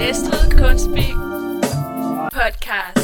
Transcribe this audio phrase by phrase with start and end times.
[0.00, 1.12] Næstved Kunstby
[2.32, 2.96] Podcast.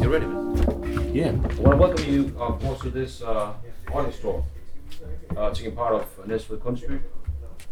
[0.00, 1.14] You ready, man?
[1.14, 1.28] Yeah.
[1.28, 3.52] I want to welcome you, uh, of course, to this uh,
[3.92, 4.42] art store,
[5.36, 6.98] uh, taking part of Næstved Kunstby,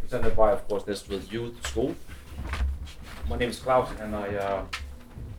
[0.03, 1.95] presented by, of course, Næstved Youth School.
[3.27, 4.65] My name is Klaus, and I, uh,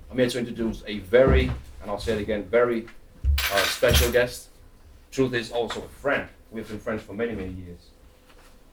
[0.09, 2.87] I'm here to introduce a very, and I'll say it again, very
[3.53, 4.49] uh, special guest.
[5.11, 6.27] Truth is also a friend.
[6.51, 7.90] We've been friends for many, many years.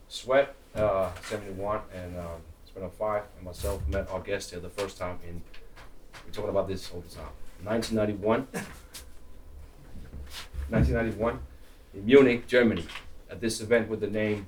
[0.09, 2.41] Sweat, uh, 71, and um,
[2.73, 5.43] Sweat 05, and myself met our guest here the first time in,
[6.27, 7.29] we're talking about this all the time,
[7.65, 8.47] 1991.
[10.71, 11.39] 1991
[11.95, 12.85] in Munich, Germany,
[13.31, 14.47] at this event with the name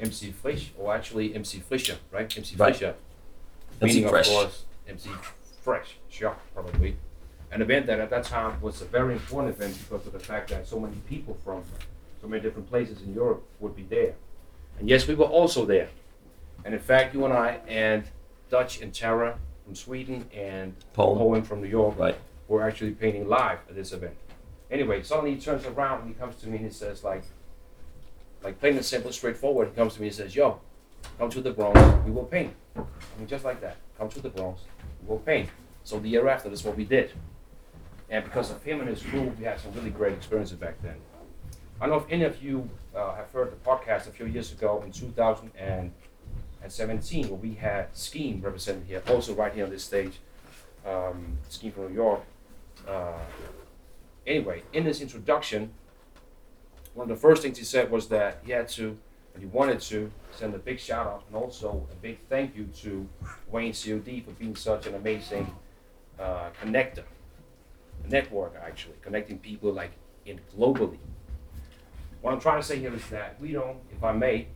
[0.00, 2.34] MC Frisch, or actually MC Frischer, right?
[2.36, 2.74] MC Right.
[2.76, 2.94] Frischer.
[3.80, 4.28] MC Meaning, Fresh.
[4.28, 5.10] of course, MC
[5.62, 6.96] Fresh, sure, probably.
[7.50, 10.50] An event that at that time was a very important event because of the fact
[10.50, 11.62] that so many people from
[12.20, 14.14] so many different places in Europe would be there.
[14.82, 15.88] And yes, we were also there.
[16.64, 18.02] And in fact, you and I and
[18.50, 21.18] Dutch and Tara from Sweden and Poem.
[21.18, 22.18] Poem from New York Right.
[22.48, 24.16] were actually painting live at this event.
[24.72, 27.22] Anyway, suddenly he turns around and he comes to me and he says, like,
[28.42, 29.68] like plain and simple, straightforward.
[29.68, 30.58] He comes to me and says, "Yo,
[31.16, 32.80] come to the Bronx, we will paint." I
[33.18, 33.76] mean, just like that.
[33.96, 34.62] Come to the Bronx,
[35.02, 35.48] we will paint.
[35.84, 37.12] So the year after, that's what we did.
[38.10, 40.96] And because of him and his crew, we had some really great experiences back then.
[41.80, 44.52] I don't know if any of you uh, have heard the podcast a few years
[44.52, 50.20] ago in 2017, where we had Skeme represented here, also right here on this stage.
[50.86, 52.20] Um, Skeme from New York.
[52.86, 53.18] Uh,
[54.26, 55.72] anyway, in this introduction,
[56.94, 58.96] one of the first things he said was that he had to,
[59.34, 62.64] and he wanted to, send a big shout out and also a big thank you
[62.74, 63.06] to
[63.50, 65.54] Wane COD for being such an amazing
[66.18, 67.04] uh, connector,
[68.08, 69.92] networker actually, connecting people like
[70.24, 70.98] in globally.
[72.22, 74.46] What I'm trying to say here is that we don't, if I may,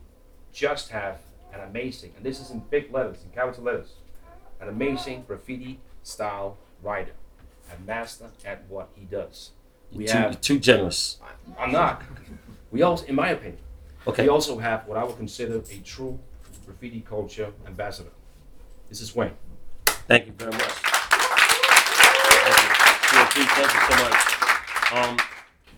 [0.53, 1.19] just have
[1.53, 3.94] an amazing, and this is in big letters, in capital letters,
[4.60, 7.12] an amazing graffiti style writer,
[7.77, 9.50] a master at what he does.
[9.93, 11.19] We You're too, have too generous.
[11.59, 12.03] I'm not.
[12.71, 13.59] We also, in my opinion,
[14.06, 14.22] Okay.
[14.22, 16.21] we also have what I would consider a true
[16.65, 18.10] graffiti culture ambassador.
[18.88, 19.33] This is Wayne.
[19.87, 20.62] Thank you very much.
[23.10, 23.44] Thank you.
[23.44, 24.19] Thank you so much.
[24.93, 25.16] Um,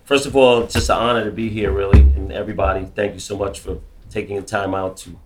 [0.08, 2.86] first of all, it's just an honor to be here, really, and everybody.
[2.86, 5.18] Thank you so much for taking the time out to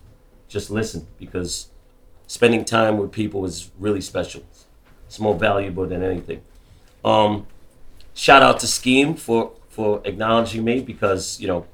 [0.49, 1.69] just listen because
[2.27, 4.43] spending time with people is really special.
[5.07, 6.43] It's more valuable than anything.
[7.05, 7.47] Um,
[8.13, 11.67] shout out to Skeme for for acknowledging me because you know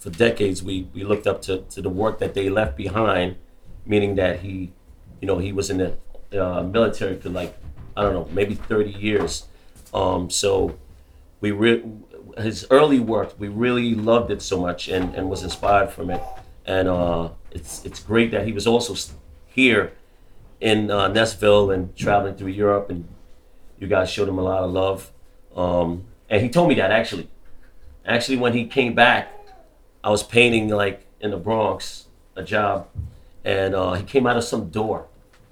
[0.00, 3.36] for decades we, we looked up to, to the work that they left behind,
[3.86, 4.72] meaning that he,
[5.20, 7.54] you know, he was in the uh, military for like,
[7.96, 9.46] I don't know, maybe 30 years.
[9.92, 10.78] Um, so
[11.42, 11.84] we re-
[12.40, 16.22] his early work, we really loved it so much and, and was inspired from it.
[16.66, 18.94] And uh, it's it's great that he was also
[19.46, 19.92] here
[20.60, 23.08] in uh, and traveling through Europe, and
[23.78, 25.10] you guys showed him a lot of love.
[25.56, 27.28] Um, and he told me that actually.
[28.04, 29.32] Actually, when he came back,
[30.02, 32.88] I was painting like in the Bronx, a job,
[33.44, 35.06] and uh, he came out of some door,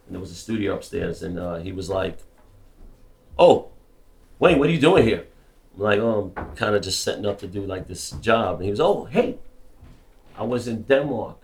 [0.07, 2.19] and there was a studio upstairs, and uh, he was like,
[3.39, 3.69] "Oh,
[4.39, 5.27] Wayne, what are you doing here?"
[5.79, 8.71] Like, "Oh, I'm kind of just setting up to do like this job," and he
[8.71, 9.39] was, "Oh, hey,
[10.37, 11.39] I was in Denmark,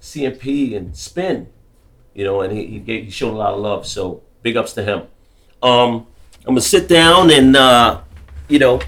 [0.00, 1.48] CMP and Spin,
[2.14, 4.72] you know," and he he, gave, he showed a lot of love, so big ups
[4.74, 5.02] to him.
[5.62, 6.06] Um,
[6.46, 8.02] I'm gonna sit down and uh,
[8.48, 8.80] you know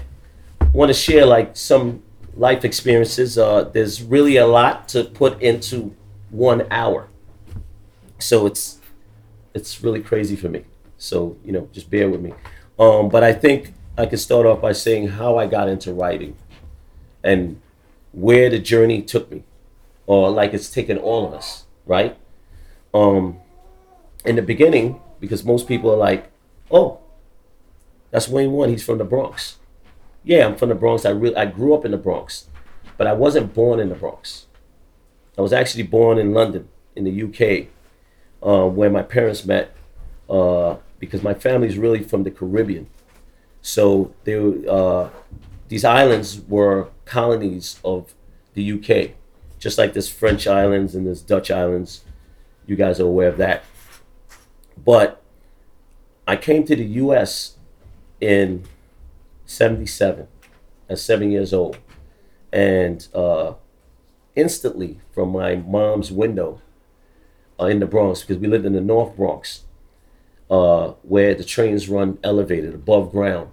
[0.73, 2.01] want to share like some
[2.35, 3.37] life experiences.
[3.37, 5.93] Uh, there's really a lot to put into
[6.29, 7.09] one hour,
[8.19, 8.79] so it's
[9.53, 10.63] it's really crazy for me.
[10.97, 12.33] So you know, just bear with me.
[12.79, 16.35] Um, but I think I could start off by saying how I got into writing,
[17.23, 17.59] and
[18.11, 19.43] where the journey took me,
[20.05, 22.17] or like it's taken all of us, right?
[22.93, 23.39] Um,
[24.25, 26.31] in the beginning, because most people are like,
[26.69, 26.99] "Oh,
[28.11, 28.69] that's Wane One.
[28.69, 29.57] He's from the Bronx."
[30.27, 31.05] yeah, I'm from the Bronx.
[31.05, 32.47] I really I grew up in the Bronx,
[32.97, 34.45] but I wasn't born in the Bronx.
[35.37, 36.67] I was actually born in London,
[36.97, 37.67] in the UK,
[38.45, 39.73] uh, where my parents met,
[40.29, 42.87] uh, because my family's really from the Caribbean.
[43.61, 44.35] So they,
[44.67, 45.09] uh,
[45.67, 48.13] these islands were colonies of
[48.53, 49.11] the UK,
[49.59, 52.03] just like there's French islands and there's Dutch islands.
[52.65, 53.63] You guys are aware of that.
[54.77, 55.21] But
[56.27, 57.57] I came to the U.S.
[58.19, 58.65] in
[59.45, 60.27] 77
[60.89, 61.77] at seven years old.
[62.51, 63.53] And uh,
[64.35, 66.61] instantly from my mom's window
[67.59, 69.63] uh, in the Bronx, because we lived in the North Bronx,
[70.49, 73.51] uh, where the trains run elevated above ground.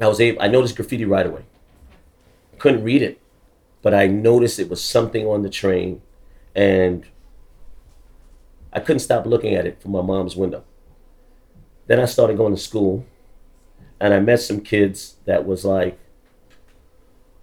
[0.00, 1.42] I was able, I noticed graffiti right away.
[2.58, 3.20] Couldn't read it,
[3.82, 6.02] but I noticed it was something on the train,
[6.54, 7.04] and
[8.72, 10.64] I couldn't stop looking at it from my mom's window.
[11.86, 13.04] Then I started going to school,
[13.98, 15.98] and I met some kids that was like,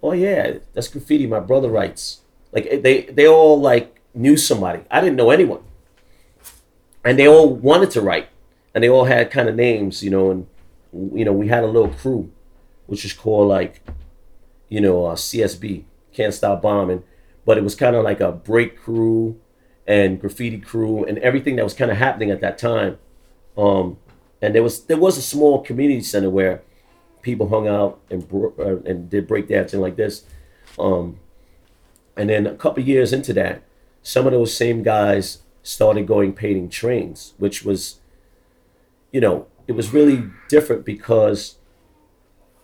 [0.02, 1.26] "Oh yeah, that's graffiti.
[1.26, 4.82] My brother writes." Like they they all like knew somebody.
[4.90, 5.62] I didn't know anyone,
[7.04, 8.28] and they all wanted to write,
[8.74, 10.30] and they all had kind of names, you know.
[10.30, 10.46] And
[10.92, 12.30] you know, we had a little crew,
[12.86, 13.82] which is called like,
[14.68, 17.02] you know, uh, CSB, Can't Stop Bombing,
[17.44, 19.40] but it was kind of like a break crew
[19.86, 22.98] and graffiti crew and everything that was kind of happening at that time.
[23.56, 23.96] Um,
[24.40, 26.62] and there was there was a small community center where
[27.22, 30.24] people hung out and bro- uh, and did breakdancing like this.
[30.78, 31.18] Um,
[32.16, 33.62] and then a couple years into that,
[34.02, 38.00] some of those same guys started going painting trains, which was,
[39.12, 41.56] you know, it was really different because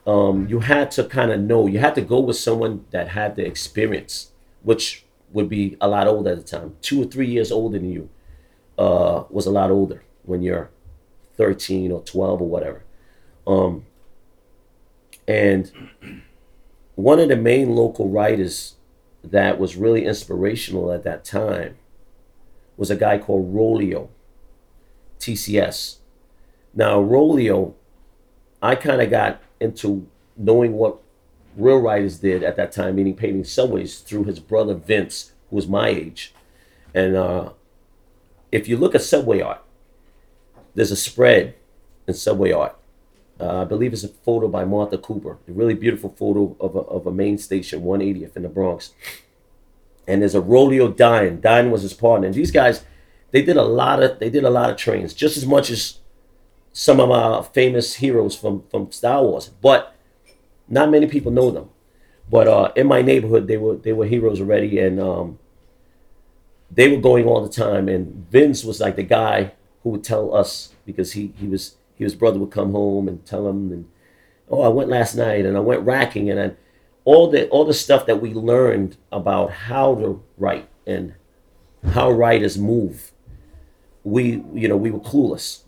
[0.07, 3.37] um, you had to kind of know, you had to go with someone that had
[3.37, 4.33] the experience,
[4.63, 6.77] which would be a lot older at the time.
[6.81, 8.09] Two or three years older than you
[8.79, 10.71] uh, was a lot older when you're
[11.37, 12.85] 13 or 12 or whatever.
[13.47, 13.85] Um,
[15.27, 15.73] and
[16.95, 18.77] one of the main local writers
[19.23, 21.77] that was really inspirational at that time
[22.77, 24.09] was a guy called Rolio,
[25.19, 25.99] TCS.
[26.75, 27.75] Now, Rolio,
[28.61, 30.07] I kind of got into
[30.37, 30.99] knowing what
[31.57, 35.69] real writers did at that time, meaning painting subways, through his brother Vince, who was
[35.69, 36.35] my age.
[36.93, 37.51] And uh,
[38.51, 39.63] if you look at subway art,
[40.75, 41.55] there's a spread
[42.07, 42.77] in subway art.
[43.39, 46.81] Uh, I believe it's a photo by Martha Cooper, a really beautiful photo of a,
[46.81, 48.93] of a main station, 180th in the Bronx.
[50.07, 51.41] And there's a Rolio Dine.
[51.41, 52.27] Dine was his partner.
[52.27, 52.85] And these guys,
[53.31, 55.99] they did a lot of they did a lot of trains, just as much as
[56.73, 59.49] some of our famous heroes from from Style Wars.
[59.49, 59.95] But
[60.69, 61.71] not many people know them,
[62.31, 65.39] but uh, in my neighborhood, they were they were heroes already, and um,
[66.71, 67.89] they were going all the time.
[67.89, 69.53] And Vince was like the guy
[69.83, 73.49] who would tell us because he he was his brother would come home and tell
[73.49, 73.89] him, and
[74.49, 76.53] oh, I went last night, and I went racking, and I,
[77.05, 81.15] all the all the stuff that we learned about how to write and
[81.93, 83.13] how writers move.
[84.03, 85.63] We you know we were clueless,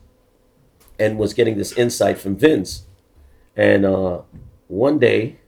[0.98, 2.84] and was getting this insight from Vince,
[3.54, 4.20] and uh,
[4.68, 5.38] one day,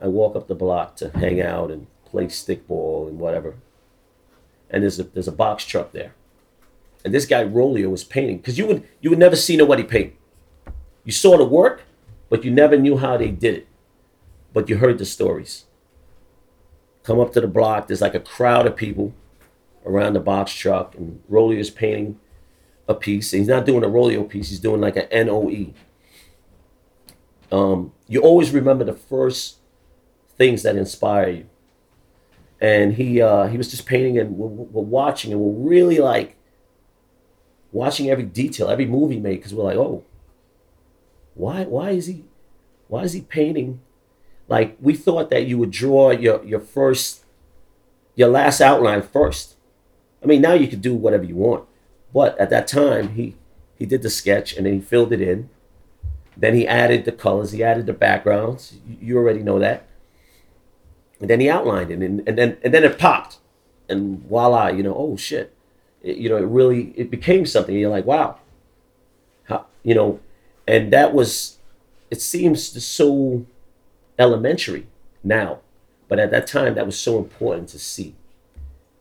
[0.00, 3.56] I walk up the block to hang out and play stickball and whatever.
[4.70, 6.14] And there's a there's a box truck there,
[7.04, 10.14] and this guy Rolio was painting because you would you would never see nobody paint.
[11.04, 11.82] You saw the work,
[12.28, 13.66] but you never knew how they did it.
[14.52, 15.64] But you heard the stories.
[17.02, 17.86] Come up to the block.
[17.86, 19.14] There's like a crowd of people
[19.86, 22.18] around the box truck, and Rolio's painting
[22.86, 23.30] a piece.
[23.30, 24.50] He's not doing a Rolio piece.
[24.50, 25.72] He's doing like an NOE,
[27.52, 29.56] um, you always remember the first
[30.36, 31.46] things that inspire you.
[32.60, 36.36] And he uh, he was just painting, and we're, we're watching, and we're really like
[37.72, 40.04] watching every detail, every movie made, because we're like, oh,
[41.34, 42.24] why why is he
[42.88, 43.80] why is he painting?
[44.50, 47.24] Like we thought that you would draw your your first
[48.14, 49.56] your last outline first.
[50.22, 51.64] I mean, now you could do whatever you want,
[52.12, 53.36] but at that time he
[53.78, 55.48] he did the sketch and then he filled it in
[56.40, 58.78] then he added the colors, he added the backgrounds.
[59.00, 59.86] You already know that.
[61.20, 63.36] And then he outlined it, and, and then and then it popped,
[63.90, 65.54] and voila, you know, oh shit,
[66.02, 67.76] it, you know, it really it became something.
[67.76, 68.38] You're like, wow,
[69.44, 70.18] how you know,
[70.66, 71.58] and that was,
[72.10, 73.44] it seems so
[74.20, 74.88] elementary
[75.24, 75.60] now,
[76.08, 78.16] but at that time that was so important to see,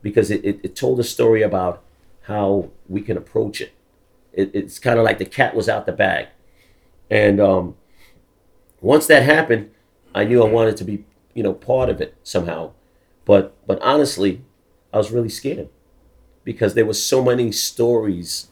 [0.01, 1.83] because it, it, it told a story about
[2.23, 3.73] how we can approach it.
[4.33, 6.27] it it's kind of like the cat was out the bag
[7.09, 7.75] and um,
[8.81, 9.71] once that happened,
[10.13, 12.71] I knew I wanted to be, you know, part of it somehow.
[13.25, 14.41] But but honestly,
[14.93, 15.69] I was really scared
[16.43, 18.47] because there was so many stories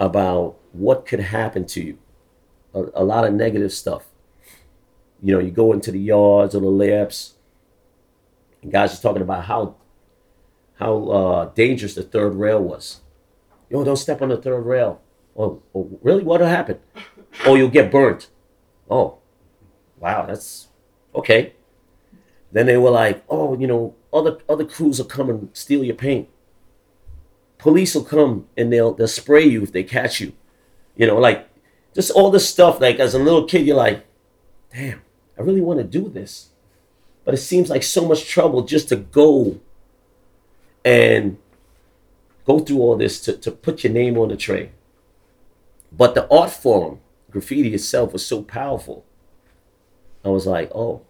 [0.00, 1.98] about what could happen to you.
[2.74, 4.06] A, a lot of negative stuff.
[5.22, 7.32] You know, you go into the yards or the layups,
[8.62, 9.74] and guys are talking about how
[10.78, 13.00] how uh, dangerous the third rail was.
[13.68, 15.00] Yo, don't step on the third rail.
[15.36, 16.22] Oh, oh really?
[16.22, 16.78] What'll happen?
[17.44, 18.28] Oh, you'll get burnt.
[18.90, 19.18] Oh,
[19.98, 20.68] wow, that's
[21.14, 21.52] okay.
[22.50, 25.96] Then they were like, oh, you know, other other crews will come and steal your
[25.96, 26.28] paint.
[27.58, 30.32] Police will come and they'll they'll spray you if they catch you.
[30.96, 31.48] You know, like
[31.94, 32.80] just all this stuff.
[32.80, 34.06] Like as a little kid, you're like,
[34.72, 35.02] damn,
[35.38, 36.48] I really want to do this,
[37.24, 39.60] but it seems like so much trouble just to go
[40.84, 41.38] and
[42.44, 44.72] go through all this to, to put your name on the tray.
[45.92, 49.04] But the art form graffiti itself was so powerful.
[50.24, 51.02] I was like, oh,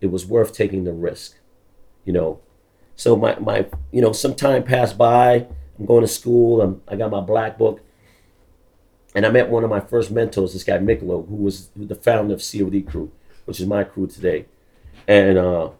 [0.00, 1.36] it was worth taking the risk,
[2.04, 2.40] you know.
[2.96, 5.46] So my, my you know, some time passed by.
[5.78, 6.60] I'm going to school.
[6.60, 7.80] I'm, I got my black book.
[9.14, 12.34] And I met one of my first mentors, this guy Miklo, who was the founder
[12.34, 13.10] of COD Crew,
[13.44, 14.46] which is my crew today.
[15.08, 15.70] And uh,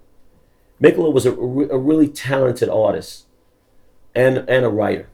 [0.81, 3.27] was a, a really talented artist
[4.15, 5.09] and, and a writer.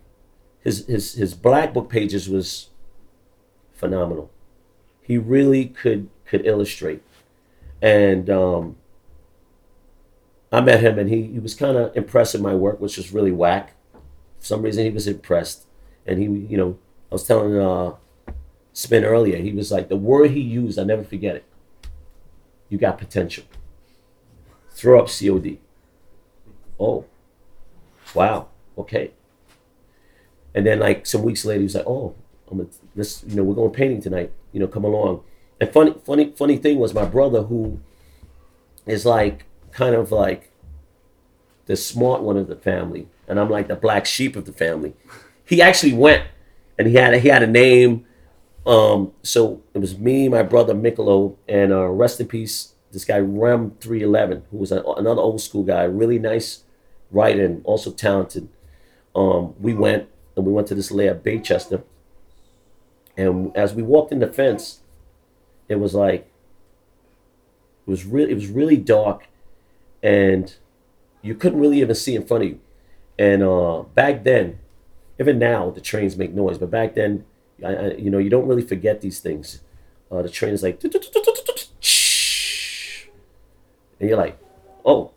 [0.61, 2.71] His, his, his black book pages was
[3.75, 4.31] phenomenal.
[5.03, 7.03] He really could could illustrate.
[7.81, 8.77] And um,
[10.51, 13.13] I met him, and he, he was kind of impressed with my work, which was
[13.13, 13.75] really whack.
[14.41, 15.67] For some reason, he was impressed,
[16.07, 16.79] and he, you know,
[17.11, 17.93] I was telling uh,
[18.77, 20.79] Spin earlier, he was like the word he used.
[20.79, 21.45] I'll never forget it.
[22.69, 23.45] You got potential.
[24.69, 25.57] Throw up COD.
[26.79, 27.07] Oh,
[28.13, 28.49] wow.
[28.77, 29.13] Okay.
[30.55, 32.17] And then like some weeks later, he was like, "Oh,
[32.51, 34.31] I'm gonna, this, you know, we're going painting tonight.
[34.53, 35.23] You know, come along."
[35.59, 37.81] And funny, funny, funny thing was my brother who
[38.85, 40.53] is like kind of like
[41.65, 44.93] the smart one of the family, and I'm like the black sheep of the family.
[45.47, 46.25] He actually went,
[46.79, 48.06] and he had a, he had a name.
[48.67, 53.19] Um, so it was me, my brother Mikolo, and uh, rest in peace, this guy
[53.19, 56.65] Rem three eleven, who was a, another old school guy, really nice
[57.11, 58.49] writer and also talented.
[59.15, 61.83] Um, we went and we went to this lair, Baychester,
[63.17, 64.81] and as we walked in the fence,
[65.69, 66.31] it was like
[67.87, 69.29] it was really it was really dark
[70.03, 70.57] and
[71.23, 72.61] you couldn't really even see in front of you
[73.19, 74.59] and uh, back then
[75.19, 77.25] even now the trains make noise but back then
[77.65, 79.61] I, I, you know you don't really forget these things.
[80.11, 80.93] Uh, the train is like and
[84.01, 84.39] you're like
[84.85, 85.11] oh.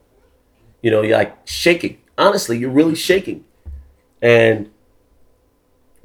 [0.81, 2.01] You know you're like shaking.
[2.17, 3.45] Honestly you're really shaking.
[4.21, 4.71] And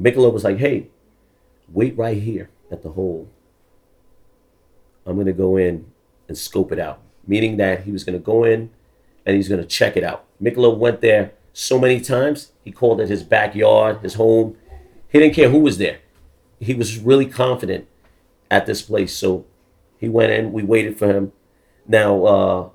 [0.00, 0.88] Mikolo was like hey
[1.68, 3.28] wait right here at the hole.
[5.06, 5.86] I'm going to go in
[6.28, 8.70] and scope it out, meaning that he was going to go in
[9.26, 10.24] and he's going to check it out.
[10.42, 14.56] Mikolo went there so many times, he called it his backyard, his home.
[15.08, 15.98] He didn't care who was there.
[16.64, 17.86] He was really confident
[18.50, 19.14] at this place.
[19.14, 19.44] So
[19.98, 21.32] he went in, we waited for him.
[21.86, 22.68] Now, uh,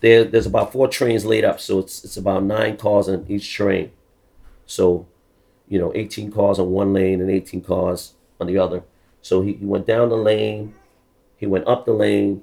[0.00, 3.52] there, there's about four trains laid up, so it's, it's about nine cars on each
[3.52, 3.90] train.
[4.66, 5.06] So,
[5.68, 8.82] you know, 18 cars on one lane and 18 cars on the other.
[9.22, 10.74] So he, he went down the lane,
[11.38, 12.42] he went up the lane.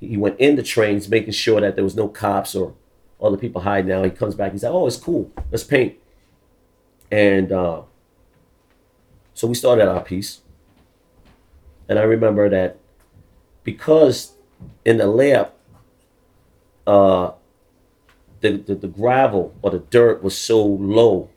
[0.00, 2.74] He went in the trains, making sure that there was no cops or
[3.20, 4.04] other people hiding out.
[4.04, 4.52] He comes back.
[4.52, 5.30] He's like, "Oh, it's cool.
[5.50, 5.96] Let's paint."
[7.10, 7.82] And uh,
[9.36, 10.40] so we started our piece.
[11.90, 12.78] And I remember that
[13.64, 14.32] because
[14.82, 15.50] in the layup,
[16.86, 17.32] uh,
[18.40, 21.28] the, the, the gravel or the dirt was so low,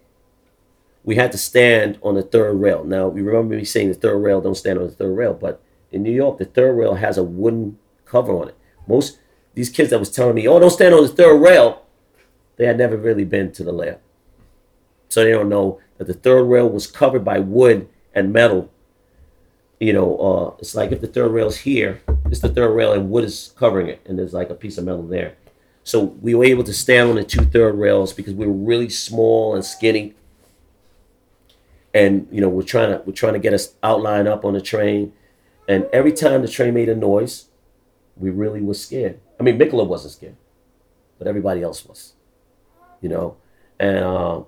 [1.04, 2.86] we had to stand on the third rail.
[2.86, 5.62] Now, you remember me saying the third rail, don't stand on the third rail, but
[5.92, 8.56] in New York, the third rail has a wooden cover on it.
[8.88, 9.20] Most
[9.56, 11.82] these kids that was telling me, "Oh, don't stand on the third rail,"
[12.56, 14.00] they had never really been to the lab,
[15.10, 18.72] so they don't know that the third rail was covered by wood and metal.
[19.80, 23.12] You know, uh, it's like if the third rail's here, it's the third rail and
[23.12, 25.36] wood is covering it, and there's like a piece of metal there.
[25.84, 28.90] So we were able to stand on the two third rails because we were really
[28.90, 30.16] small and skinny.
[31.94, 34.62] And you know, we're trying to we're trying to get us outline up on the
[34.62, 35.14] train
[35.70, 37.46] and every time the train made a noise,
[38.18, 39.20] we really was scared.
[39.40, 40.36] I mean, Mikolo wasn't scared,
[41.20, 42.14] but everybody else was,
[43.02, 43.38] you know.
[43.80, 44.42] And uh,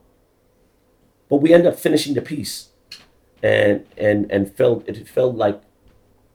[1.32, 2.68] but we ended up finishing the piece,
[3.42, 5.62] and and and felt it felt like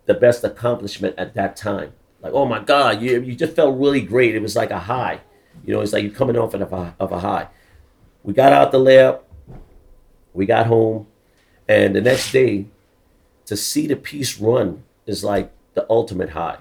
[0.06, 1.92] the best accomplishment at that time.
[2.22, 4.34] Like, oh my God, you you just felt really great.
[4.34, 5.20] It was like a high,
[5.66, 5.82] you know.
[5.82, 7.48] It's like you're coming off of a of a high.
[8.22, 9.20] We got out the lab,
[10.32, 11.06] we got home,
[11.68, 12.64] and the next day
[13.44, 16.56] to see the piece run is like the ultimate high.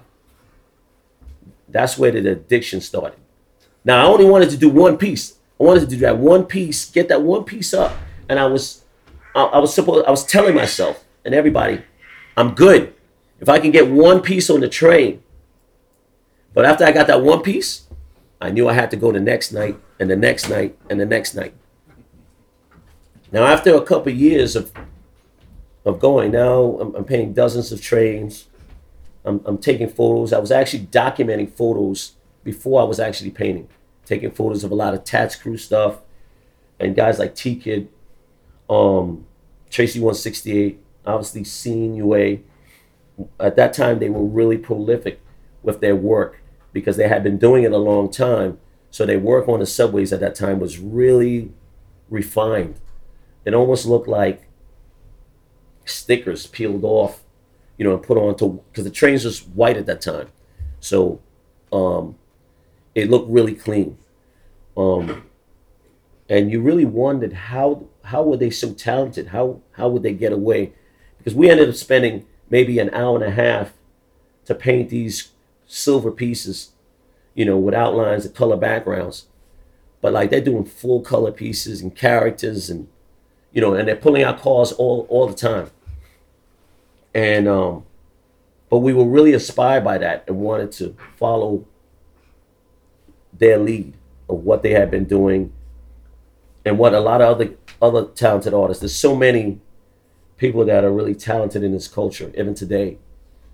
[1.69, 3.17] That's where the addiction started.
[3.85, 5.37] Now I only wanted to do one piece.
[5.57, 7.95] I wanted to do that one piece, get that one piece up,
[8.29, 8.83] and I was,
[9.35, 11.81] I, I was supposed, I was telling myself and everybody,
[12.37, 12.93] I'm good
[13.39, 15.21] if I can get one piece on the train.
[16.53, 17.87] But after I got that one piece,
[18.39, 21.05] I knew I had to go the next night and the next night and the
[21.05, 21.53] next night.
[23.31, 24.71] Now after a couple of years of
[25.85, 26.31] of going.
[26.31, 28.47] Now I'm, I'm painting dozens of trains.
[29.23, 30.33] I'm, I'm taking photos.
[30.33, 32.13] I was actually documenting photos
[32.43, 33.69] before I was actually painting,
[34.05, 35.99] taking photos of a lot of TATS CRU stuff,
[36.79, 37.87] and guys like T Kid,
[38.69, 39.25] um,
[39.69, 42.37] Tracy 168, obviously Seen UA.
[43.39, 45.21] At that time, they were really prolific
[45.63, 46.41] with their work
[46.73, 48.57] because they had been doing it a long time.
[48.91, 51.51] So their work on the subways at that time was really
[52.09, 52.79] refined.
[53.45, 54.47] It almost looked like
[55.85, 57.23] stickers peeled off,
[57.77, 60.29] you know, and put onto because the trains was white at that time.
[60.79, 61.21] So
[61.71, 62.15] um,
[62.93, 63.97] it looked really clean.
[64.75, 65.23] Um,
[66.27, 69.27] and you really wondered how how were they so talented?
[69.27, 70.73] How how would they get away?
[71.17, 73.73] Because we ended up spending maybe an hour and a half
[74.45, 75.31] to paint these
[75.65, 76.71] silver pieces,
[77.33, 79.25] you know, with outlines and color backgrounds.
[80.01, 82.87] But like they're doing full color pieces and characters and
[83.51, 85.71] you know, and they're pulling out cars all all the time.
[87.13, 87.85] And um,
[88.69, 91.65] but we were really inspired by that and wanted to follow
[93.33, 93.93] their lead
[94.29, 95.51] of what they had been doing
[96.65, 97.53] and what a lot of other
[97.85, 98.81] other talented artists.
[98.81, 99.59] There's so many
[100.37, 102.97] people that are really talented in this culture, even today,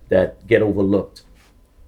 [0.10, 1.24] that get overlooked.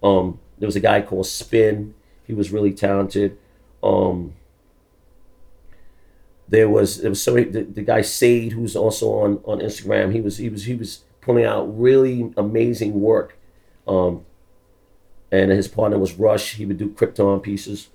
[0.01, 1.95] Um, there was a guy called Spin.
[2.27, 3.37] He was really talented.
[3.81, 4.33] Um,
[6.47, 10.13] there was there was so the, the guy Sade, who's also on on Instagram.
[10.13, 13.37] He was he was he was pulling out really amazing work.
[13.87, 14.25] Um,
[15.31, 16.55] and his partner was Rush.
[16.55, 17.89] He would do Krypton pieces.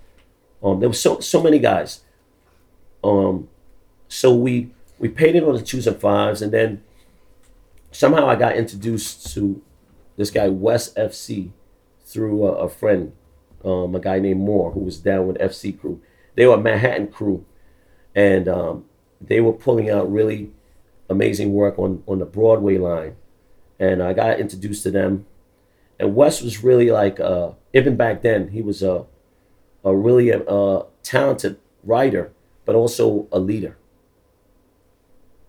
[0.62, 2.00] Um, there was so so many guys.
[3.04, 3.48] Um,
[4.08, 6.82] so we we painted on the twos and fives, and then
[7.92, 9.62] somehow I got introduced to
[10.16, 11.50] this guy West FC
[12.04, 13.12] through a, a friend,
[13.64, 16.00] um, a guy named Moore, who was down with FC crew.
[16.34, 17.44] They were a Manhattan crew,
[18.14, 18.84] and um,
[19.20, 20.50] they were pulling out really
[21.08, 23.16] amazing work on on the Broadway line,
[23.78, 25.26] and I got introduced to them.
[26.00, 29.06] And Wes was really like uh, even back then he was a
[29.84, 32.32] a really uh, talented writer,
[32.64, 33.77] but also a leader,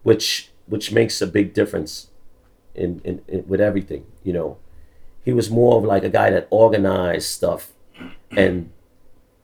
[0.03, 2.07] which which makes a big difference
[2.75, 4.05] in, in, in with everything.
[4.23, 4.57] You know,
[5.23, 7.71] he was more of like a guy that organized stuff,
[8.31, 8.71] and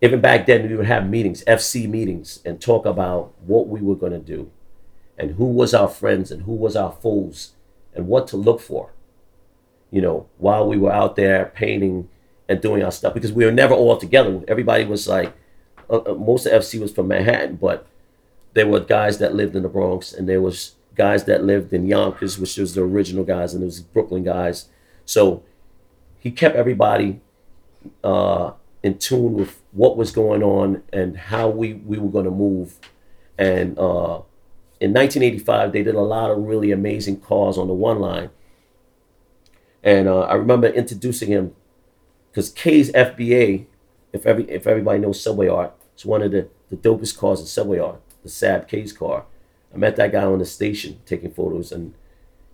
[0.01, 3.95] even back then we would have meetings, FC meetings, and talk about what we were
[3.95, 4.51] going to do,
[5.17, 7.53] and who was our friends and who was our foes,
[7.93, 8.91] and what to look for.
[9.91, 12.09] You know, while we were out there painting
[12.47, 14.43] and doing our stuff, because we were never all together.
[14.47, 15.33] Everybody was like,
[15.89, 17.87] uh, uh most of FC was from Manhattan, but
[18.55, 21.85] there were guys that lived in the Bronx, and there was guys that lived in
[21.85, 24.69] Yonkers, which was the original guys, and there was Brooklyn guys.
[25.05, 25.43] So
[26.17, 27.19] he kept everybody
[28.03, 32.31] uh, in tune with what was going on and how we, we were going to
[32.31, 32.79] move.
[33.37, 34.23] And uh,
[34.79, 38.29] in 1985, they did a lot of really amazing cars on the one line.
[39.83, 41.53] And uh, I remember introducing him
[42.31, 43.65] because K's FBA,
[44.13, 47.45] if every if everybody knows Subway Art, it's one of the, the dopest cars in
[47.45, 49.25] Subway Art, the Saab case car.
[49.73, 51.93] I met that guy on the station taking photos, and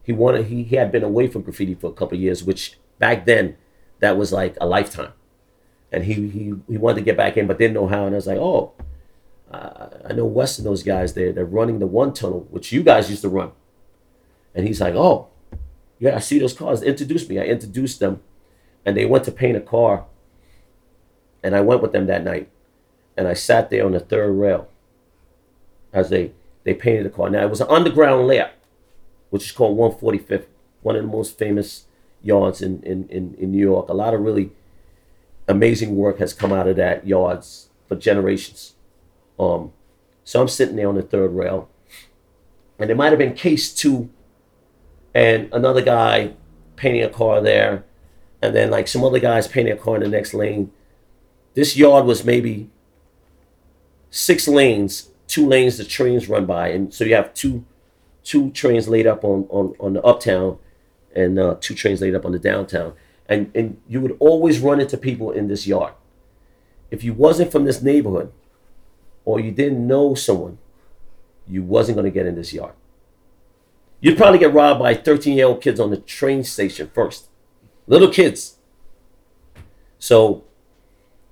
[0.03, 3.25] he wanted he, he had been away from graffiti for a couple years, which back
[3.25, 3.55] then
[3.99, 5.13] that was like a lifetime.
[5.91, 8.05] And he he he wanted to get back in, but didn't know how.
[8.05, 8.73] And I was like, oh,
[9.49, 11.13] uh, I know West and those guys.
[11.13, 13.51] They they're running the one tunnel, which you guys used to run.
[14.53, 15.29] And he's like, oh,
[15.99, 16.81] yeah, I see those cars.
[16.81, 17.39] Introduce me.
[17.39, 18.21] I introduced them,
[18.85, 20.05] and they went to paint a car.
[21.43, 22.49] And I went with them that night,
[23.15, 24.70] and I sat there on the third rail
[25.93, 26.31] as they
[26.63, 27.29] they painted the car.
[27.29, 28.51] Now it was an underground layout,
[29.29, 30.45] which is called 145th,
[30.81, 31.85] one of the most famous
[32.21, 33.89] yards in, in, in, in New York.
[33.89, 34.51] A lot of really
[35.47, 38.75] amazing work has come out of that yards for generations.
[39.39, 39.73] Um,
[40.23, 41.69] so I'm sitting there on the third rail,
[42.77, 44.09] and it might have been case two,
[45.13, 46.33] and another guy
[46.75, 47.83] painting a car there,
[48.41, 50.71] and then like some other guys painting a car in the next lane.
[51.53, 52.69] This yard was maybe
[54.09, 57.63] six lanes two lanes the trains run by, and so you have two
[58.23, 60.57] two trains laid up on on, on the uptown,
[61.15, 62.93] and uh, two trains laid up on the downtown,
[63.29, 65.93] and and you would always run into people in this yard.
[66.91, 68.33] If you wasn't from this neighborhood,
[69.23, 70.57] or you didn't know someone,
[71.47, 72.73] you wasn't going to get in this yard.
[74.01, 77.29] You'd probably get robbed by 13 year old kids on the train station first,
[77.87, 78.57] little kids.
[79.97, 80.43] So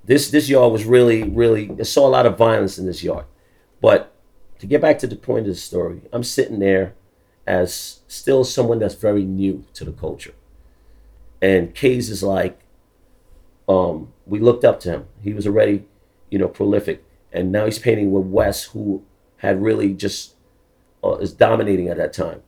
[0.06, 1.70] this this yard was really really.
[1.78, 3.26] I saw a lot of violence in this yard.
[3.82, 4.13] But
[4.60, 6.96] to get back to the point of the story, I'm sitting there
[7.48, 10.34] as still someone that's very new to the culture.
[11.42, 12.60] And Kays is like,
[13.68, 15.06] um, we looked up to him.
[15.22, 15.86] He was already,
[16.30, 17.04] you know, prolific.
[17.32, 19.04] And now he's painting with Wes, who
[19.38, 20.36] had really just
[21.04, 22.44] uh, is dominating at that time.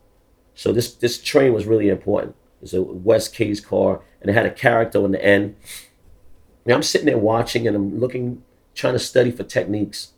[0.55, 2.35] So this this train was really important.
[2.61, 5.55] It's a Wes Kays car, and it had a character in the end.
[6.65, 8.43] And I'm sitting there watching, and I'm looking,
[8.75, 10.13] trying to study for techniques.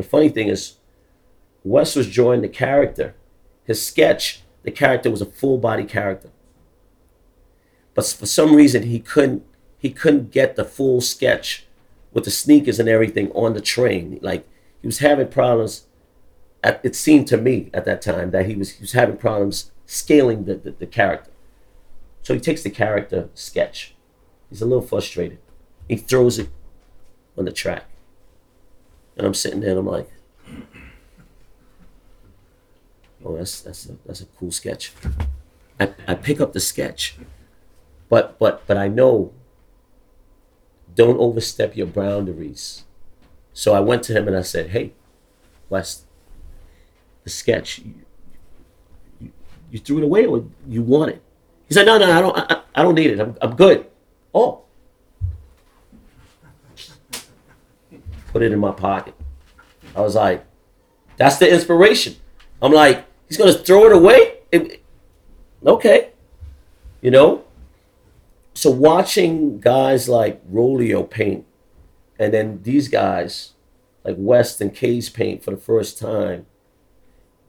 [0.00, 0.76] The funny thing is,
[1.62, 3.14] Wes was drawing the character.
[3.64, 6.30] His sketch, the character was a full body character.
[7.94, 9.44] But for some reason, he couldn't
[9.78, 11.66] he couldn't get the full sketch
[12.12, 14.18] with the sneakers and everything on the train.
[14.22, 14.48] Like
[14.80, 15.86] he was having problems.
[16.62, 19.70] At, it seemed to me at that time that he was he was having problems
[19.84, 21.30] scaling the, the, the character.
[22.22, 23.94] So he takes the character sketch.
[24.48, 25.40] He's a little frustrated.
[25.88, 26.48] He throws it
[27.36, 27.89] on the track.
[29.16, 30.10] And I'm sitting there and I'm like,
[33.24, 34.92] oh, that's that's a, that's a cool sketch.
[35.78, 37.16] I, I pick up the sketch,
[38.08, 39.32] but but but I know.
[40.94, 42.84] Don't overstep your boundaries.
[43.52, 44.92] So I went to him and I said, "Hey,
[45.68, 46.04] West,
[47.22, 47.94] the sketch, you,
[49.20, 49.32] you,
[49.70, 51.22] you threw it away or you want it?"
[51.68, 52.36] He said, "No, no, I don't.
[52.36, 53.20] I, I don't need it.
[53.20, 53.86] I'm, I'm good."
[54.34, 54.62] Oh,
[58.32, 59.14] put it in my pocket.
[59.94, 60.44] I was like,
[61.16, 62.16] "That's the inspiration."
[62.62, 64.82] I'm like, "He's gonna throw it away." It,
[65.66, 66.10] okay,
[67.00, 67.44] you know.
[68.54, 71.46] So watching guys like Rolio paint,
[72.18, 73.52] and then these guys
[74.04, 76.46] like West and K's paint for the first time,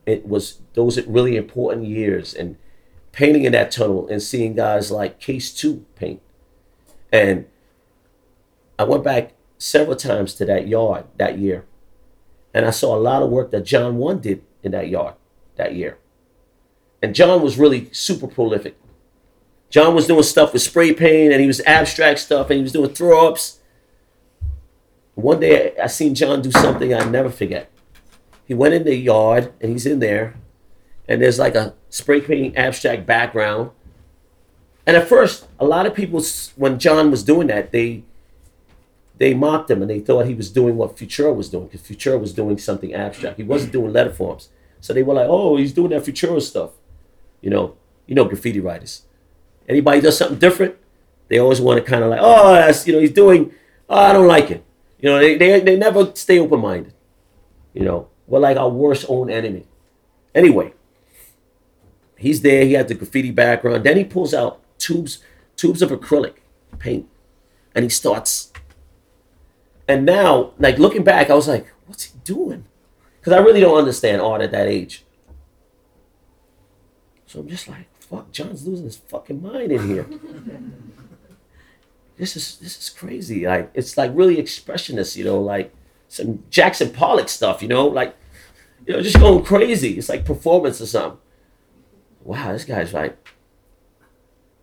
[0.05, 2.57] it was those really important years and
[3.11, 6.21] painting in that tunnel and seeing guys like Case Two paint,
[7.11, 7.45] and
[8.79, 11.65] I went back several times to that yard that year,
[12.53, 15.13] and I saw a lot of work that Jon One did in that yard
[15.55, 15.97] that year.
[17.01, 18.77] And Jon was really super prolific.
[19.69, 22.73] Jon was doing stuff with spray paint and he was abstract stuff and he was
[22.73, 23.59] doing throw ups.
[25.15, 27.71] One day I seen Jon do something I never forget.
[28.45, 30.35] He went in the yard and he's in there
[31.07, 33.71] and there's like a spray paint abstract background.
[34.85, 36.21] And at first, a lot of people,
[36.55, 38.03] when Jon was doing that, they
[39.21, 42.19] they mocked him and they thought he was doing what Futura was doing because Futura
[42.19, 43.37] was doing something abstract.
[43.37, 44.49] He wasn't doing letter forms.
[44.79, 46.71] So they were like, oh, he's doing that Futura stuff.
[47.39, 49.03] You know, you know graffiti writers.
[49.69, 50.75] Anybody does something different,
[51.27, 53.53] they always want to kind of like, oh, that's, you know, he's doing,
[53.87, 54.65] oh, I don't like it.
[54.99, 56.93] You know, they, they, they never stay open minded.
[57.73, 59.67] You know, we're like our worst own enemy.
[60.33, 60.73] Anyway,
[62.17, 62.65] he's there.
[62.65, 63.83] He had the graffiti background.
[63.83, 65.19] Then he pulls out tubes,
[65.55, 66.37] tubes of acrylic
[66.79, 67.07] paint,
[67.75, 68.50] and he starts.
[69.91, 72.63] And now, like looking back, I was like, what's he doing?
[73.19, 75.03] Because I really don't understand art at that age.
[77.25, 80.07] So I'm just like, fuck, Jon's losing his fucking mind in here.
[82.17, 83.45] this is this is crazy.
[83.45, 85.75] Like it's like really expressionist, you know, like
[86.07, 88.15] some Jackson Pollock stuff, you know, like
[88.87, 89.97] you know, just going crazy.
[89.97, 91.19] It's like performance or something.
[92.23, 93.17] Wow, this guy's like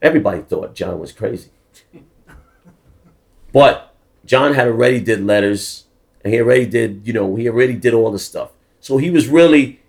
[0.00, 1.50] everybody thought Jon was crazy.
[3.52, 3.87] But
[4.24, 5.84] Jon had already did letters
[6.24, 8.50] and he already did, you know, he already did all the stuff.
[8.80, 9.80] So he was really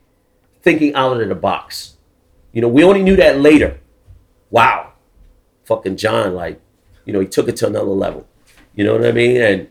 [0.61, 1.97] thinking out of the box.
[2.51, 3.79] You know, we only knew that later.
[4.49, 4.93] Wow.
[5.65, 6.59] Fucking Jon, like,
[7.05, 8.27] you know, he took it to another level.
[8.75, 9.41] You know what I mean?
[9.41, 9.69] And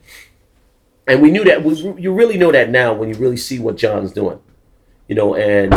[1.06, 3.76] and we knew that we, you really know that now when you really see what
[3.76, 4.40] Jon's doing.
[5.06, 5.72] You know, and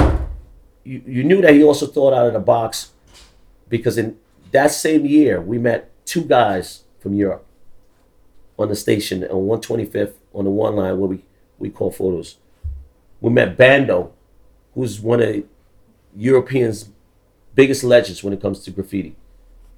[0.83, 2.91] you, you knew that he also thought out of the box
[3.69, 4.17] because in
[4.51, 7.45] that same year we met two guys from Europe
[8.61, 11.25] on the station on 125th on the one line where we,
[11.59, 12.37] we call photos.
[13.19, 14.13] We met Bando,
[14.73, 15.43] who's one of
[16.15, 16.89] Europeans'
[17.55, 19.15] biggest legends when it comes to graffiti.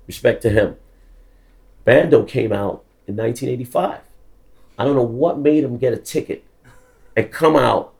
[0.07, 0.77] Respect to him.
[1.85, 4.01] Bando came out in 1985.
[4.77, 6.43] I don't know what made him get a ticket
[7.15, 7.93] and come out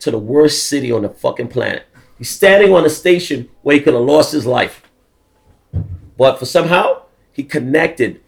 [0.00, 1.84] to the worst city on the fucking planet.
[2.18, 4.82] He's standing on a station where he could have lost his life.
[6.16, 8.20] But for somehow, he connected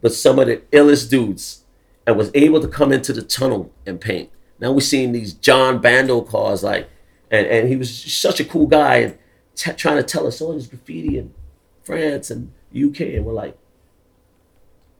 [0.00, 1.64] with some of the illest dudes
[2.06, 4.30] and was able to come into the tunnel and paint.
[4.60, 6.88] Now we're seeing these Jon Bando cars like
[7.30, 9.18] and and he was such a cool guy and
[9.54, 11.34] t- trying to tell us all oh, this graffiti in
[11.82, 13.56] France and UK, and we're like,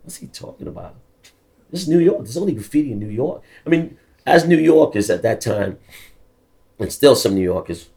[0.03, 0.97] what's he talking about?
[1.71, 2.25] This is New York.
[2.25, 3.43] There's only graffiti in New York.
[3.67, 5.79] I mean, as New Yorkers at that time,
[6.79, 7.91] and still some New Yorkers,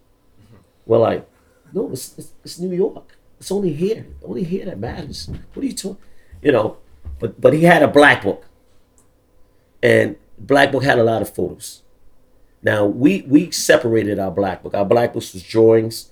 [0.86, 1.28] we're like,
[1.74, 3.18] no, it's, it's, it's New York.
[3.40, 4.06] It's only here.
[4.24, 5.30] Only here that matters.
[5.54, 6.04] What are you talking?
[6.42, 6.78] You know,
[7.22, 8.46] but but he had a black book,
[9.82, 11.84] and black book had a lot of photos.
[12.64, 14.74] Now we we separated our black book.
[14.74, 16.12] Our black book was drawings,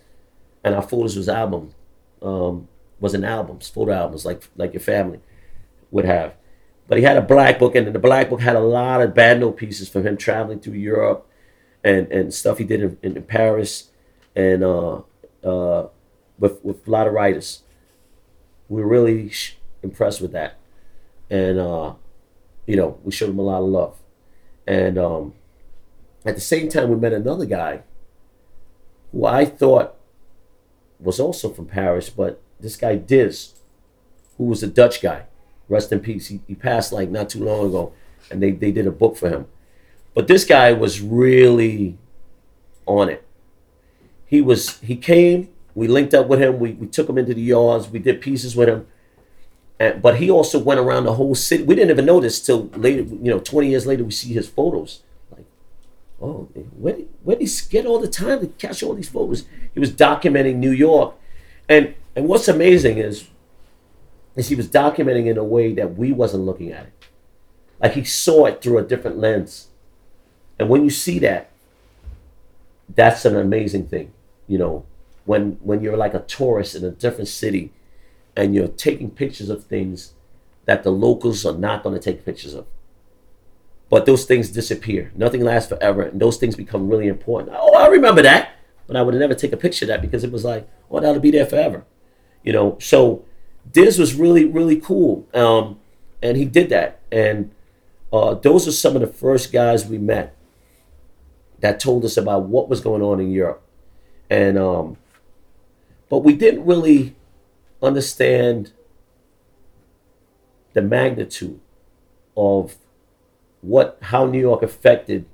[0.64, 1.74] and our photos was album,
[2.22, 2.70] um,
[3.00, 5.20] was in albums, photo albums like like your family
[5.92, 6.36] would have.
[6.88, 9.52] But he had a black book, and the black book had a lot of bando
[9.52, 11.28] pieces from him traveling through Europe,
[11.84, 13.90] and and stuff he did in, in Paris,
[14.36, 15.02] and uh,
[15.44, 15.88] uh,
[16.38, 17.64] with with a lot of writers.
[18.70, 19.32] We were really
[19.82, 20.59] impressed with that,
[21.30, 21.94] and uh,
[22.66, 23.98] you know we showed him a lot of love,
[24.68, 25.34] and um,
[26.26, 27.84] at the same time, we met another guy
[29.12, 29.96] who I thought
[31.00, 33.54] was also from Paris, but this guy Diz,
[34.38, 35.24] who was a Dutch guy,
[35.68, 36.28] rest in peace.
[36.28, 37.94] He, he passed like not too long ago,
[38.30, 39.48] and they, they did a book for him.
[40.14, 41.98] But this guy was really
[42.86, 43.26] on it.
[44.26, 47.42] He was he came, we linked up with him, we, we took him into the
[47.42, 48.88] yards, we did pieces with him.
[49.80, 51.64] And, but he also went around the whole city.
[51.64, 55.02] We didn't even notice till later, you know, 20 years later, we see his photos.
[55.32, 55.46] Like,
[56.22, 59.46] oh, where where he get all the time to catch all these photos?
[59.74, 61.16] He was documenting New York.
[61.70, 63.28] And, and what's amazing is,
[64.36, 66.94] is he was documenting in a way that we wasn't looking at it.
[67.82, 69.68] Like he saw it through a different lens.
[70.58, 71.52] And when you see that,
[72.94, 74.12] that's an amazing thing.
[74.48, 74.86] You know,
[75.26, 77.72] when when you're like a tourist in a different city
[78.40, 80.14] and you're taking pictures of things
[80.64, 82.66] that the locals are not going to take pictures of.
[83.90, 85.12] But those things disappear.
[85.14, 87.54] Nothing lasts forever, and those things become really important.
[87.60, 88.52] Oh, I remember that,
[88.88, 91.20] but I would never take a picture of that because it was like, oh, that'll
[91.20, 91.84] be there forever,
[92.42, 92.78] you know.
[92.80, 93.26] So
[93.74, 95.78] this was really, really cool, um,
[96.24, 97.02] and he did that.
[97.12, 97.52] And
[98.14, 100.34] uh, those are some of the first guys we met
[101.60, 103.62] that told us about what was going on in Europe,
[104.30, 104.96] and um,
[106.08, 107.18] but we didn't really
[107.82, 108.72] understand
[110.74, 111.60] the magnitude
[112.36, 112.76] of
[113.62, 115.26] what how New York affected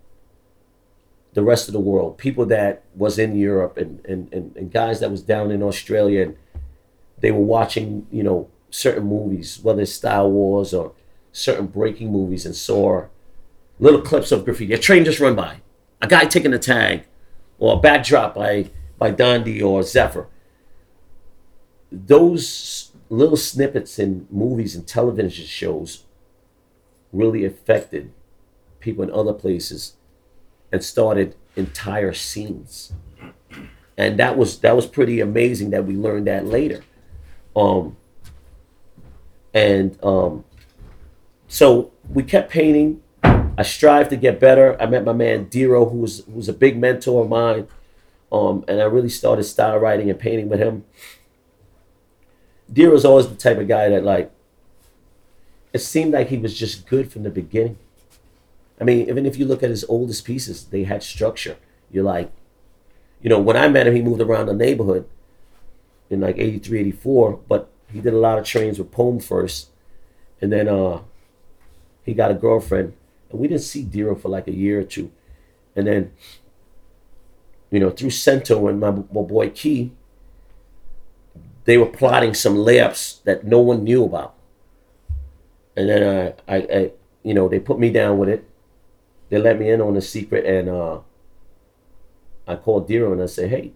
[1.33, 2.17] the rest of the world.
[2.17, 6.23] People that was in Europe and, and, and, and guys that was down in Australia
[6.23, 6.37] and
[7.19, 10.93] they were watching, you know, certain movies, whether it's Style Wars or
[11.31, 13.05] certain breaking movies and saw
[13.79, 14.73] little clips of graffiti.
[14.73, 15.61] A train just run by,
[16.01, 17.05] a guy taking a tag,
[17.59, 20.27] or a backdrop by by Dondi or Zephyr
[22.07, 26.03] those little snippets in movies and television shows
[27.13, 28.11] really affected
[28.79, 29.95] people in other places
[30.71, 32.93] and started entire scenes.
[33.97, 36.83] And that was that was pretty amazing that we learned that later.
[37.55, 37.95] Um
[39.53, 40.43] and um
[41.47, 43.01] so we kept painting.
[43.23, 44.79] I strived to get better.
[44.81, 47.67] I met my man Dero who was who was a big mentor of mine.
[48.31, 50.83] Um and i really started style writing and painting with him
[52.71, 54.31] Deer was always the type of guy that like
[55.73, 57.77] it seemed like he was just good from the beginning.
[58.79, 61.57] I mean, even if you look at his oldest pieces, they had structure.
[61.91, 62.31] You're like,
[63.21, 65.07] you know, when I met him, he moved around the neighborhood
[66.09, 69.69] in like 83, 84, but he did a lot of trains with Poem first.
[70.41, 71.01] And then uh,
[72.03, 72.93] he got a girlfriend.
[73.29, 75.11] And we didn't see Dero for like a year or two.
[75.75, 76.13] And then,
[77.71, 79.91] you know, through Sento and my, my boy Key,
[81.65, 84.35] they were plotting some layups that no one knew about.
[85.75, 86.91] And then I, I, I,
[87.23, 88.47] you know, they put me down with it.
[89.29, 90.99] They let me in on the secret, and uh,
[92.47, 93.73] I called Dero and I said, "Hey,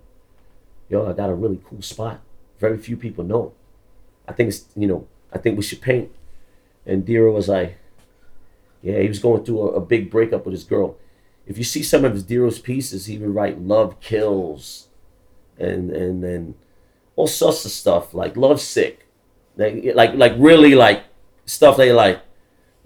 [0.88, 2.22] yo, I got a really cool spot.
[2.60, 3.54] Very few people know.
[4.28, 6.12] I think it's, you know, I think we should paint."
[6.86, 7.78] And Dero was like,
[8.84, 10.96] "Yeah, he was going through a, a big breakup with his girl.
[11.48, 14.88] If you see some of his Dero's pieces, he would write "Love Kills,"
[15.58, 16.54] and and then
[17.20, 19.06] all sorts of stuff like love sick,
[19.58, 21.04] like like like really like
[21.46, 22.22] stuff they like.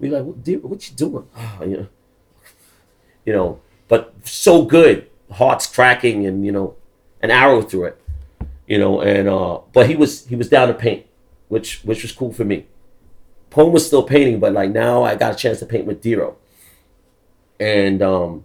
[0.00, 1.28] We like what, what you doing?
[1.36, 1.88] Oh, you know,
[3.24, 6.74] you know, but so good, hearts cracking, and you know,
[7.22, 8.02] an arrow through it,
[8.66, 11.06] you know, and uh, but he was he was down to paint,
[11.46, 12.66] which which was cool for me.
[13.50, 16.34] Poem was still painting, but like now I got a chance to paint with Dero,
[17.60, 18.44] and um,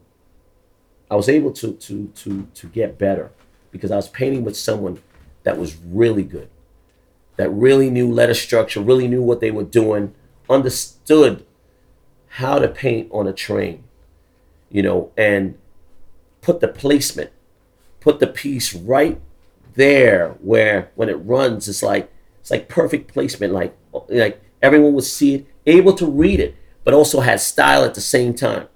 [1.10, 3.32] I was able to to to to get better
[3.71, 5.02] because I was painting with someone
[5.50, 6.48] that was really good,
[7.38, 10.14] that really knew letter structure, really knew what they were doing,
[10.48, 11.44] understood
[12.28, 13.84] how to paint on a train,
[14.70, 15.58] you know, and
[16.42, 17.32] put the placement,
[18.00, 19.20] put the piece right
[19.74, 23.76] there where when it runs, it's like it's like perfect placement, like
[24.08, 28.02] like everyone would see it, able to read it, but also had style at the
[28.02, 28.68] same time.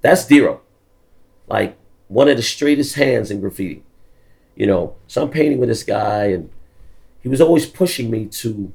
[0.00, 0.58] That's Dero.
[1.46, 3.84] Like one of the straightest hands in graffiti
[4.60, 6.50] you know, so I'm painting with this guy, and
[7.22, 8.70] he was always pushing me to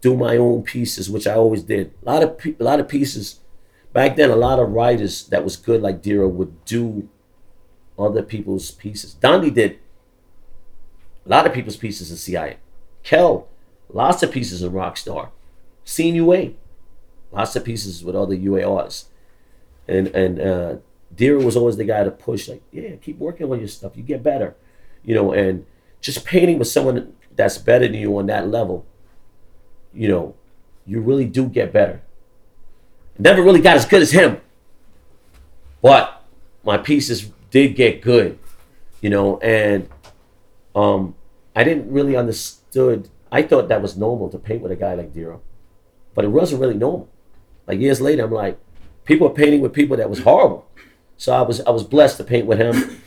[0.00, 1.94] do my own pieces, which I always did.
[2.04, 3.38] A lot of a lot of pieces
[3.92, 4.28] back then.
[4.28, 7.08] A lot of writers that was good, like Dero, would do
[7.96, 9.14] other people's pieces.
[9.14, 9.78] Dondi did
[11.24, 12.56] a lot of people's pieces in CIA.
[13.04, 13.46] Kel,
[13.88, 15.28] lots of pieces in Rockstar.
[15.84, 16.54] Seen UA,
[17.30, 19.10] lots of pieces with other UA artists.
[19.86, 20.76] And and uh,
[21.16, 23.96] Dero was always the guy to push, like, yeah, keep working on your stuff.
[23.96, 24.54] You get better,
[25.04, 25.64] you know, and
[26.00, 28.86] just painting with someone that's better than you on that level,
[29.94, 30.34] you know,
[30.86, 32.02] you really do get better.
[33.18, 34.40] Never really got as good as him,
[35.80, 36.22] but
[36.64, 38.38] my pieces did get good,
[39.00, 39.88] you know, and
[40.74, 41.14] um,
[41.54, 43.08] I didn't really understood.
[43.32, 45.40] I thought that was normal to paint with a guy like Dero,
[46.14, 47.08] but it wasn't really normal.
[47.66, 48.58] Like years later, I'm like,
[49.04, 50.66] people are painting with people that was horrible.
[51.16, 53.00] So I was I was blessed to paint with him,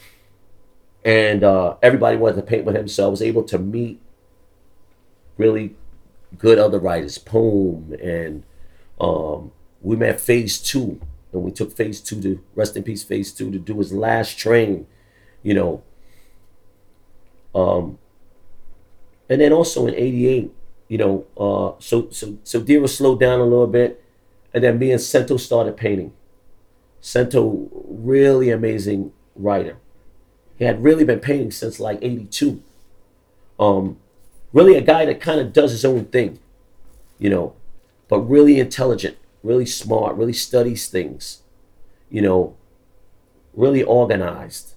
[1.06, 2.88] and uh, everybody wanted to paint with him.
[2.88, 4.02] So I was able to meet
[5.38, 5.76] really
[6.38, 8.43] good other writers, Poem, and
[9.00, 11.00] um, we met Phase Two,
[11.32, 14.38] and we took Phase Two to rest in peace, Phase Two to do his last
[14.38, 14.88] train,
[15.43, 15.84] you know.
[17.54, 17.98] Um,
[19.30, 20.52] and then also in '88,
[20.88, 24.04] you know, uh, so so so Dero slowed down a little bit,
[24.54, 26.13] and then me and Sento started painting.
[27.01, 29.77] Sento, really amazing writer.
[30.57, 32.62] He had really been painting since like '82.
[33.59, 33.97] Um,
[34.53, 36.39] really a guy that kind of does his own thing,
[37.17, 37.53] you know,
[38.07, 41.43] but really intelligent, really smart, really studies things,
[42.09, 42.55] you know,
[43.53, 44.73] really organized.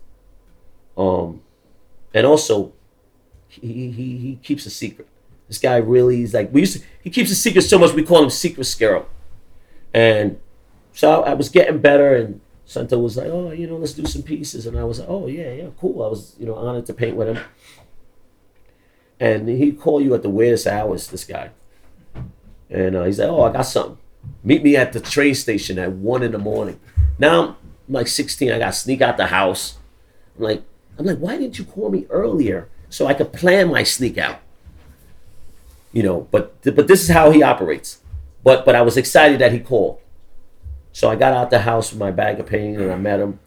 [0.97, 1.43] Um,
[2.13, 2.73] and also,
[3.49, 5.09] he, he, he keeps a secret.
[5.49, 8.03] This guy really is like, we used to, he keeps a secret so much we
[8.03, 9.07] call him Secret Scarab.
[9.93, 10.39] And
[10.93, 14.07] so I, I was getting better and Sento was like, oh, you know, let's do
[14.07, 14.67] some pieces.
[14.67, 16.03] And I was like, oh, yeah, yeah, cool.
[16.03, 17.39] I was, you know, honored to paint with him.
[19.21, 21.51] And he'd call you at the weirdest hours, this guy.
[22.71, 23.99] And uh, he's like, oh, I got something.
[24.43, 26.81] Meet me at the train station at one in the morning.
[27.19, 27.57] Now I'm
[27.89, 28.51] like 16.
[28.51, 29.79] I got to sneak out the house.
[30.37, 30.63] I'm like,
[30.99, 34.41] I'm like, why didn't you call me earlier so I could plan my sneak out?
[35.93, 38.01] You know, but but this is how he operates.
[38.43, 39.99] But but I was excited that he called.
[40.93, 43.41] So I got out the house with my bag of paint and I met him,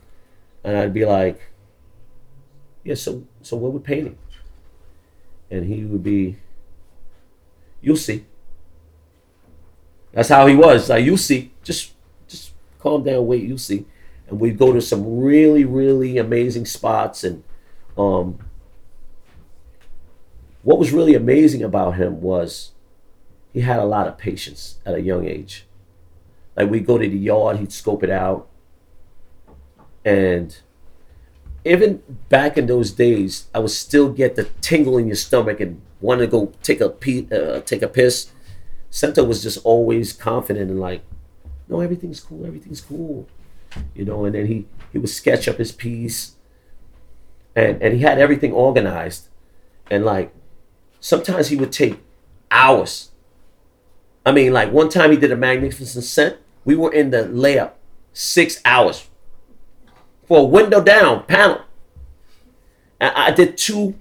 [0.63, 1.39] and I'd be like,
[2.83, 4.17] yeah, so so what we painting?
[5.51, 6.37] And he would be,
[7.81, 8.25] you'll see.
[10.11, 10.89] That's how he was.
[10.89, 11.51] Like you'll see.
[11.63, 11.93] Just
[12.27, 13.85] just calm down, wait, you'll see.
[14.27, 17.23] And we'd go to some really, really amazing spots.
[17.23, 17.43] And
[17.97, 18.39] um
[20.63, 22.71] what was really amazing about him was
[23.53, 25.64] he had a lot of patience at a young age.
[26.55, 28.47] Like we'd go to the yard, he'd scope it out.
[30.03, 30.57] And
[31.65, 35.81] even back in those days, I would still get the tingle in your stomach and
[35.99, 38.31] want to go take a pee, uh, take a piss.
[38.89, 41.03] Sento was just always confident and like,
[41.67, 43.27] no, everything's cool, everything's cool,
[43.95, 44.25] you know.
[44.25, 46.35] And then he he would sketch up his piece,
[47.55, 49.27] and and he had everything organized,
[49.89, 50.31] and like
[50.99, 51.99] sometimes he would take
[52.51, 53.11] hours.
[54.25, 56.37] I mean, like one time he did a magnificent scent.
[56.65, 57.73] We were in the layup
[58.11, 59.07] six hours
[60.27, 61.61] for a window down panel.
[62.99, 63.95] And I did two,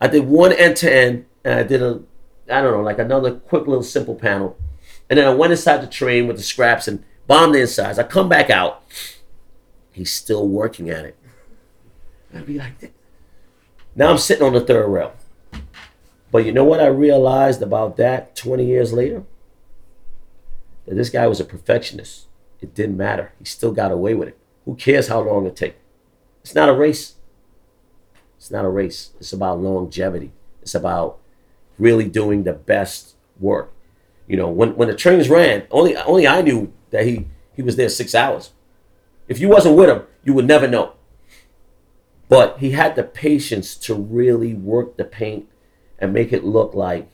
[0.00, 2.00] I did one end to end, and I did a,
[2.50, 4.56] I don't know, like another quick little simple panel.
[5.10, 7.98] And then I went inside the train with the scraps and bombed the insides.
[7.98, 8.82] I come back out,
[9.92, 11.16] he's still working at it.
[12.34, 12.92] I'd be like,
[13.94, 15.12] now I'm sitting on the third rail.
[16.30, 19.24] But you know what I realized about that 20 years later?
[20.90, 22.26] This guy was a perfectionist.
[22.60, 23.32] It didn't matter.
[23.38, 24.38] He still got away with it.
[24.64, 25.76] Who cares how long it takes?
[26.42, 27.14] It's not a race.
[28.36, 29.10] It's not a race.
[29.18, 30.32] It's about longevity.
[30.62, 31.18] It's about
[31.78, 33.72] really doing the best work.
[34.26, 37.76] You know, when, when the trains ran, only only I knew that he he was
[37.76, 38.52] there six hours.
[39.26, 40.94] If you wasn't with him, you would never know.
[42.28, 45.48] But he had the patience to really work the paint
[45.98, 47.10] and make it look like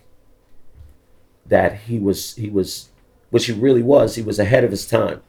[1.47, 2.91] that he was he was
[3.35, 5.21] which he really was he was ahead of his time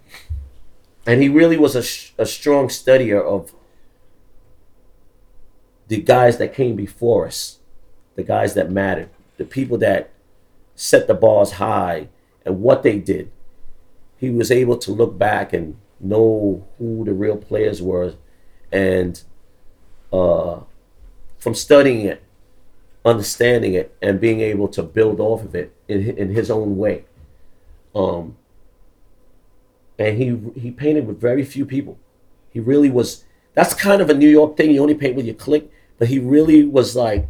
[1.06, 3.54] and he really was a, a strong studier of
[5.88, 7.60] the guys that came before us,
[8.15, 10.10] the guys that mattered, the people that
[10.74, 12.10] set the bars high
[12.44, 13.32] and what they did.
[14.18, 18.15] He was able to look back and know who the real players were,
[18.72, 19.22] and
[20.12, 20.62] uh,
[21.38, 22.24] from studying it,
[23.04, 27.06] understanding it, and being able to build off of it in in his own way.
[27.95, 28.36] Um,
[29.97, 31.97] and he he painted with very few people.
[32.51, 33.23] He really was.
[33.53, 34.71] That's kind of a New York thing.
[34.71, 37.27] You only paint with your clique, but he really was like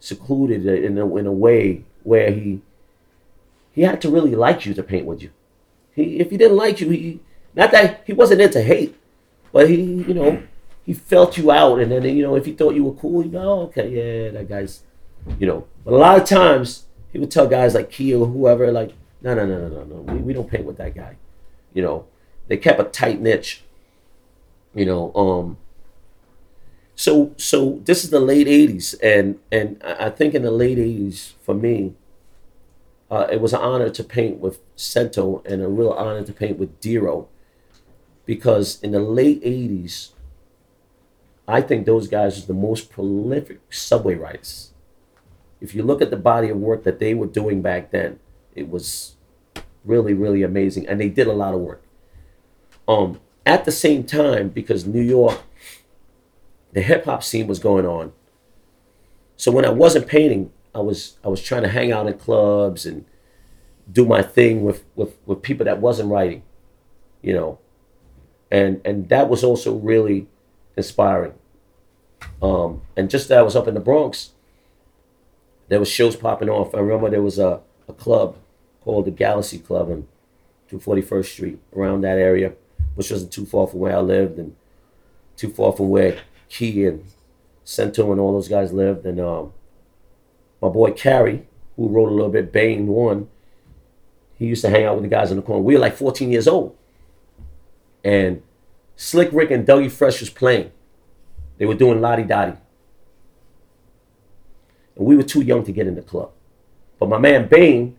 [0.00, 2.60] secluded in a, in a way where he
[3.72, 5.30] he had to really like you to paint with you.
[5.94, 7.20] He if he didn't like you, he
[7.54, 8.96] not that he wasn't into hate,
[9.52, 10.42] but he you know
[10.84, 13.30] he felt you out, and then you know if he thought you were cool, you
[13.30, 14.82] know, oh, okay, yeah, that guy's,
[15.38, 15.66] you know.
[15.84, 18.92] But a lot of times he would tell guys like Key whoever like
[19.22, 20.12] no, no, no, no, no, no.
[20.12, 21.16] We, we don't paint with that guy.
[21.72, 22.06] You know,
[22.48, 23.62] they kept a tight niche.
[24.74, 25.58] You know, um.
[26.94, 31.32] So so this is the late '80s, and and I think in the late '80s
[31.42, 31.94] for me,
[33.10, 36.58] uh, it was an honor to paint with Sento and a real honor to paint
[36.58, 37.26] with Dero,
[38.24, 40.10] because in the late '80s,
[41.48, 44.72] I think those guys are the most prolific subway writers.
[45.60, 48.18] If you look at the body of work that they were doing back then,
[48.54, 49.16] it was
[49.84, 50.86] really, really amazing.
[50.86, 51.82] And they did a lot of work.
[52.88, 55.40] Um, at the same time, because New York,
[56.72, 58.12] the hip hop scene was going on.
[59.36, 62.84] So when I wasn't painting, I was I was trying to hang out in clubs
[62.84, 63.04] and
[63.90, 66.42] do my thing with with with people that wasn't writing,
[67.22, 67.58] you know,
[68.50, 70.26] and and that was also really
[70.76, 71.34] inspiring.
[72.42, 74.32] Um, and just that I was up in the Bronx,
[75.68, 76.74] there was shows popping off.
[76.74, 78.36] I remember there was a, a club
[78.82, 80.06] called the Galaxy Club on
[80.70, 82.52] 241st Street, around that area,
[82.94, 84.54] which wasn't too far from where I lived and
[85.36, 87.04] too far from where Key and
[87.64, 89.04] Sento and all those guys lived.
[89.04, 89.52] And um,
[90.60, 91.46] my boy Carrie,
[91.76, 93.28] who wrote a little bit, Bane one,
[94.38, 95.62] he used to hang out with the guys in the corner.
[95.62, 96.76] We were like 14 years old.
[98.04, 98.42] And
[98.96, 100.70] Slick Rick and Dougie Fresh was playing.
[101.58, 102.56] They were doing La Di Da Di.
[104.96, 106.30] And we were too young to get in the club.
[106.98, 107.96] But my man Bane,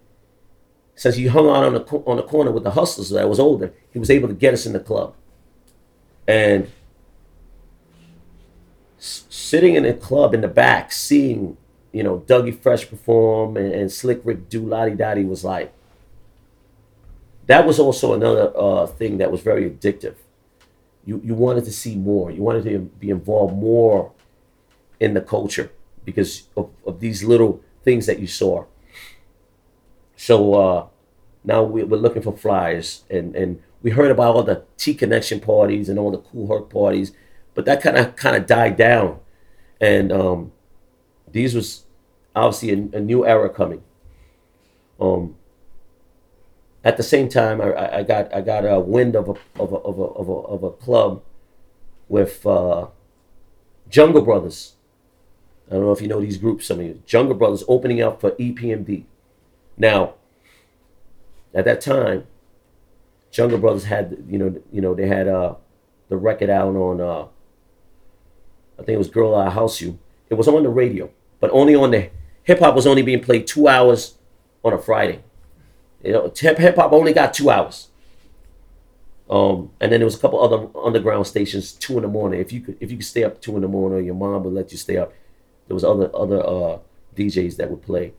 [0.96, 3.72] since he hung out on the, on the corner with the hustlers that was older,
[3.92, 5.14] he was able to get us in the club.
[6.28, 6.70] And
[8.98, 11.56] sitting in the club in the back, seeing,
[11.92, 15.44] you know, Dougie Fresh perform and, and Slick Rick do La Di Da Di was
[15.44, 15.72] like,
[17.46, 20.16] that was also another uh, thing that was very addictive.
[21.06, 22.30] You, you wanted to see more.
[22.32, 24.12] You wanted to be involved more
[25.00, 25.72] in the culture
[26.08, 28.64] because of, of these little things that you saw.
[30.16, 30.88] So uh,
[31.44, 35.42] now we, we're looking for flyers, and, and we heard about all the T Connection
[35.42, 37.12] parties and all the Kool Herc parties,
[37.54, 39.20] but that kind of kind of died down,
[39.82, 40.54] and um,
[41.30, 41.84] these was
[42.34, 43.84] obviously a, a new era coming.
[45.02, 45.36] Um,
[46.86, 49.76] at the same time, I, I got I got a wind of a of a
[49.76, 51.22] of a of a, of a club
[52.08, 52.88] with uh,
[53.90, 54.77] Jungle Brothers.
[55.70, 56.68] I don't know if you know these groups.
[56.68, 59.04] Some of you, Jungle Brothers, opening up for EPMD.
[59.78, 60.14] Now,
[61.54, 62.26] at that time,
[63.32, 65.56] Jungle Brothers had you know you know they had uh,
[66.10, 67.28] the record out on uh,
[68.80, 70.00] I think it was Girl I'll House You.
[70.30, 71.10] It was on the radio,
[71.40, 72.10] but only on the
[72.44, 74.16] hip hop was only being played two hours
[74.64, 75.24] on a Friday.
[76.04, 77.90] You know, hip hop only got two hours.
[79.30, 82.40] Um, and then there was a couple other underground stations, two in the morning.
[82.40, 84.44] If you could, if you could stay up two in the morning, or your mom
[84.44, 85.12] would let you stay up.
[85.68, 86.80] There was other other uh,
[87.16, 88.14] DJs that would play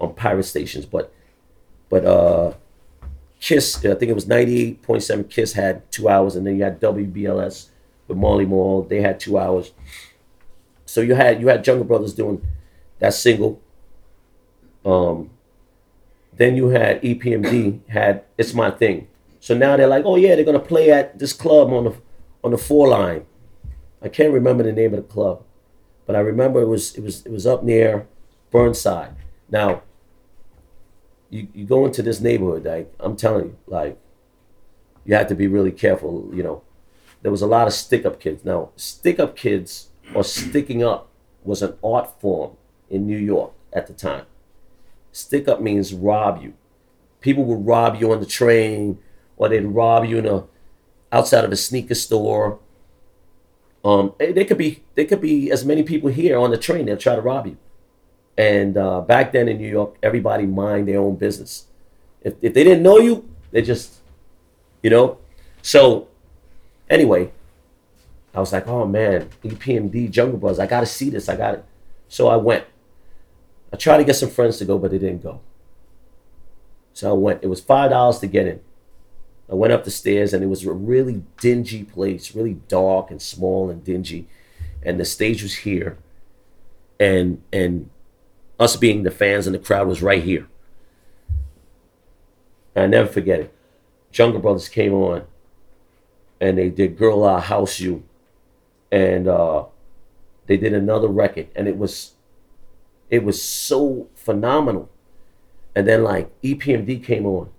[0.00, 1.12] on pirate stations, but
[1.88, 2.54] but uh,
[3.40, 5.24] Kiss, I think it was ninety eight point seven.
[5.24, 7.68] Kiss had two hours, and then you had WBLS
[8.08, 8.82] with Marley Marl.
[8.82, 9.72] They had two hours.
[10.86, 12.46] So you had you had Jungle Brothers doing
[12.98, 13.60] that single.
[14.84, 15.30] Um,
[16.36, 19.08] then you had EPMD had It's My Thing.
[19.40, 21.94] So now they're like, oh yeah, they're gonna play at this club on the
[22.42, 23.26] on the four line.
[24.02, 25.42] I can't remember the name of the club,
[26.06, 28.06] but I remember it was it was it was up near
[28.50, 29.14] Burnside.
[29.50, 29.82] Now
[31.30, 33.98] you, you go into this neighborhood, like I'm telling you, like
[35.04, 36.62] you have to be really careful, you know.
[37.22, 38.44] There was a lot of stick up kids.
[38.44, 41.08] Now, stick up kids or sticking up
[41.42, 42.56] was an art form
[42.90, 44.26] in New York at the time.
[45.10, 46.54] Stick up means rob you.
[47.20, 48.98] People would rob you on the train,
[49.36, 50.44] or they'd rob you in a
[51.10, 52.58] outside of a sneaker store.
[53.84, 56.86] Um, they they could be they could be as many people here on the train.
[56.86, 57.58] They'll try to rob you.
[58.36, 61.66] And uh, back then in New York, everybody mind their own business.
[62.22, 64.00] If if they didn't know you, they just,
[64.82, 65.18] you know.
[65.62, 66.08] So,
[66.90, 67.30] anyway,
[68.34, 71.28] I was like, oh man, EPMD Jungle Brothers, I got to see this.
[71.28, 71.64] I got it.
[72.08, 72.64] So I went.
[73.72, 75.40] I tried to get some friends to go, but they didn't go.
[76.92, 77.42] So I went.
[77.42, 78.60] It was five dollars to get in.
[79.50, 83.20] I went up the stairs, and it was a really dingy place, really dark and
[83.20, 84.26] small and dingy,
[84.82, 85.98] and the stage was here,
[86.98, 87.90] and and
[88.58, 90.46] us being the fans and the crowd was right here.
[92.74, 93.54] And I never forget it.
[94.12, 95.24] Jungle Brothers came on,
[96.40, 98.02] and they did "Girl I'll House You,"
[98.90, 99.64] and uh,
[100.46, 102.12] they did another record, and it was
[103.10, 104.88] it was so phenomenal.
[105.76, 107.50] And then like EPMD came on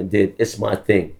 [0.00, 1.14] and did "It's My Thing,"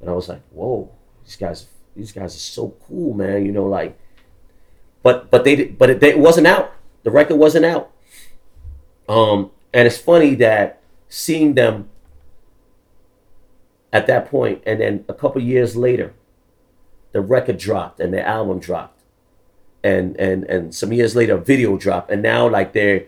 [0.00, 0.90] and I was like, "Whoa,
[1.24, 1.66] these guys,
[1.96, 3.98] these guys are so cool, man!" You know, like,
[5.02, 6.72] but but they but it, it wasn't out.
[7.04, 7.90] The record wasn't out.
[9.08, 11.88] Um, and it's funny that seeing them
[13.92, 16.14] at that point, and then a couple years later,
[17.12, 19.00] the record dropped and the album dropped,
[19.82, 23.06] and and and some years later, a video dropped, and now like they're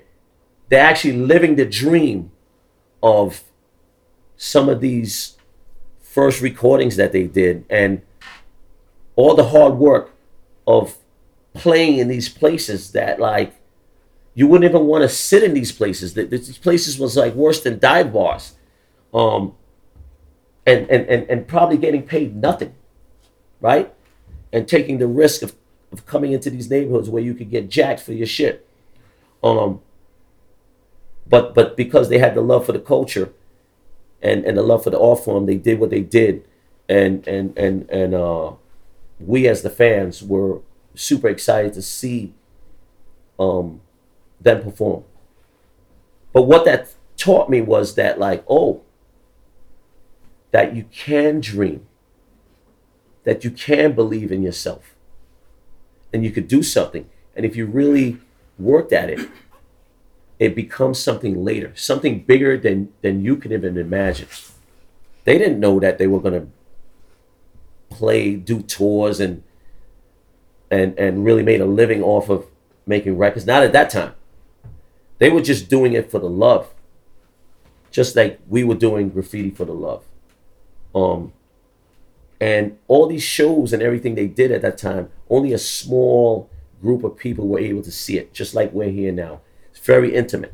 [0.69, 2.31] they're actually living the dream
[3.03, 3.43] of
[4.37, 5.37] some of these
[6.01, 8.03] first recordings that they did, and
[9.17, 10.13] all the hard work
[10.67, 10.97] of
[11.55, 13.55] playing in these places that like
[14.35, 16.15] you wouldn't even want to sit in these places.
[16.15, 18.55] Th- These places was like worse than dive bars,
[19.15, 19.55] um,
[20.67, 22.75] and, and and and probably getting paid nothing,
[23.61, 23.93] right?
[24.53, 25.55] And taking the risk of,
[25.93, 28.67] of coming into these neighborhoods where you could get jacked for your shit.
[29.43, 29.81] Um,
[31.27, 33.33] but but because they had the love for the culture
[34.23, 36.45] and and the love for the art form, they did what they did,
[36.89, 38.53] and and and and uh,
[39.21, 40.61] we as the fans were
[40.95, 42.33] super excited to see
[43.39, 43.81] um,
[44.41, 45.05] them perform.
[46.33, 48.83] But what that taught me was that like oh,
[50.51, 51.87] that you can dream,
[53.25, 54.95] that you can believe in yourself,
[56.13, 58.19] and you could do something, and if you really
[58.59, 59.29] worked at it
[60.39, 64.29] it becomes something later, something bigger than than you can even imagine.
[65.25, 66.47] They didn't know that they were to
[67.91, 69.43] play, do tours, and
[70.71, 72.47] and and really made a living off of
[72.87, 73.47] making records.
[73.47, 74.15] Not at that time.
[75.19, 76.75] They were just doing it for the love,
[77.91, 80.05] just like we were doing graffiti for the love.
[80.95, 81.33] Um,
[82.39, 86.51] and all these shows and everything they did at that time, only a small
[86.83, 89.41] group of people were able to see it, just like we're here now
[89.87, 90.53] very intimate.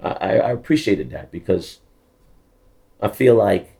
[0.00, 1.78] I, I appreciated that because
[3.00, 3.76] I feel like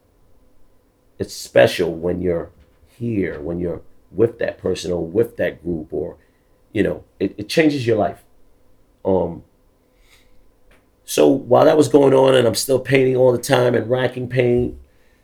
[1.18, 2.50] it's special when you're
[2.86, 6.16] here, when you're with that person or with that group, or
[6.72, 8.22] you know, it, it changes your life.
[9.04, 9.44] Um,
[11.04, 14.28] so while that was going on, and I'm still painting all the time and racking
[14.28, 14.76] paint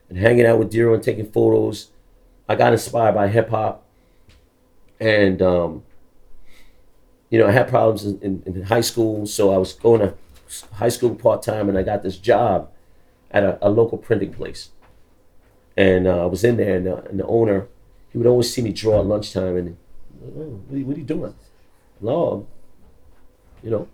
[0.08, 1.90] and hanging out with Dero and taking photos,
[2.48, 3.86] I got inspired by hip hop,
[4.98, 5.82] and um,
[7.30, 10.14] you know, I had problems in, in, in high school, so I was going to
[10.74, 12.70] high school part time, and I got this job
[13.30, 14.70] at a, a local printing place.
[15.76, 17.68] And uh, I was in there, and, uh, and, the owner,
[18.10, 19.76] he would always see me draw at lunchtime, and
[20.22, 21.34] oh, what, are you, what, are you, doing?
[22.00, 22.48] No,
[23.62, 23.88] you know,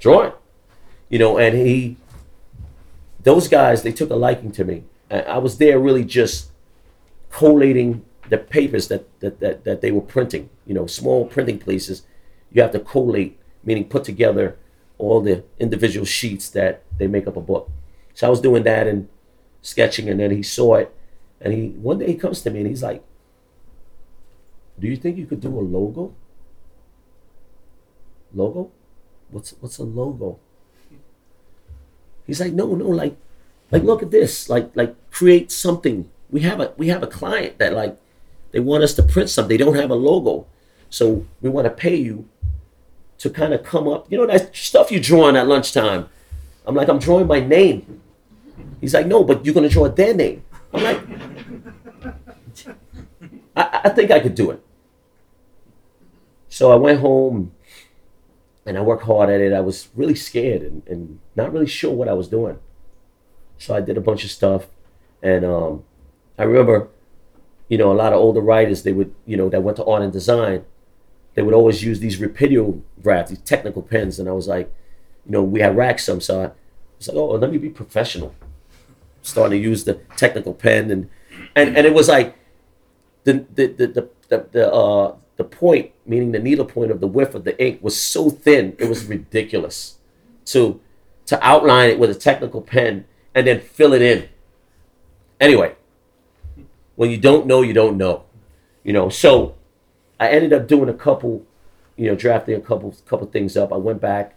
[0.00, 0.32] drawing.
[1.10, 1.98] You know, and he,
[3.22, 4.84] those guys, they took a liking to me.
[5.10, 6.50] I, I was there really just
[7.30, 12.04] collating the papers that, that, that, that they were printing, you know, small printing places
[12.54, 14.56] you have to collate, meaning put together
[14.96, 17.70] all the individual sheets that they make up a book.
[18.14, 19.08] So I was doing that and
[19.60, 20.94] sketching, and then he saw it,
[21.40, 23.02] and he one day he comes to me and he's like,
[24.78, 26.14] "Do you think you could do a logo?
[28.32, 28.70] Logo?
[29.30, 30.38] What's what's a logo?"
[32.26, 33.16] He's like, "No, no, like,
[33.70, 36.08] like look at this, like, like create something.
[36.30, 37.98] We have a we have a client that like
[38.52, 39.58] they want us to print something.
[39.58, 40.46] They don't have a logo,
[40.94, 42.28] so we want to pay you
[43.18, 44.06] to kind of come up.
[44.12, 46.08] You know that stuff you drawing at lunchtime.
[46.64, 48.00] I'm like, I'm drawing my name.
[48.80, 50.44] He's like, no, but you're gonna draw their name.
[50.72, 51.00] I'm like,
[53.56, 54.64] I, I think I could do it.
[56.48, 57.50] So I went home
[58.64, 59.52] and I worked hard at it.
[59.52, 62.60] I was really scared and, and not really sure what I was doing.
[63.58, 64.66] So I did a bunch of stuff.
[65.20, 65.82] And um,
[66.38, 66.86] I remember,
[67.68, 70.02] you know, a lot of older writers, they would, you know, that went to art
[70.02, 70.64] and design,
[71.34, 74.72] they would always use these Rapidio grabs, these technical pens, and I was like,
[75.26, 76.50] you know, we had racks some, so I
[76.98, 78.34] was like, oh, let me be professional.
[79.22, 81.10] Starting to use the technical pen, and
[81.56, 82.36] and and it was like
[83.24, 87.06] the the the the the, the uh the point, meaning the needle point of the
[87.06, 89.98] width of the ink, was so thin it was ridiculous.
[90.46, 90.80] To
[91.26, 94.28] to outline it with a technical pen and then fill it in.
[95.40, 95.74] Anyway,
[96.96, 98.24] when you don't know, you don't know.
[98.84, 99.54] You know, so
[100.24, 101.46] I ended up doing a couple,
[101.96, 103.72] you know, drafting a couple couple things up.
[103.72, 104.36] I went back,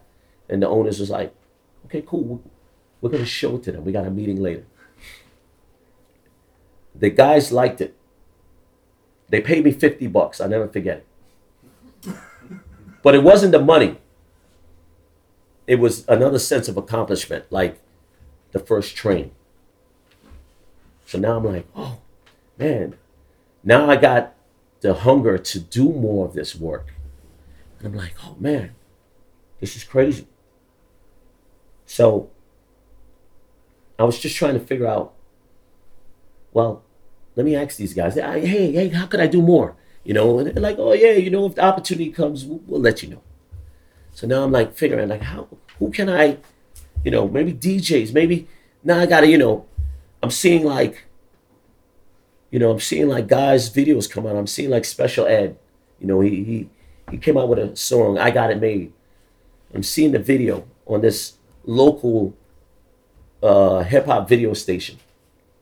[0.50, 1.34] and the owners was like,
[1.86, 2.42] "Okay, cool.
[3.00, 3.86] We're gonna show it to them.
[3.86, 4.66] We got a meeting later."
[6.94, 7.96] The guys liked it.
[9.30, 10.42] They paid me fifty bucks.
[10.42, 12.16] I never forget it.
[13.04, 14.00] But it wasn't the money.
[15.68, 17.80] It was another sense of accomplishment, like
[18.52, 19.32] the first train.
[21.06, 22.00] So now I'm like, oh
[22.58, 22.96] man,
[23.64, 24.34] now I got
[24.82, 26.94] the hunger to do more of this work.
[27.80, 28.76] And I'm like, oh man,
[29.60, 30.28] this is crazy.
[31.86, 32.30] So
[33.98, 35.14] I was just trying to figure out,
[36.52, 36.84] well,
[37.36, 39.76] let me ask these guys, hey, hey, how could I do more?
[40.04, 43.04] You know, and like, oh yeah, you know, if the opportunity comes, we'll, we'll let
[43.04, 43.22] you know.
[44.14, 45.48] So now I'm like figuring like how
[45.80, 46.38] who can I,
[47.04, 48.48] you know, maybe DJs, maybe
[48.84, 49.66] now I gotta, you know,
[50.24, 51.06] I'm seeing like
[52.52, 54.36] you know, I'm seeing like guys' videos come out.
[54.36, 55.58] I'm seeing like Special Ed.
[56.00, 56.70] You know, he he
[57.12, 58.94] he came out with a song, I Got It Made.
[59.74, 61.34] I'm seeing the video on this
[61.66, 62.36] local
[63.44, 64.98] uh, hip hop video station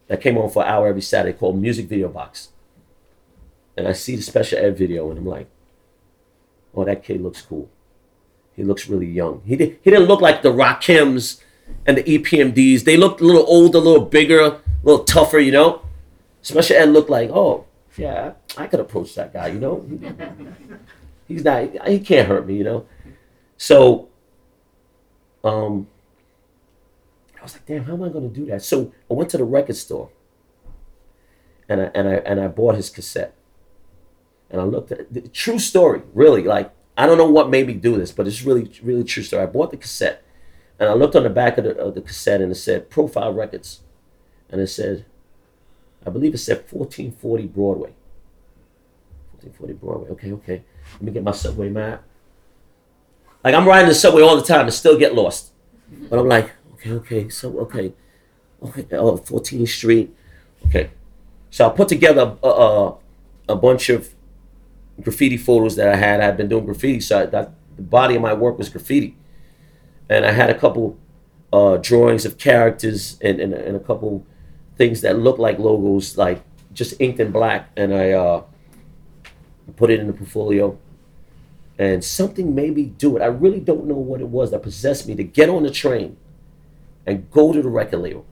[0.07, 2.49] that came on for an hour every Saturday called Music Video Box.
[3.75, 5.47] And I see the Special Ed video and I'm like,
[6.73, 7.69] oh, that kid looks cool.
[8.55, 9.41] He looks really young.
[9.45, 11.41] He, did, he didn't look like the Rakims
[11.85, 12.85] and the EPMDs.
[12.85, 15.81] They looked a little older, a little bigger, a little tougher, you know?
[16.45, 17.65] Special Ed looked like, oh,
[17.97, 19.83] yeah, I could approach that guy, you know?
[21.27, 22.85] He's not, he can't hurt me, you know?
[23.57, 24.09] So
[25.43, 25.87] um,
[27.39, 28.61] I was like, damn, how am I gonna do that?
[28.61, 30.11] So I went to the record store,
[31.67, 33.33] and I and I and I bought his cassette,
[34.51, 36.43] and I looked at the true story, really.
[36.43, 39.41] Like I don't know what made me do this, but it's really really true story.
[39.41, 40.23] I bought the cassette,
[40.79, 43.33] and I looked on the back of the, of the cassette, and it said Profile
[43.33, 43.81] Records,
[44.51, 45.05] and it said,
[46.05, 47.93] I believe it said 1440 Broadway.
[49.41, 50.09] 1440 Broadway.
[50.11, 50.63] Okay, okay.
[50.93, 52.03] Let me get my subway map.
[53.43, 55.51] Like I'm riding the subway all the time and still get lost.
[56.09, 57.93] But I'm like, okay, okay, so okay,
[58.63, 60.15] okay, oh, 14th Street,
[60.65, 60.89] okay.
[61.51, 62.97] So I put together a, a,
[63.49, 64.09] a bunch of
[65.01, 66.21] graffiti photos that I had.
[66.21, 69.15] I'd been doing graffiti, so I, that the body of my work was graffiti,
[70.09, 70.97] and I had a couple
[71.53, 74.25] uh, drawings of characters and, and, and a couple
[74.77, 78.43] things that look like logos, like just inked in black, and I uh,
[79.75, 80.77] put it in the portfolio
[81.77, 83.21] and something made me do it.
[83.21, 86.17] I really don't know what it was that possessed me to get on the train
[87.05, 88.25] and go to the record label.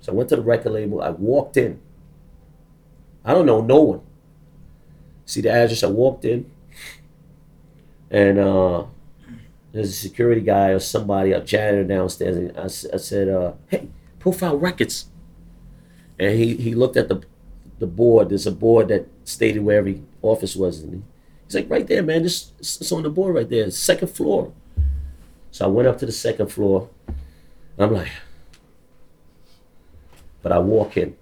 [0.00, 1.00] So I went to the record label.
[1.02, 1.80] I walked in.
[3.24, 4.00] I don't know no one.
[5.24, 5.84] See the address.
[5.84, 6.50] I walked in,
[8.10, 8.84] and uh,
[9.72, 12.36] there's a security guy or somebody, a janitor downstairs.
[12.36, 13.88] And I, I said, uh, "Hey,
[14.18, 15.06] Profile Records."
[16.22, 17.20] And he he looked at the
[17.80, 18.28] the board.
[18.28, 21.02] There's a board that stated where every office was, and he,
[21.52, 22.22] He's like, right there, man.
[22.22, 24.52] Just it's on the board right there, second floor.
[25.50, 26.88] So I went up to the second floor.
[27.76, 28.08] I'm like,
[30.42, 31.14] but I walk in,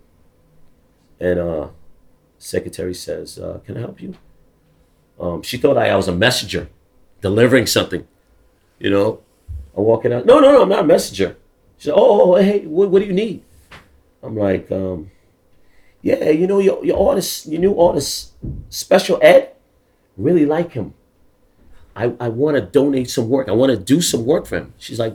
[1.19, 1.69] and uh,
[2.39, 4.15] secretary says, uh, "Can I help you?"
[5.19, 6.69] Um, she thought I, I was a messenger,
[7.23, 8.07] delivering something.
[8.79, 9.21] You know,
[9.77, 10.27] I'm walking out.
[10.27, 11.37] No, no, no, I'm not a messenger.
[11.79, 13.43] She said, "Oh, oh hey, what, what do you need?"
[14.23, 15.11] I'm like, um,
[16.03, 18.33] "Yeah, you know your your artist, your new artist,
[18.71, 19.53] Special Ed."
[20.17, 20.95] really like him.
[21.97, 23.49] I, I want to donate some work.
[23.49, 24.75] I want to do some work for him.
[24.79, 25.13] She's like,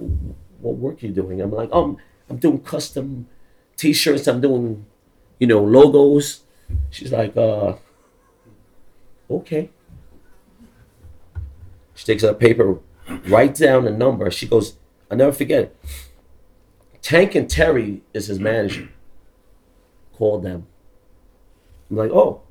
[0.60, 1.42] what work are you doing?
[1.42, 1.98] I'm like, um,
[2.30, 3.28] I'm doing custom
[3.78, 4.28] t-shirts.
[4.28, 4.86] I'm doing,
[5.40, 6.42] you know, logos.
[6.90, 7.76] She's like, uh,
[9.30, 9.70] okay.
[11.94, 12.80] She takes out a paper,
[13.28, 14.30] writes down a number.
[14.32, 14.76] She goes,
[15.10, 15.78] I'll never forget it.
[17.02, 18.90] Tank and Terry is his manager.
[20.18, 20.66] Called them.
[21.90, 22.42] I'm like, oh,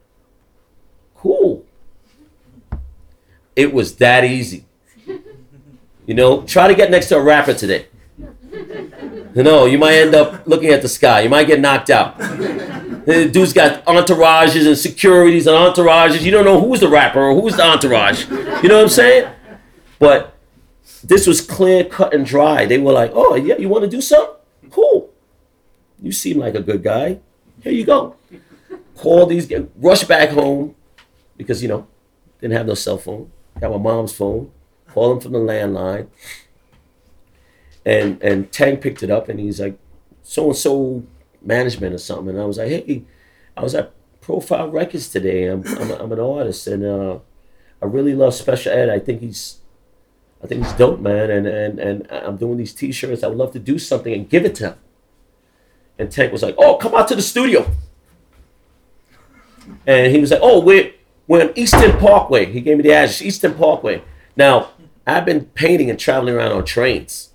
[1.16, 1.64] cool.
[3.56, 4.64] It was that easy.
[6.06, 7.86] You know, try to get next to a rapper today.
[9.34, 11.20] You know, you might end up looking at the sky.
[11.20, 12.20] You might get knocked out.
[13.04, 16.22] The dude's got entourages and securities and entourages.
[16.22, 18.28] You don't know who's the rapper or who's the entourage.
[18.30, 19.30] You know what I'm saying?
[19.98, 20.34] But
[21.02, 22.64] this was clear, cut, and dry.
[22.64, 24.36] They were like, oh, yeah, you want to do something?
[24.70, 25.10] Cool.
[26.00, 27.18] You seem like a good guy.
[27.64, 28.16] Here you go.
[28.96, 30.76] Call these guys, rush back home
[31.36, 31.88] because, you know,
[32.40, 34.50] didn't have no cell phone got my mom's phone,
[34.88, 36.08] called him from the landline,
[37.84, 39.78] and and Tank picked it up and he's like,
[40.22, 41.04] so and so
[41.42, 43.04] management or something, and I was like, hey,
[43.56, 45.46] I was at Profile Records today.
[45.46, 47.18] I'm I'm, I'm an artist and uh,
[47.82, 48.88] I really love Special Ed.
[48.88, 49.58] I think he's
[50.42, 53.22] I think he's dope, man, and and and I'm doing these T-shirts.
[53.22, 54.78] I would love to do something and give it to him.
[55.98, 57.70] And Tank was like, "Oh, come out to the studio."
[59.86, 60.92] And he was like, "Oh, we're
[61.26, 62.46] we're on Eastern Parkway.
[62.46, 64.02] He gave me the address, Eastern Parkway.
[64.36, 64.70] Now,
[65.06, 67.30] I've been painting and traveling around on trains,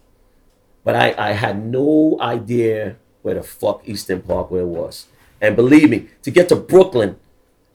[0.84, 5.08] but I, I had no idea where the fuck Eastern Parkway was.
[5.42, 7.18] And believe me, to get to Brooklyn,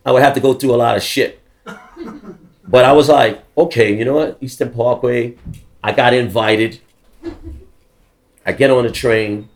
[0.04, 1.40] I would have to go through a lot of shit.
[2.66, 4.38] But I was like, okay, you know what?
[4.40, 5.36] Eastern Parkway.
[5.82, 6.80] I got invited.
[8.46, 9.48] I get on the train.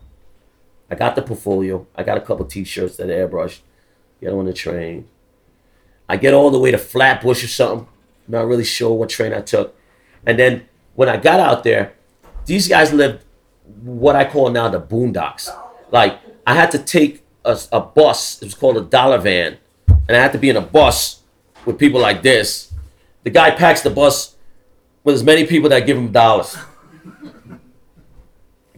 [0.91, 1.87] I got the portfolio.
[1.95, 3.61] I got a couple t-shirts that I airbrushed.
[4.21, 5.07] Get on the train.
[6.09, 7.87] I get all the way to Flatbush or something.
[8.27, 9.77] Not really sure what train I took.
[10.27, 11.93] And then when I got out there,
[12.47, 13.25] these guys lived
[13.83, 15.49] what I call now the boondocks.
[15.91, 18.41] Like I had to take a, a bus.
[18.43, 21.23] It was called a dollar van, and I had to be in a bus
[21.65, 22.73] with people like this.
[23.25, 24.37] The guy packs the bus
[25.05, 26.57] with as many people that give him dollars.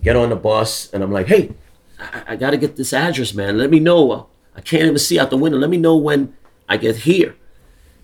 [0.03, 1.53] Get on the bus, and I'm like, "Hey,
[2.01, 3.59] I, I got to get this address, man.
[3.59, 4.29] Let me know.
[4.57, 5.59] I can't even see out the window.
[5.59, 6.37] Let me know when
[6.69, 7.37] I get here.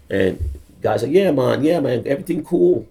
[0.09, 0.39] And
[0.81, 2.87] guys like, yeah, man, yeah, man, everything cool.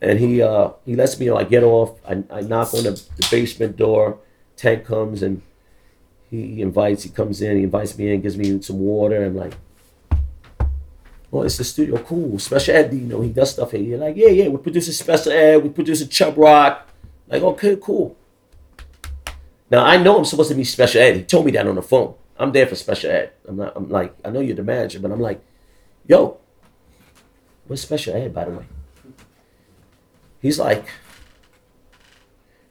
[0.00, 1.36] And he uh, he lets me know.
[1.36, 1.98] I get off.
[2.06, 4.18] I, I knock on the, the basement door.
[4.56, 5.40] Tank comes and
[6.30, 7.04] he invites.
[7.04, 7.56] He comes in.
[7.56, 8.20] He invites me in.
[8.20, 9.24] Gives me some water.
[9.24, 9.54] I'm like,
[11.32, 11.96] oh, it's the studio.
[11.98, 12.38] Cool.
[12.38, 12.92] Special Ed.
[12.92, 13.96] You know, he does stuff here.
[13.96, 14.48] Like, yeah, yeah.
[14.48, 15.62] We're producing Special Ed.
[15.62, 16.86] We're producing Chubb Rock.
[17.28, 18.16] Like, okay, cool.
[19.74, 21.16] Now I know I'm supposed to be Special Ed.
[21.16, 22.14] He told me that on the phone.
[22.38, 23.32] I'm there for special ed.
[23.48, 23.72] I'm not.
[23.74, 25.44] I'm like, I know you're the manager, but I'm like,
[26.06, 26.38] yo,
[27.66, 28.66] what's special ed, by the way?
[30.40, 30.86] He's like,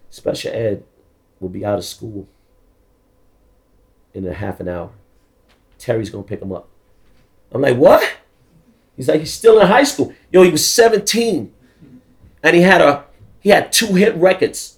[0.09, 0.85] special ed
[1.41, 2.25] will be out of school
[4.13, 4.91] in a half an hour.
[5.77, 6.69] Terry's gonna pick him up.
[7.51, 8.17] I'm like, what?
[8.95, 10.13] He's like, he's still in high school.
[10.31, 11.53] Yo, he was 17,
[12.43, 13.03] and he had a
[13.41, 14.77] he had two hit records.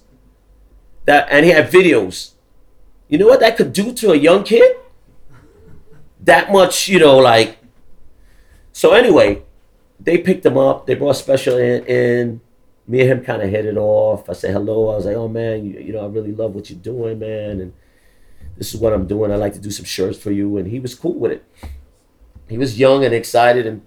[1.06, 2.32] That and he had videos.
[3.08, 4.76] You know what that could do to a young kid?
[6.20, 7.58] That much, you know, like.
[8.72, 9.42] So anyway,
[9.98, 10.86] they picked him up.
[10.86, 11.84] They brought special in.
[11.86, 12.40] in.
[12.88, 14.30] Me and him kind of hit it off.
[14.30, 14.90] I said hello.
[14.90, 17.60] I was like, oh man, you, you know, I really love what you're doing, man,
[17.60, 17.72] and
[18.56, 19.32] this is what I'm doing.
[19.32, 21.44] I like to do some shirts for you, and he was cool with it.
[22.48, 23.82] He was young and excited, and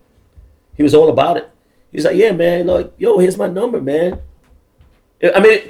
[0.75, 1.49] he was all about it.
[1.91, 4.21] He was like, yeah, man, like, yo, here's my number, man.
[5.23, 5.61] I mean,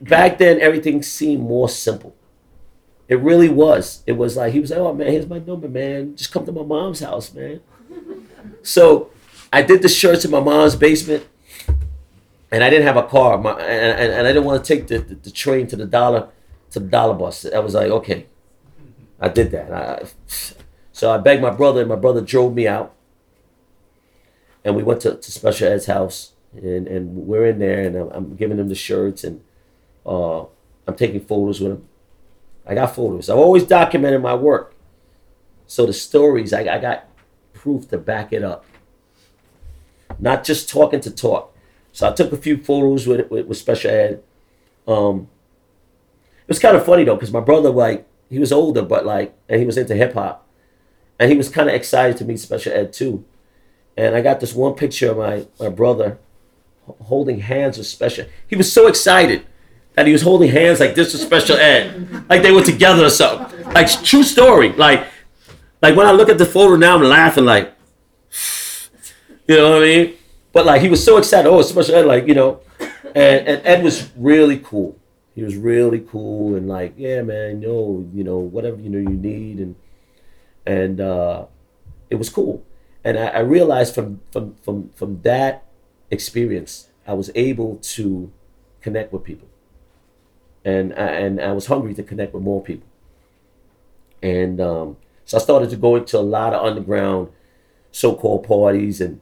[0.00, 2.14] back then everything seemed more simple.
[3.08, 4.02] It really was.
[4.06, 6.16] It was like he was like, "Oh man, here's my number, man.
[6.16, 7.60] Just come to my mom's house, man."
[8.62, 9.10] so
[9.52, 11.26] I did the shirts in my mom's basement,
[12.50, 14.98] and I didn't have a car, my, and, and, I didn't want to take the,
[14.98, 16.28] the, the, train to the dollar
[16.70, 17.44] to the dollar bus.
[17.44, 18.26] I was like, okay,
[19.20, 19.72] I did that.
[19.72, 20.06] I,
[20.92, 22.94] so I begged my brother, and my brother drove me out,
[24.64, 28.10] and we went to, to Special Ed's house, and, and we're in there, and I'm,
[28.10, 29.42] I'm giving him the shirts, and
[30.06, 30.42] uh,
[30.86, 31.88] I'm taking photos with him.
[32.66, 33.28] I got photos.
[33.28, 34.74] I've always documented my work.
[35.66, 37.06] So the stories, I, I got
[37.52, 38.64] proof to back it up.
[40.18, 41.54] Not just talking to talk.
[41.92, 44.22] So I took a few photos with with, with Special Ed.
[44.86, 45.28] Um,
[46.42, 49.34] it was kind of funny though, because my brother, like, he was older, but like,
[49.48, 50.46] and he was into hip hop,
[51.18, 53.24] and he was kind of excited to meet Special Ed too.
[53.96, 56.18] And I got this one picture of my my brother
[57.02, 58.26] holding hands with Special.
[58.46, 59.46] He was so excited
[59.94, 63.10] that he was holding hands like this was Special Ed, like they were together or
[63.10, 63.64] something.
[63.72, 64.72] Like true story.
[64.72, 65.06] Like,
[65.82, 67.74] like when I look at the photo now, I'm laughing like,
[69.46, 70.14] you know what I mean?
[70.52, 71.48] But like he was so excited.
[71.48, 72.60] Oh, Special Ed, like you know,
[73.14, 74.98] and and Ed was really cool.
[75.34, 79.16] He was really cool and like, yeah, man, no, you know, whatever you know you
[79.16, 79.76] need, and
[80.66, 81.46] and uh,
[82.08, 82.64] it was cool.
[83.04, 85.64] And I, I realized from from from from that
[86.10, 88.32] experience, I was able to
[88.80, 89.48] connect with people
[90.64, 92.88] and and I was hungry to connect with more people.
[94.22, 97.28] And um, so I started to go into a lot of underground
[97.90, 99.20] so-called parties and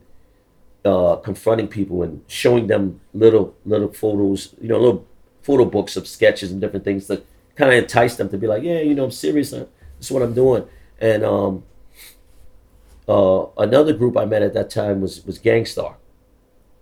[0.85, 5.07] uh, confronting people and showing them little little photos, you know, little
[5.41, 7.23] photo books of sketches and different things to
[7.55, 9.51] kind of entice them to be like, yeah, you know, I'm serious.
[9.51, 9.67] This
[9.99, 10.65] is what I'm doing.
[10.99, 11.63] And um,
[13.07, 15.97] uh, another group I met at that time was was Gang Starr.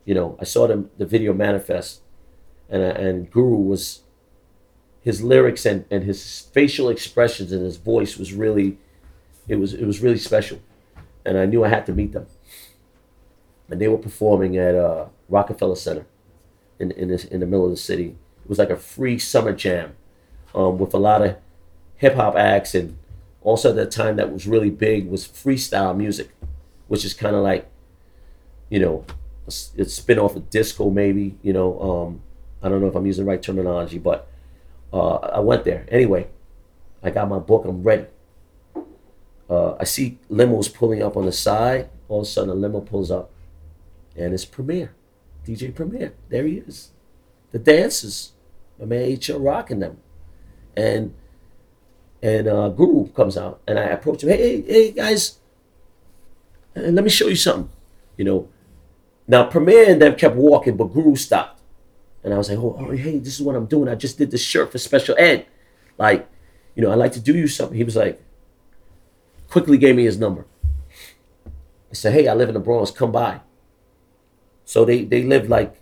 [0.05, 2.01] You know, I saw them the video manifest,
[2.69, 4.01] and and Guru was
[5.01, 8.77] his lyrics and, and his facial expressions and his voice was really
[9.47, 10.59] it was it was really special.
[11.25, 12.27] And i knew i had to meet them.
[13.69, 16.05] And they were performing at uh, rockefeller center
[16.79, 18.15] in, in, this, in the middle of the city.
[18.43, 19.95] It was like a free summer jam
[20.55, 21.37] um, with a lot of
[21.97, 22.73] hip-hop acts.
[22.73, 22.97] And
[23.41, 26.29] also at that time that was really big was freestyle music
[26.87, 27.69] which is kind of like
[28.69, 29.05] you know
[29.47, 32.21] it's a spin off of disco maybe you know um,
[32.61, 34.28] i don't know if i'm using the right terminology but
[34.93, 35.85] uh, I went there.
[35.89, 36.27] Anyway,
[37.03, 37.65] I got my book.
[37.65, 38.05] I'm ready.
[39.49, 41.89] Uh, I see limos pulling up on the side.
[42.07, 43.31] All of a sudden, a limo pulls up,
[44.15, 44.93] and it's Premier,
[45.45, 46.13] DJ Premier.
[46.29, 46.91] There he is.
[47.51, 48.33] The dancers,
[48.79, 49.39] my man H.L.
[49.39, 49.97] rocking them,
[50.75, 51.13] and
[52.21, 54.29] and uh, Guru comes out, and I approach him.
[54.29, 55.39] Hey, hey, hey, guys,
[56.75, 57.69] let me show you something.
[58.17, 58.49] You know,
[59.27, 61.58] now Premier and them kept walking, but Guru stopped.
[62.23, 63.87] And I was like, oh, oh, hey, this is what I'm doing.
[63.87, 65.45] I just did this shirt for special ed.
[65.97, 66.29] Like,
[66.75, 67.77] you know, I'd like to do you something.
[67.77, 68.21] He was like,
[69.49, 70.45] quickly gave me his number.
[71.45, 73.41] I said, hey, I live in the Bronx, come by.
[74.65, 75.75] So they, they lived like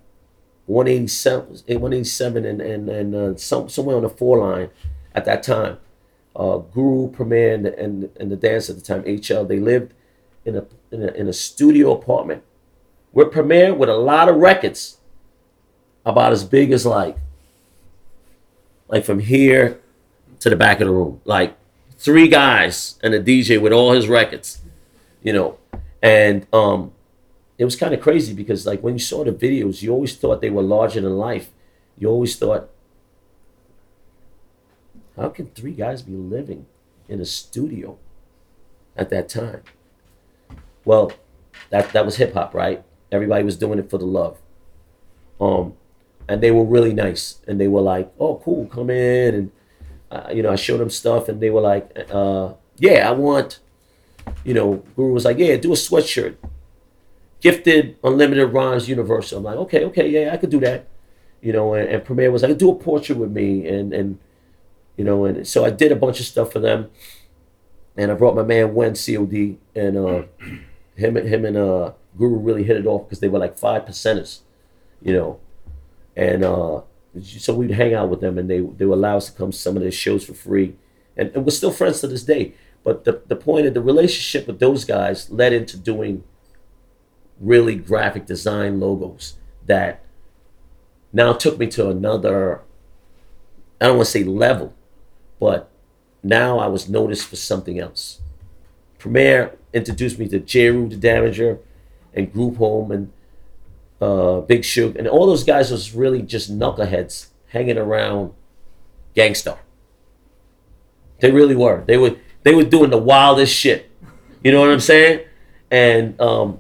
[0.68, 4.70] 187, 187 and, and, and uh, some, somewhere on the four line
[5.14, 5.80] at that time.
[6.36, 9.94] Uh, Guru, Premier, and, and, and the dance at the time, HL, they lived
[10.46, 12.44] in a, in a, in a studio apartment
[13.12, 14.98] with Premier with a lot of records
[16.08, 17.18] about as big as like
[18.88, 19.80] like from here
[20.40, 21.20] to the back of the room.
[21.26, 21.58] Like
[21.98, 24.62] three guys and a DJ with all his records,
[25.22, 25.58] you know.
[26.02, 26.94] And um
[27.58, 30.42] it was kind of crazy because like when you saw the videos, you always thought
[30.42, 31.50] they were larger than life.
[31.98, 32.70] You always thought,
[35.18, 36.68] how can three guys be living
[37.10, 37.98] in a studio
[38.96, 39.64] at that time?
[40.86, 41.12] Well,
[41.70, 42.84] that that was hip hop, right?
[43.12, 44.38] Everybody was doing it for the love.
[45.42, 45.74] Um,
[46.28, 49.52] and they were really nice and they were like oh cool come in and
[50.12, 53.60] uh, you know i showed them stuff and they were like uh, yeah i want
[54.44, 56.36] you know guru was like yeah do a sweatshirt
[57.40, 60.88] gifted unlimited rhymes universal i'm like okay okay yeah i could do that
[61.42, 64.20] you know, and, and Premier was like, do a portrait with me, and and
[64.96, 66.90] you know, and so I did a bunch of stuff for them,
[67.96, 70.24] and I brought my man Wane COD, and uh,
[70.96, 74.40] him him and uh, Guru really hit it off because they were like five percenters,
[75.02, 75.40] you know,
[76.18, 76.82] and uh,
[77.22, 79.58] so we'd hang out with them, and they they would allow us to come to
[79.58, 80.76] some of their shows for free,
[81.16, 82.56] and, and we're still friends to this day.
[82.84, 86.24] But the the point of the relationship with those guys led into doing
[87.40, 89.36] really graphic design logos
[89.68, 90.04] that
[91.14, 92.62] now took me to another
[93.80, 94.74] I don't want to say level,
[95.40, 95.70] but
[96.24, 98.22] now I was noticed for something else.
[98.98, 101.60] Premier introduced me to Jeru the Damager
[102.12, 103.12] and Group Home and
[104.02, 108.34] uh, Big Shug and all those guys was really just knuckleheads hanging around
[109.16, 109.60] Gang Starr.
[111.20, 111.84] They really were.
[111.86, 113.90] They were they were doing the wildest shit.
[114.44, 115.26] You know what I'm saying?
[115.72, 116.60] And um,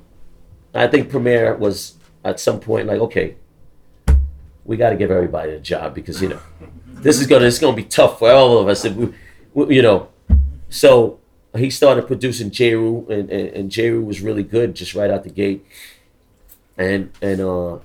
[0.73, 3.35] I think Premier was at some point like, okay,
[4.65, 6.39] we got to give everybody a job because you know
[7.01, 9.13] this is gonna it's gonna be tough for all of us if we,
[9.53, 10.09] we you know.
[10.69, 11.19] So
[11.55, 15.29] he started producing Jeru, and, and, and Jeru was really good just right out the
[15.29, 15.65] gate.
[16.77, 17.79] And and uh,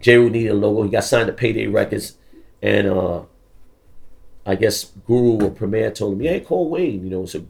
[0.00, 0.82] Jeru needed a logo.
[0.82, 2.16] He got signed to Payday Records,
[2.62, 3.22] and uh,
[4.46, 7.44] I guess Guru or Premier told him, "Yeah, call Wayne." You know, so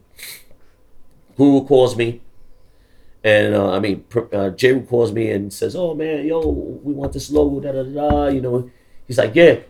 [1.36, 2.20] Guru calls me,
[3.22, 7.12] and uh, I mean, uh, Jeru calls me and says, "Oh man, yo, we want
[7.12, 8.26] this logo." Da da da.
[8.28, 8.70] You know,
[9.06, 9.60] he's like, "Yeah,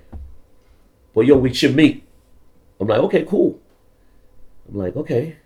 [1.15, 2.05] well, yo, we should meet."
[2.81, 3.59] I'm like, "Okay, cool."
[4.69, 5.37] I'm like, "Okay."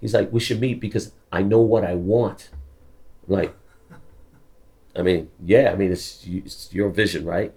[0.00, 2.50] He's like, "We should meet because I know what I want."
[3.26, 3.54] I'm like,
[4.98, 7.54] I mean, yeah, I mean, it's, it's your vision, right?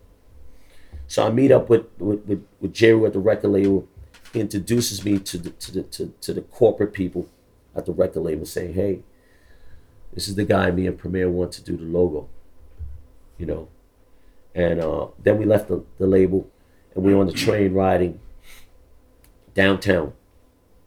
[1.08, 3.88] So I meet up with with with, with Jeru at the record label.
[4.32, 7.28] He introduces me to the to the to, to the corporate people
[7.76, 9.02] at the record label, saying, "Hey,
[10.14, 12.30] this is the guy me and Premier want to do the logo."
[13.38, 13.68] You know,
[14.54, 16.50] and uh, then we left the, the label,
[16.96, 18.20] and we were on the train riding
[19.54, 20.14] downtown,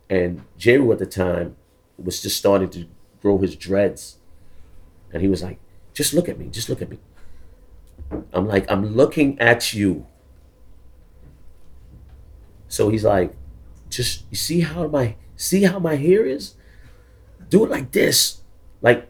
[0.08, 1.56] and Jeru at the time
[2.02, 2.86] was just starting to
[3.20, 4.18] grow his dreads,
[5.12, 5.58] and he was like,
[5.94, 6.98] "Just look at me, just look at me."
[8.32, 10.06] I'm like, I'm looking at you.
[12.68, 13.34] So he's like,
[13.88, 16.54] just you see how my see how my hair is?
[17.48, 18.42] Do it like this.
[18.82, 19.08] Like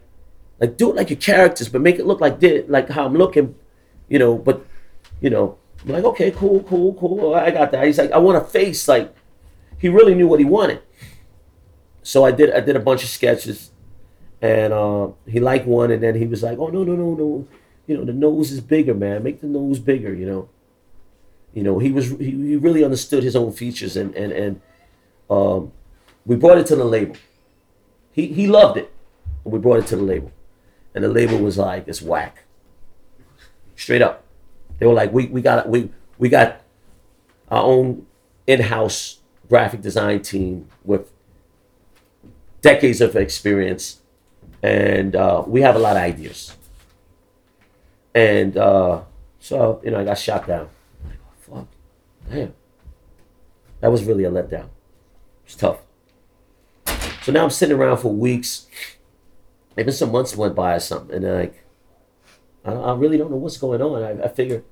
[0.59, 3.15] like do it like your characters, but make it look like this, like how I'm
[3.15, 3.55] looking,
[4.07, 4.65] you know, but
[5.19, 7.33] you know, I'm like, okay, cool, cool, cool.
[7.33, 7.85] I got that.
[7.85, 9.13] He's like, I want a face like
[9.79, 10.81] he really knew what he wanted.
[12.03, 13.71] So I did I did a bunch of sketches
[14.45, 17.47] and uh, he liked one and then he was like, Oh no, no, no, no.
[17.87, 19.23] You know, the nose is bigger, man.
[19.23, 20.49] Make the nose bigger, you know?
[21.53, 24.61] You know he was he, he really understood his own features and and and
[25.29, 25.71] um,
[26.25, 27.15] we brought it to the label.
[28.11, 28.91] He he loved it
[29.43, 30.31] and we brought it to the label.
[30.93, 32.43] And the label was like it's whack.
[33.75, 34.23] Straight up.
[34.79, 36.61] They were like we we got we we got
[37.49, 38.05] our own
[38.47, 39.19] in-house
[39.49, 41.11] graphic design team with
[42.61, 44.01] decades of experience
[44.65, 46.55] and uh, we have a lot of ideas
[48.15, 49.01] and uh,
[49.39, 50.67] so you know i got shot down
[51.05, 51.67] Like, oh, fuck,
[52.29, 52.53] damn.
[53.81, 54.69] That was really a letdown.
[55.45, 55.79] It's tough.
[57.21, 58.65] So now I'm sitting around for weeks.
[59.77, 61.63] Even some months went by or something, and like,
[62.63, 64.01] I, I really don't know what's going on.
[64.01, 64.63] I, I figure,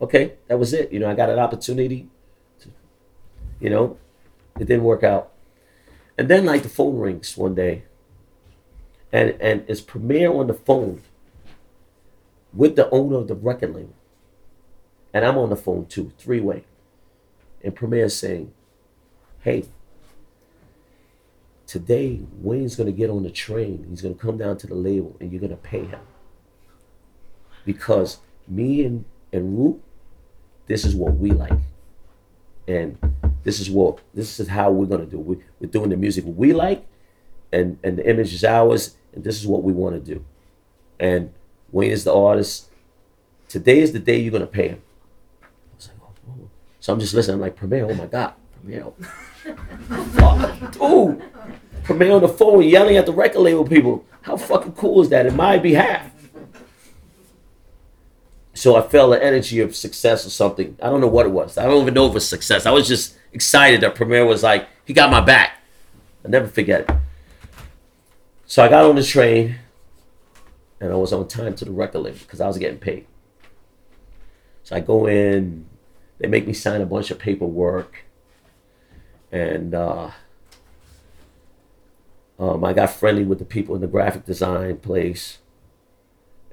[0.00, 0.92] okay, that was it.
[0.92, 2.08] You know, I got an opportunity.
[2.60, 2.68] To,
[3.60, 3.96] you know,
[4.58, 5.32] it didn't work out.
[6.18, 7.84] And then like the phone rings one day,
[9.12, 11.02] and and it's Premier on the phone
[12.52, 13.94] with the owner of the record label.
[15.14, 16.64] And I'm on the phone too, three way.
[17.62, 18.52] And Premier saying,
[19.40, 19.66] hey,
[21.66, 23.86] today Wayne's gonna get on the train.
[23.88, 26.00] He's gonna come down to the label and you're gonna pay him.
[27.64, 29.82] Because me and, and Root,
[30.66, 31.60] this is what we like.
[32.66, 32.98] And
[33.44, 35.18] this is what this is how we're gonna do.
[35.18, 36.86] We, we're doing the music we like,
[37.52, 40.24] and and the image is ours, and this is what we want to do.
[40.98, 41.32] And
[41.70, 42.68] Wayne is the artist.
[43.48, 44.82] Today is the day you're gonna pay him.
[46.00, 46.48] Oh, oh.
[46.80, 47.34] So I'm just listening.
[47.34, 48.86] I'm like, Premier, oh my God, Premier.
[50.12, 51.22] Fuck, dude.
[51.84, 54.04] Premier on the phone yelling at the record label people.
[54.22, 56.10] How fucking cool is that in my behalf?
[58.54, 60.76] So I felt the energy of success or something.
[60.80, 61.58] I don't know what it was.
[61.58, 62.66] I don't even know if it was success.
[62.66, 65.58] I was just excited that Premier was like, he got my back.
[66.24, 66.90] I never forget it.
[68.52, 69.56] So I got on the train
[70.78, 73.06] and I was on time to the record label because I was getting paid.
[74.62, 75.64] So I go in,
[76.18, 78.04] they make me sign a bunch of paperwork,
[79.32, 80.10] and uh,
[82.38, 85.38] um, I got friendly with the people in the graphic design place,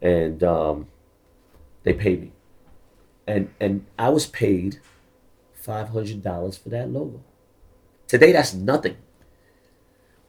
[0.02, 0.88] and um,
[1.84, 2.32] they paid me.
[3.28, 4.80] and and I was paid
[5.54, 7.22] five hundred dollars for that logo.
[8.08, 8.96] Today, that's nothing.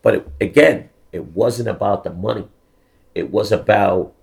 [0.03, 2.49] But it, again, it wasn't about the money.
[3.15, 4.15] It was about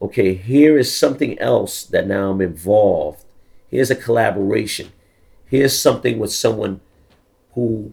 [0.00, 3.24] okay, here is something else that now I'm involved.
[3.68, 4.92] Here's a collaboration.
[5.44, 6.80] Here's something with someone
[7.54, 7.92] who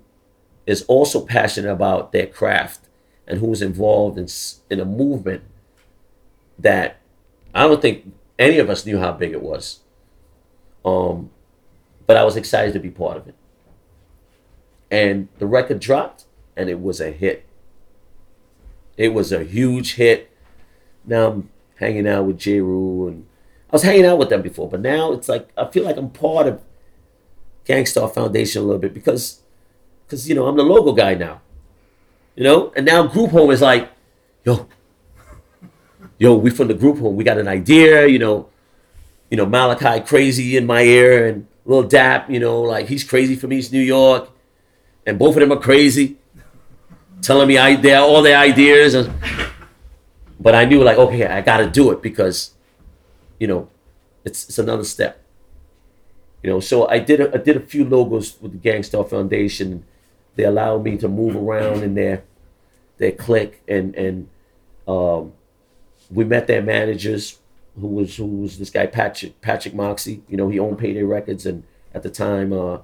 [0.67, 2.81] is also passionate about their craft
[3.27, 4.27] and who's involved in,
[4.69, 5.43] in a movement
[6.59, 6.97] that
[7.53, 9.79] I don't think any of us knew how big it was.
[10.83, 11.31] Um,
[12.05, 13.35] but I was excited to be part of it.
[14.91, 17.45] And the record dropped, and it was a hit.
[18.97, 20.31] It was a huge hit.
[21.05, 22.61] Now I'm hanging out with J.
[22.61, 23.25] Rue, and
[23.69, 26.09] I was hanging out with them before, but now it's like I feel like I'm
[26.09, 26.61] part of
[27.65, 29.41] Gang Starr Foundation a little bit because,
[30.05, 31.41] because you know I'm the logo guy now,
[32.35, 33.91] you know, and now Group Home is like,
[34.43, 34.67] yo,
[36.17, 38.49] yo, we from the Group Home, we got an idea, you know,
[39.29, 43.35] you know Melachi crazy in my ear and little Dap, you know, like he's crazy
[43.35, 44.29] from East New York,
[45.05, 46.17] and both of them are crazy,
[47.25, 49.11] telling me I they all their ideas, and,
[50.39, 52.53] but I knew like okay, I got to do it because,
[53.39, 53.69] you know,
[54.23, 55.21] it's it's another step.
[56.43, 59.03] You know, so I did a, I did a few logos with the Gang Starr
[59.03, 59.83] Foundation.
[60.35, 62.23] They allowed me to move around in their
[62.97, 64.29] their clique, and and
[64.87, 65.33] um,
[66.11, 67.39] we met their managers,
[67.79, 70.21] who was who was this guy Patrick Patrick Moxey.
[70.29, 71.63] You know, he owned Payday Records and
[71.93, 72.79] at the time uh,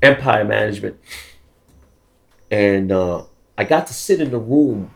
[0.00, 0.98] Empire Management,
[2.50, 3.24] and uh,
[3.58, 4.90] I got to sit in the room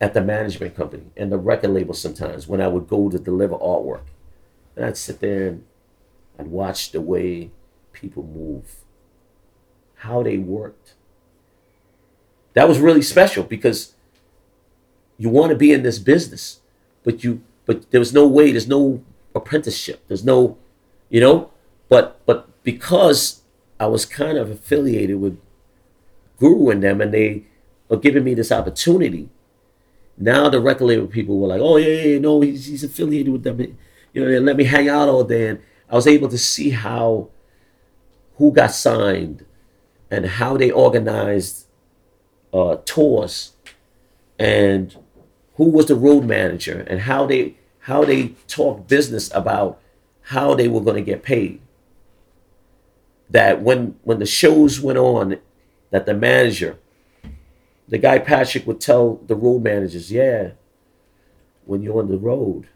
[0.00, 3.56] at the management company and the record label sometimes when I would go to deliver
[3.56, 4.04] artwork.
[4.76, 5.64] And I'd sit there and
[6.38, 7.50] I'd watch the way
[7.92, 8.76] people move,
[9.96, 10.94] how they worked.
[12.54, 13.94] That was really special because
[15.16, 16.60] you want to be in this business,
[17.02, 19.02] but you but there was no way, there's no
[19.34, 20.58] apprenticeship, there's no,
[21.08, 21.50] you know,
[21.88, 23.42] but but because
[23.78, 25.38] I was kind of affiliated with
[26.38, 27.44] Guru in them, and they
[27.90, 29.28] are giving me this opportunity.
[30.16, 33.42] Now the record label people were like, "Oh yeah, yeah, no, he's, he's affiliated with
[33.44, 33.60] them."
[34.12, 35.60] You know, they let me hang out all day, and
[35.90, 37.28] I was able to see how
[38.36, 39.44] who got signed
[40.10, 41.66] and how they organized
[42.52, 43.52] uh, tours
[44.38, 44.96] and
[45.56, 49.80] who was the road manager and how they how they talked business about
[50.28, 51.60] how they were going to get paid
[53.30, 55.38] that when when the shows went on
[55.94, 56.76] that the manager
[57.86, 60.50] the guy patrick would tell the road managers yeah
[61.66, 62.66] when you're on the road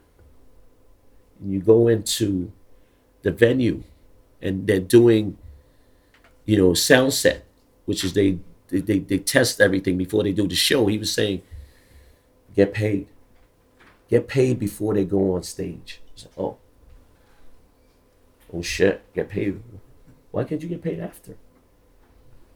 [1.41, 2.49] and you go into
[3.23, 3.83] the venue
[4.41, 5.37] and they're doing
[6.45, 7.43] you know sound set
[7.83, 8.39] which is they
[8.69, 10.85] they, they, test everything before they do the show.
[10.85, 11.41] He was saying
[12.55, 13.07] get paid.
[14.07, 15.99] Get paid before they go on stage.
[16.37, 16.57] Oh.
[18.53, 19.01] Oh shit.
[19.15, 19.59] Get paid.
[20.29, 21.35] Why can't you get paid after?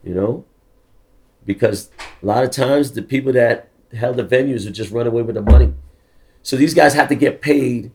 [0.04, 0.44] You know
[1.46, 1.90] because
[2.22, 5.34] a lot of times the people that held the venues would just run away with
[5.34, 5.72] the money.
[6.42, 7.92] So these guys have to get paid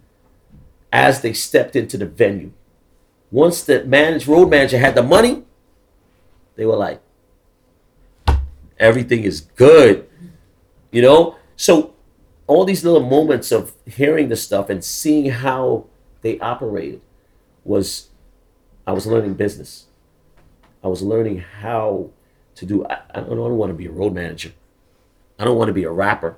[0.91, 2.51] as they stepped into the venue.
[3.31, 5.43] Once the managed road manager had the money
[6.55, 7.01] they were like
[8.79, 10.09] everything is good
[10.91, 11.35] you know?
[11.55, 11.93] So
[12.47, 15.85] all these little moments of hearing the stuff and seeing how
[16.21, 17.01] they operated
[17.63, 18.09] was
[18.87, 19.85] i was learning business.
[20.83, 22.09] I was learning how
[22.59, 24.51] to do i, I don't, I don't want to be a road manager.
[25.37, 26.35] I don't want to be a rapper.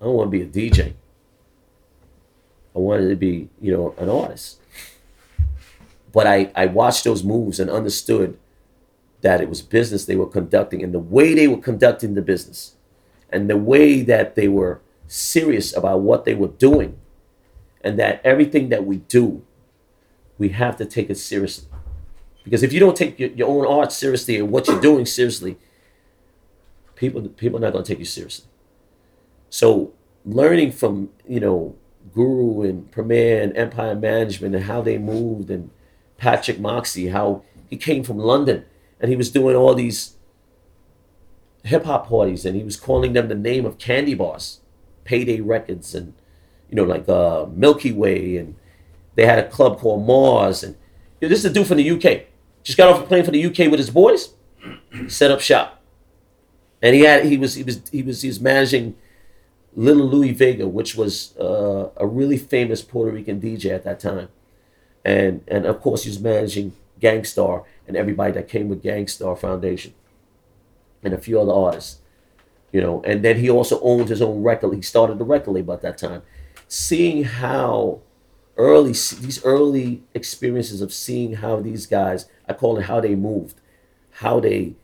[0.00, 0.94] I don't want to be a dj
[2.74, 4.58] i wanted to be you know an artist.
[6.12, 8.36] But i i watched those moves and understood
[9.20, 12.74] that it was business they were conducting and the way they were conducting the business
[13.30, 16.98] and the way that they were serious about what they were doing
[17.82, 19.42] and that everything that we do
[20.38, 21.68] we have to take it seriously
[22.50, 25.56] because if you don't take your, your own art seriously and what you're doing seriously
[26.96, 28.48] people people are not going to take you seriously
[29.48, 29.92] so
[30.24, 31.76] learning from you know
[32.12, 35.70] guru and premier and empire management and how they moved and
[36.18, 38.64] patrick Moxey how he came from london
[38.98, 40.16] and he was doing all these
[41.64, 44.60] hip hop parties and he was calling them the name of candy bars,
[45.04, 46.14] Payday Records and
[46.68, 48.56] you know like uh, Milky Way and
[49.14, 50.76] they had a club called Mars and
[51.20, 52.29] you know, this is a dude from the UK.
[52.62, 54.34] Just got off a plane for the UK with his boys,
[55.08, 55.82] set up shop,
[56.82, 58.96] and he had he was he was he was he was managing
[59.74, 64.28] Little Louie Vega, which was uh, a really famous Puerto Rican DJ at that time,
[65.04, 69.08] and and of course he was managing Gang Starr and everybody that came with Gang
[69.08, 69.94] Starr Foundation
[71.02, 72.00] and a few other artists,
[72.72, 73.02] you know.
[73.04, 74.74] And then he also owned his own record.
[74.74, 76.22] He started the record label at that time.
[76.68, 78.00] Seeing how
[78.60, 83.56] early these early experiences of seeing how these guys I call it how they moved,
[84.12, 84.74] how they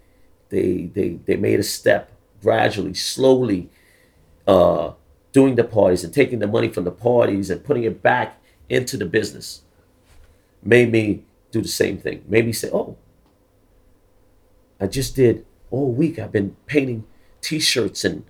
[0.50, 2.12] they they they made a step
[2.42, 3.70] gradually, slowly,
[4.46, 4.92] uh,
[5.32, 8.96] doing the parties and taking the money from the parties and putting it back into
[8.96, 9.62] the business.
[10.62, 12.24] Made me do the same thing.
[12.28, 12.96] Made me say, "Oh,
[14.80, 16.18] I just did all week.
[16.18, 17.04] I've been painting
[17.40, 18.24] T-shirts and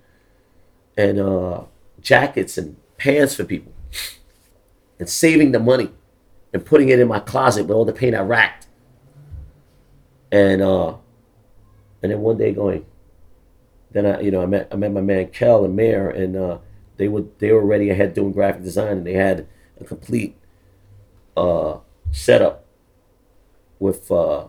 [0.97, 1.63] and uh,
[2.01, 3.71] jackets and pants for people."
[4.99, 5.91] And saving the money
[6.53, 8.67] and putting it in my closet with all the paint I racked.
[10.31, 10.95] And uh,
[12.01, 12.85] and then one day going,
[13.91, 16.57] then I you know I met I met my man Kel and Mare and uh,
[16.97, 19.47] they were they were already ahead doing graphic design and they had
[19.79, 20.35] a complete
[21.37, 21.77] uh,
[22.11, 22.65] setup
[23.79, 24.47] with uh,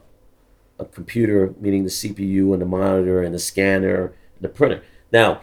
[0.78, 4.82] a computer, meaning the CPU and the monitor and the scanner and the printer.
[5.12, 5.42] Now,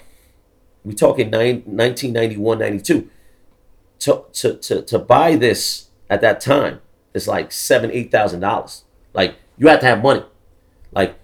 [0.84, 3.10] we talking nine, 1991, 92
[4.06, 6.80] to, to, to, to buy this at that time
[7.16, 8.84] is like seven, eight thousand dollars.
[9.14, 10.24] Like you have to have money.
[10.92, 11.18] Like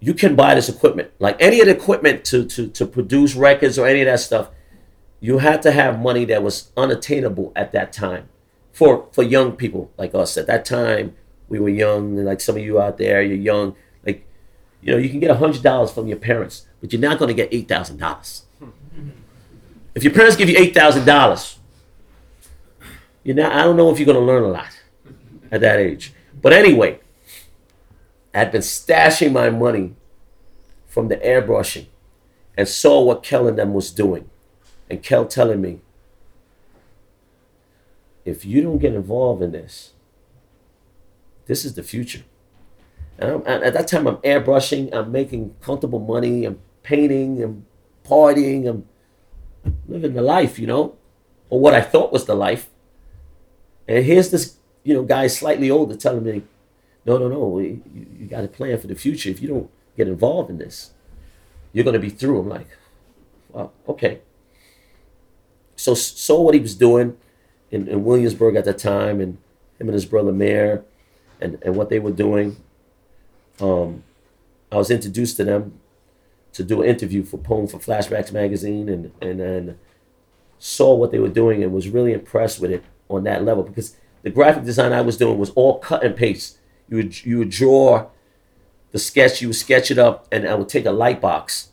[0.00, 1.12] you can buy this equipment.
[1.20, 4.50] Like any of the equipment to, to, to produce records or any of that stuff,
[5.20, 8.28] you had to have money that was unattainable at that time.
[8.72, 10.36] For for young people like us.
[10.36, 11.14] At that time,
[11.48, 13.76] we were young, like some of you out there, you're young.
[14.04, 14.26] Like,
[14.82, 17.34] you know, you can get a hundred dollars from your parents, but you're not gonna
[17.34, 18.46] get eight thousand dollars.
[18.58, 19.10] Hmm.
[19.94, 21.60] If your parents give you eight thousand dollars,
[23.24, 24.78] you know, I don't know if you're going to learn a lot
[25.50, 26.12] at that age.
[26.40, 27.00] But anyway,
[28.34, 29.94] I had been stashing my money
[30.86, 31.86] from the airbrushing
[32.56, 34.30] and saw what Kel and them was doing.
[34.90, 35.80] And Kel telling me,
[38.24, 39.92] if you don't get involved in this,
[41.46, 42.22] this is the future.
[43.18, 47.66] And I'm, at that time, I'm airbrushing, I'm making comfortable money, I'm painting, I'm
[48.04, 48.86] partying, I'm
[49.88, 50.96] living the life, you know,
[51.48, 52.68] or what I thought was the life.
[53.86, 56.42] And here's this, you know, guy slightly older telling me,
[57.04, 57.82] no, no, no, you,
[58.18, 59.28] you got to plan for the future.
[59.28, 60.92] If you don't get involved in this,
[61.72, 62.40] you're going to be through.
[62.40, 62.68] I'm like,
[63.88, 64.20] okay.
[65.76, 67.16] So saw what he was doing
[67.70, 69.38] in, in Williamsburg at that time, and
[69.78, 70.84] him and his brother Mare,
[71.40, 72.56] and, and what they were doing.
[73.60, 74.04] Um,
[74.72, 75.78] I was introduced to them
[76.52, 79.78] to do an interview for Poem for Flashbacks magazine, and and and
[80.58, 83.96] saw what they were doing and was really impressed with it on that level because
[84.22, 86.58] the graphic design I was doing was all cut and paste.
[86.88, 88.08] You would you would draw
[88.92, 91.72] the sketch, you would sketch it up, and I would take a light box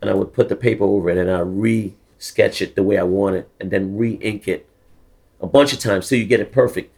[0.00, 2.96] and I would put the paper over it and I would re-sketch it the way
[2.96, 4.66] I want it and then re-ink it
[5.40, 6.94] a bunch of times till you get it perfect.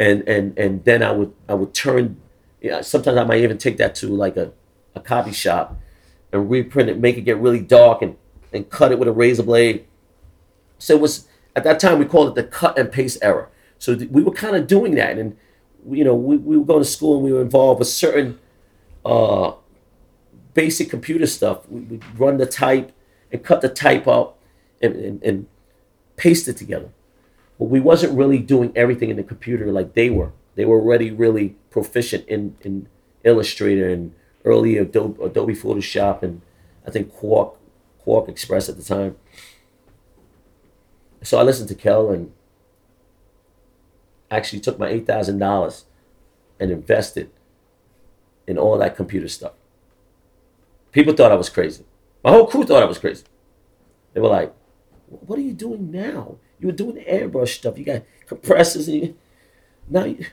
[0.00, 2.20] And and and then I would I would turn
[2.60, 4.52] yeah, sometimes I might even take that to like a,
[4.94, 5.78] a copy shop
[6.32, 8.16] and reprint it, make it get really dark and,
[8.52, 9.86] and cut it with a razor blade.
[10.78, 11.28] So it was
[11.58, 13.48] at that time we called it the cut and paste era.
[13.78, 15.36] So th- we were kind of doing that, and
[15.90, 18.38] you know we, we were going to school and we were involved with certain
[19.04, 19.52] uh,
[20.54, 21.68] basic computer stuff.
[21.68, 22.92] We would run the type
[23.32, 24.38] and cut the type up
[24.80, 25.46] and, and, and
[26.16, 26.90] paste it together.
[27.58, 30.32] But we wasn't really doing everything in the computer like they were.
[30.54, 32.88] They were already really proficient in, in
[33.24, 34.14] Illustrator and
[34.44, 36.40] early Adobe, Adobe Photoshop and
[36.86, 37.56] I think Quark
[38.06, 39.16] QuarkXPress at the time.
[41.22, 42.32] So I listened to Kel and
[44.30, 45.84] actually took my eight thousand dollars
[46.60, 47.30] and invested
[48.46, 49.52] in all that computer stuff.
[50.92, 51.84] People thought I was crazy.
[52.24, 53.24] My whole crew thought I was crazy.
[54.12, 54.54] They were like,
[55.06, 56.36] "What are you doing now?
[56.58, 57.78] You were doing airbrush stuff.
[57.78, 59.16] You got compressors, and you,
[59.88, 60.26] now." You...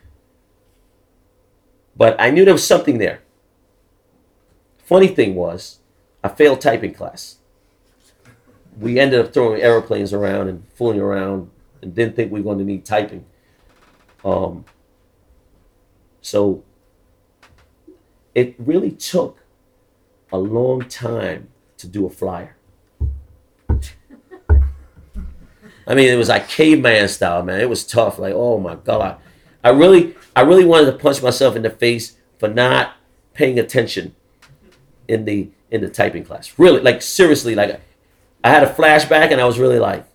[1.95, 3.21] But I knew there was something there.
[4.77, 5.79] Funny thing was,
[6.23, 7.37] I failed typing class
[8.79, 11.49] we ended up throwing aeroplanes around and fooling around
[11.81, 13.25] and didn't think we were going to need typing.
[14.23, 14.65] Um,
[16.21, 16.63] so
[18.33, 19.43] it really took
[20.31, 22.55] a long time to do a flyer.
[25.87, 27.61] I mean, it was like caveman style, man.
[27.61, 28.17] It was tough.
[28.17, 29.19] Like, oh my god,
[29.63, 32.95] I really, I really wanted to punch myself in the face for not
[33.33, 34.15] paying attention
[35.07, 36.57] in the in the typing class.
[36.57, 37.79] Really, like seriously, like
[38.45, 40.05] I had a flashback and I was really like,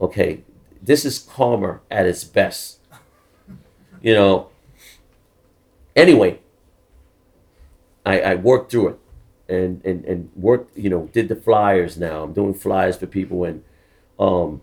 [0.00, 0.42] okay,
[0.80, 2.78] this is Calmer at its best.
[4.00, 4.48] You know.
[5.94, 6.38] Anyway,
[8.06, 8.98] I, I worked through it
[9.50, 12.22] and, and, and worked, you know, did the flyers now.
[12.22, 13.62] I'm doing flyers for people and
[14.18, 14.62] um,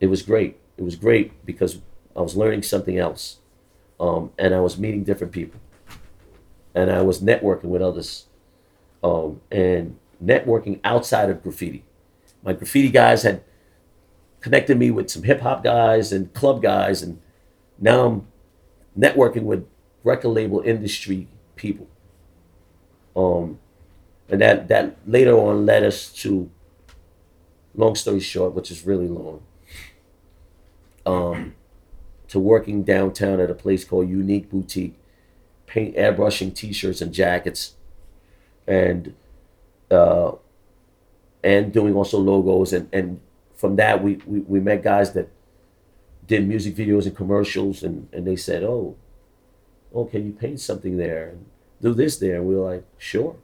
[0.00, 0.56] it was great.
[0.78, 1.80] It was great because
[2.16, 3.36] I was learning something else.
[4.00, 5.60] Um, and I was meeting different people.
[6.74, 8.28] And I was networking with others.
[9.02, 11.84] Um, and networking outside of graffiti.
[12.42, 13.42] My graffiti guys had
[14.40, 17.20] connected me with some hip hop guys and club guys, and
[17.78, 18.26] now I'm
[18.98, 19.66] networking with
[20.02, 21.88] record label industry people.
[23.16, 23.58] Um,
[24.28, 26.50] and that that later on led us to,
[27.74, 29.42] long story short, which is really long.
[31.06, 31.54] Um,
[32.28, 34.96] to working downtown at a place called Unique Boutique,
[35.66, 37.74] paint airbrushing T-shirts and jackets,
[38.66, 39.14] and
[39.94, 40.32] uh,
[41.42, 42.72] and doing also logos.
[42.72, 43.20] And and
[43.54, 45.28] from that we, we we met guys that
[46.26, 48.96] did music videos and commercials and and they said oh
[49.94, 51.28] oh can you paint something there?
[51.28, 51.46] And
[51.80, 52.36] do this there.
[52.36, 53.36] And we were like sure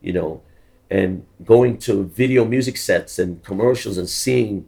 [0.00, 0.42] you know.
[0.90, 4.66] And going to video music sets and commercials and seeing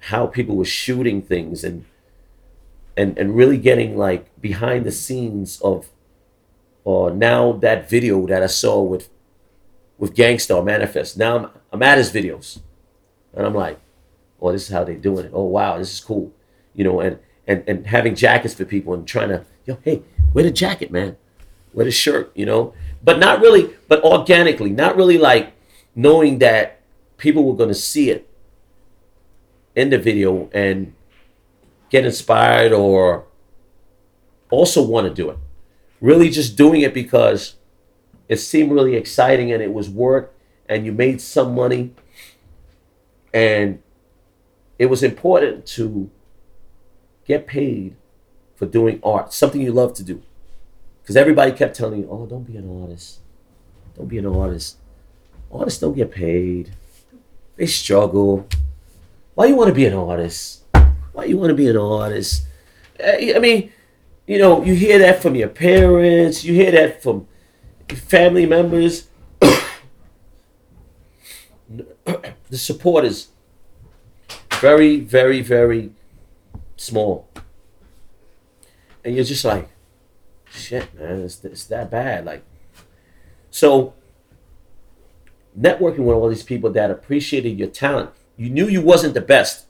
[0.00, 1.84] how people were shooting things and
[2.96, 5.90] and and really getting like behind the scenes of
[6.84, 9.08] or now that video that I saw with
[9.98, 11.16] with Gang Starr Manifest.
[11.16, 12.60] Now I'm I'm at his videos.
[13.34, 13.78] And I'm like,
[14.40, 15.32] oh, this is how they're doing it.
[15.34, 16.32] Oh wow, this is cool.
[16.74, 20.02] You know, and and and having jackets for people and trying to, yo, hey,
[20.32, 21.16] wear the jacket, man.
[21.72, 22.72] Wear the shirt, you know?
[23.04, 25.52] But not really, but organically, not really like
[25.94, 26.80] knowing that
[27.18, 28.28] people were gonna see it
[29.74, 30.94] in the video and
[31.90, 33.26] get inspired or
[34.50, 35.38] also want to do it.
[36.00, 37.56] Really just doing it because
[38.28, 40.34] it seemed really exciting and it was work
[40.68, 41.94] and you made some money
[43.32, 43.82] and
[44.78, 46.10] it was important to
[47.24, 47.96] get paid
[48.54, 50.22] for doing art, something you love to do.
[51.02, 53.20] Because everybody kept telling you, oh, don't be an artist.
[53.96, 54.78] Don't be an artist.
[55.52, 56.72] Artists don't get paid.
[57.56, 58.48] They struggle.
[59.34, 60.64] Why you want to be an artist?
[61.12, 62.46] Why you want to be an artist?
[62.98, 63.72] Eh, I mean,
[64.26, 66.44] you know, you hear that from your parents.
[66.44, 67.28] You hear that from
[67.88, 69.08] family members.
[72.04, 73.28] the support is
[74.60, 75.92] very, very, very
[76.76, 77.28] small.
[79.04, 79.68] And you're just like,
[80.50, 82.24] shit, man, it's, it's that bad.
[82.24, 82.42] Like,
[83.50, 83.94] so
[85.58, 89.66] networking with all these people that appreciated your talent, you knew you wasn't the best,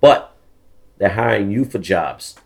[0.00, 0.36] but
[0.98, 2.36] they're hiring you for jobs,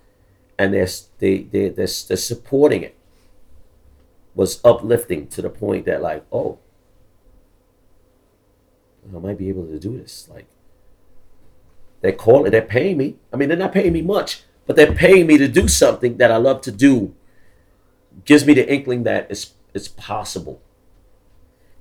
[0.58, 2.94] and they're they they they're, they're supporting it.
[4.34, 6.58] Was uplifting to the point that like, oh,
[9.14, 10.28] I might be able to do this.
[10.32, 10.46] Like,
[12.00, 13.16] they're calling, they're paying me.
[13.32, 16.30] I mean, they're not paying me much, but they're paying me to do something that
[16.30, 17.14] I love to do.
[18.24, 20.60] Gives me the inkling that it's it's possible.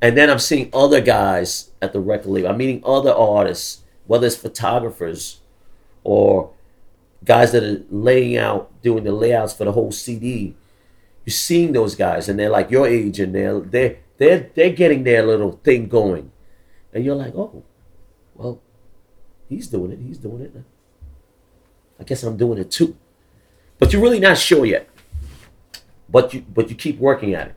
[0.01, 2.49] And then I'm seeing other guys at the record label.
[2.49, 5.41] I'm meeting other artists, whether it's photographers
[6.03, 6.51] or
[7.23, 10.55] guys that are laying out, doing the layouts for the whole CD.
[11.31, 15.05] You're seeing those guys, and they're like your age, and they're they're they're they're getting
[15.05, 16.29] their little thing going,
[16.91, 17.63] and you're like, oh,
[18.35, 18.59] well,
[19.47, 19.99] he's doing it.
[19.99, 20.53] He's doing it.
[21.97, 22.97] I guess I'm doing it too.
[23.79, 24.89] But you're really not sure yet.
[26.09, 27.55] But you but you keep working at it.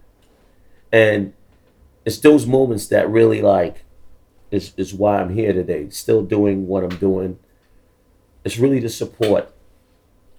[0.92, 1.32] And
[2.04, 3.82] it's those moments that really like
[4.52, 7.40] is is why I'm here today, still doing what I'm doing.
[8.44, 9.52] It's really the support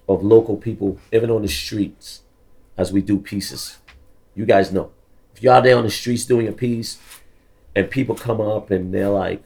[0.07, 2.21] of local people, even on the streets,
[2.77, 3.77] as we do pieces.
[4.35, 4.91] You guys know.
[5.33, 6.97] If you're out there on the streets doing a piece
[7.75, 9.43] and people come up and they're like,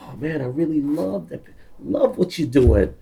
[0.00, 1.44] oh man, I really love that.
[1.80, 2.94] Love what you're doing.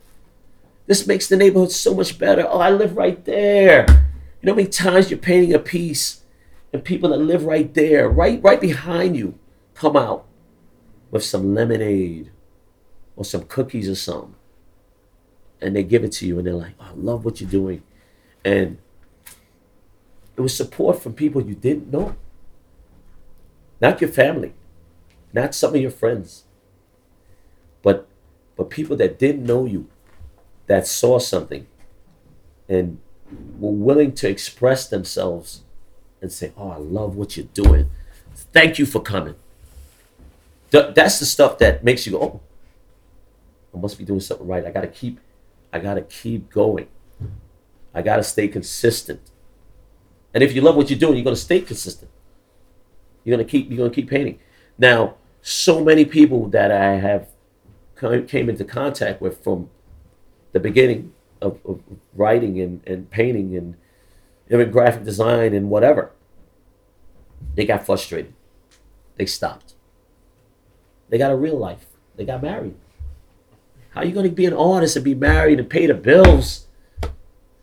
[0.87, 2.47] This makes the neighborhood so much better.
[2.49, 3.87] Oh, I live right there.
[3.89, 6.23] You know how many times you're painting a piece
[6.73, 9.39] and people that live right there, right, right behind you,
[9.75, 10.27] come out
[11.11, 12.31] with some lemonade
[13.17, 14.35] or some cookies or something.
[15.61, 17.83] And they give it to you and they're like, oh, I love what you're doing.
[18.45, 18.79] And
[20.37, 22.17] it was support from people you didn't know.
[23.81, 24.53] Not your family,
[25.33, 26.45] not some of your friends,
[27.83, 28.07] but
[28.57, 29.89] but people that didn't know you,
[30.67, 31.67] that saw something
[32.69, 32.99] and
[33.59, 35.63] were willing to express themselves
[36.21, 37.91] and say, Oh, I love what you're doing.
[38.53, 39.35] Thank you for coming.
[40.71, 42.41] Th- That's the stuff that makes you go, Oh,
[43.75, 44.65] I must be doing something right.
[44.67, 45.21] I gotta keep,
[45.73, 46.89] I gotta keep going.
[47.95, 49.21] I gotta stay consistent.
[50.35, 52.11] And if you love what you're doing, you're gonna stay consistent.
[53.25, 54.39] You're gonna keep, you're gonna keep painting.
[54.79, 57.29] Now, so many people that I have
[57.97, 59.71] come- came into contact with from
[60.53, 61.81] the beginning of, of
[62.15, 63.77] writing and, and painting and
[64.51, 66.11] even graphic design and whatever,
[67.55, 68.35] they got frustrated.
[69.17, 69.75] They stopped.
[71.09, 71.87] They got a real life.
[72.17, 72.75] They got married.
[73.91, 76.67] How are you going to be an artist and be married and pay the bills?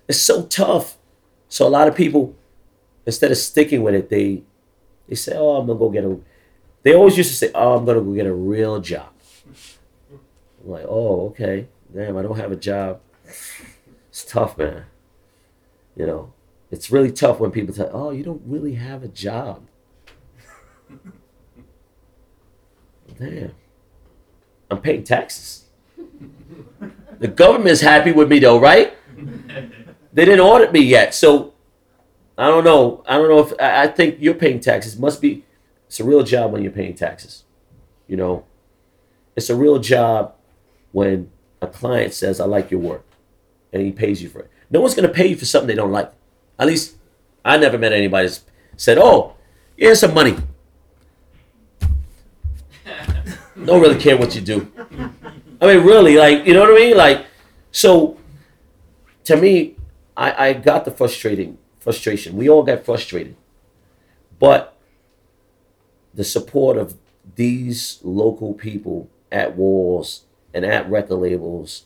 [0.07, 0.97] It's so tough.
[1.49, 2.35] So a lot of people,
[3.07, 4.43] instead of sticking with it, they
[5.07, 6.19] they say, "Oh, I'm gonna go get a."
[6.83, 9.09] they always used to say, "Oh, I'm gonna go get a real job."
[10.63, 11.69] I'm like, "Oh, okay.
[11.95, 12.99] Damn, I don't have a job.
[14.09, 14.83] It's tough, man.
[15.95, 16.33] You know,
[16.69, 19.63] it's really tough when people tell, "Oh, you don't really have a job."
[23.17, 23.53] Damn,
[24.69, 25.65] I'm paying taxes.
[27.19, 28.95] The government's happy with me though, right?
[30.13, 31.53] They didn't audit me yet, so
[32.37, 33.03] I don't know.
[33.07, 34.97] I don't know if I I think you're paying taxes.
[34.97, 35.43] Must be
[35.87, 37.43] it's a real job when you're paying taxes.
[38.07, 38.45] You know,
[39.35, 40.35] it's a real job
[40.91, 41.31] when
[41.61, 43.03] a client says, "I like your work,"
[43.73, 44.51] and he pays you for it.
[44.69, 46.11] No one's gonna pay you for something they don't like.
[46.59, 46.97] At least
[47.43, 48.41] I never met anybody that
[48.75, 49.33] said, "Oh,
[49.75, 50.37] here's some money."
[53.65, 54.71] Don't really care what you do.
[55.59, 56.95] I mean, really, like you know what I mean?
[56.95, 57.25] Like,
[57.71, 58.17] so
[59.23, 59.75] to me,
[60.15, 62.35] I, I got the frustrating frustration.
[62.35, 63.35] We all got frustrated,
[64.39, 64.77] but
[66.13, 66.95] the support of
[67.35, 70.23] these local people at walls
[70.53, 71.83] and at record labels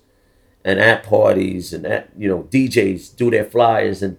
[0.64, 4.18] and at parties and at you know DJs do their flyers and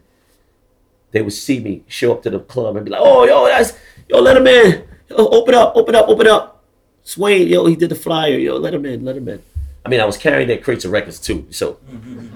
[1.12, 3.78] they would see me show up to the club and be like, "Oh, yo, that's
[4.08, 4.84] yo, let him in.
[5.10, 6.64] Yo, open up, open up, open up."
[7.04, 8.38] Swain, yo, he did the flyer.
[8.38, 9.42] Yo, let him in, let him in.
[9.84, 11.78] I mean, I was carrying their crates of records too, so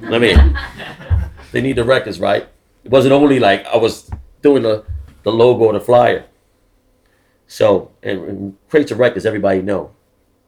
[0.05, 0.59] I mean,
[1.53, 2.49] they need the records, right?
[2.87, 4.09] It wasn't only like I was
[4.43, 4.85] doing the
[5.25, 6.25] the logo or the flyer.
[7.49, 9.91] So, and, and crates of records, everybody know.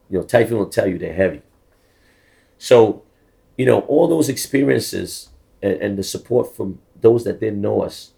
[0.09, 1.43] You know, Typhoon will tell you they're heavy.
[2.57, 3.03] So,
[3.57, 8.13] you know, all those experiences and, and the support from those that didn't know us,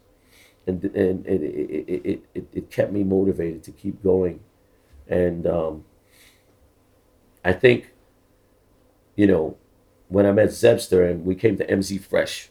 [0.66, 4.40] and and it it, it, it, it kept me motivated to keep going,
[5.08, 5.84] and um,
[7.42, 7.92] I think,
[9.16, 9.56] you know,
[10.08, 12.49] when I met Zebster and we came to MZ Fresh,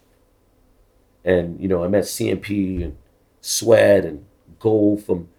[1.24, 2.98] and you know I met CMP and
[3.42, 4.26] Sweat and
[4.60, 5.30] Gold from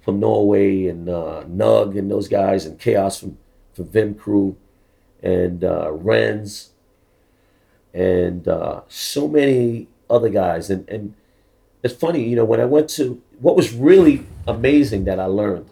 [0.00, 3.38] from Norway and uh, Nug and those guys and Chaos from
[3.74, 4.56] from Vim Crew
[5.22, 6.68] and uh, Renz
[7.94, 10.70] and uh, so many other guys.
[10.70, 11.14] And and
[11.82, 15.68] it's funny you know when I went to what was really amazing that I learned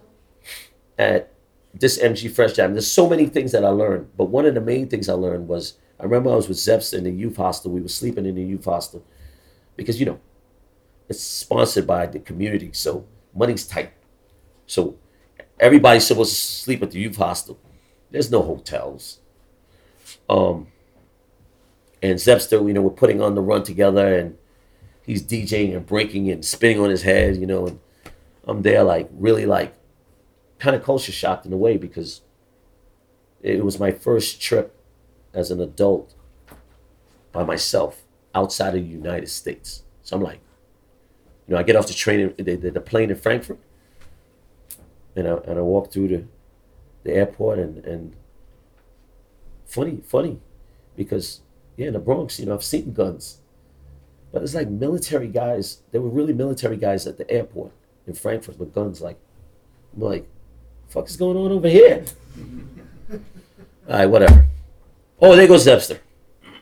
[0.99, 1.33] at
[1.73, 4.61] this MG Fresh Jam there's so many things that I learned but one of the
[4.61, 7.71] main things I learned was I remember I was with Zebster in the youth hostel.
[7.71, 9.05] We were sleeping in the youth hostel
[9.81, 10.21] because you know
[11.09, 13.93] it's sponsored by the community so money's tight
[14.67, 14.97] so
[15.59, 17.59] everybody's supposed to sleep at the youth hostel.
[18.11, 19.19] There's no hotels.
[20.29, 20.69] Um,
[22.03, 24.39] and Zebster, you know, we're putting on the run together, and
[25.05, 27.81] he's DJing and breaking and spinning on his head, you know, and
[28.45, 29.75] I'm there like really like
[30.59, 32.23] kind of culture shocked in a way because
[33.43, 34.75] it was my first trip
[35.33, 36.15] as an adult
[37.33, 38.03] by myself
[38.35, 39.83] outside of the United States.
[40.03, 40.41] So I'm like,
[41.47, 43.59] you know, I get off the train, the, the, the plane in Frankfurt,
[45.17, 46.25] and I and I walk through the
[47.05, 48.15] the airport and and
[49.67, 50.41] funny funny
[50.97, 51.41] because
[51.77, 53.39] yeah in the Bronx you know I've seen guns
[54.33, 57.73] but it's like military guys they were really military guys at the airport
[58.07, 59.19] in Frankfurt with guns like
[59.95, 60.29] I'm like
[60.89, 62.05] fuck is going on over here?
[63.13, 63.19] All
[63.89, 64.47] right whatever.
[65.21, 66.01] Oh there goes Zebster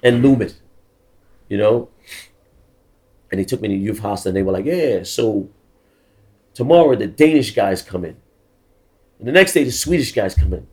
[0.03, 0.55] and Lumit
[1.49, 1.89] you know
[3.31, 5.49] and he took me to youth hostel and they were like yeah so
[6.55, 8.17] tomorrow the Danish guys come in
[9.19, 10.67] and the next day, the Swedish guys come in.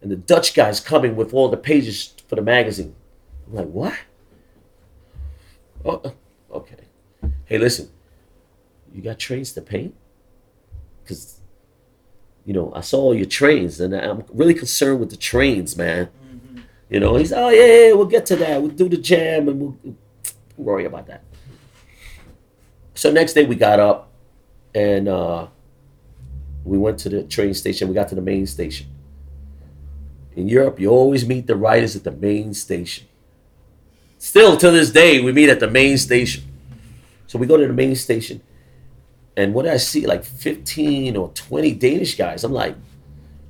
[0.00, 2.94] And the Dutch guys coming with all the pages for the magazine.
[3.46, 3.94] I'm like, what?
[5.84, 6.14] Oh,
[6.52, 6.76] okay.
[7.44, 7.90] Hey, listen,
[8.92, 9.94] you got trains to paint?
[11.02, 11.40] Because,
[12.44, 16.08] you know, I saw all your trains and I'm really concerned with the trains, man.
[16.90, 18.62] You know, he's, oh, yeah, yeah, we'll get to that.
[18.62, 19.96] We'll do the jam and we'll,
[20.56, 21.22] worry about that.
[22.94, 24.10] So next day we got up
[24.74, 25.46] and, uh,
[26.64, 27.88] we went to the train station.
[27.88, 28.88] We got to the main station.
[30.34, 33.06] In Europe, you always meet the writers at the main station.
[34.18, 36.44] Still to this day, we meet at the main station.
[37.26, 38.40] So we go to the main station,
[39.36, 40.06] and what I see?
[40.06, 42.42] Like 15 or 20 Danish guys.
[42.42, 42.74] I'm like,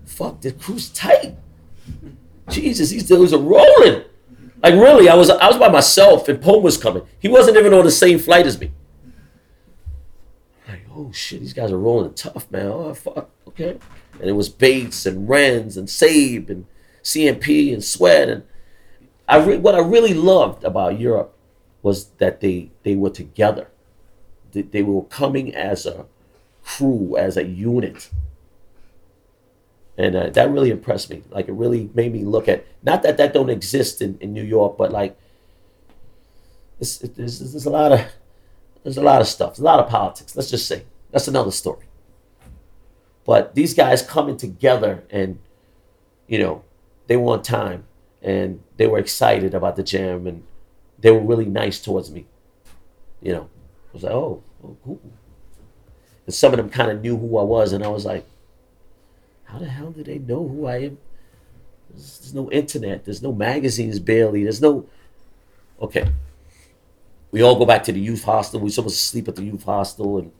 [0.04, 1.36] fuck, this crew's tight.
[2.48, 4.04] Jesus, these dudes are rolling.
[4.62, 7.04] Like really, I was I was by myself and Poem was coming.
[7.18, 8.72] He wasn't even on the same flight as me
[10.66, 12.66] Like, oh shit, these guys are rolling tough, man.
[12.66, 13.78] Oh fuck, okay.
[14.20, 16.66] And it was Bates and Renz and Sabe and
[17.04, 18.42] CMP and Sweat and
[19.28, 21.36] I re- what I really loved about Europe
[21.82, 23.68] was that they they were together.
[24.52, 26.06] They, they were coming as a
[26.64, 28.10] crew, as a unit.
[29.98, 31.24] And uh, that really impressed me.
[31.30, 34.44] Like it really made me look at not that that don't exist in, in New
[34.44, 35.18] York, but like
[36.78, 38.06] it's, it, there's, there's a lot of
[38.84, 39.50] there's a lot of stuff.
[39.50, 40.36] There's a lot of politics.
[40.36, 41.84] Let's just say that's another story.
[43.26, 45.38] But these guys coming together and,
[46.28, 46.64] you know,
[47.08, 47.84] they want time
[48.22, 50.44] and they were excited about the jam and
[50.98, 52.24] they were really nice towards me.
[53.20, 53.50] You know,
[53.90, 55.00] I was like, oh, oh cool.
[56.24, 58.26] And some of them kind of knew who I was, and I was like,
[59.48, 60.98] how the hell do they know who I am?
[61.90, 63.04] There's, there's no internet.
[63.04, 64.42] There's no magazines barely.
[64.42, 64.86] There's no.
[65.80, 66.10] Okay.
[67.30, 68.60] We all go back to the youth hostel.
[68.60, 70.32] We supposed to sleep at the youth hostel, and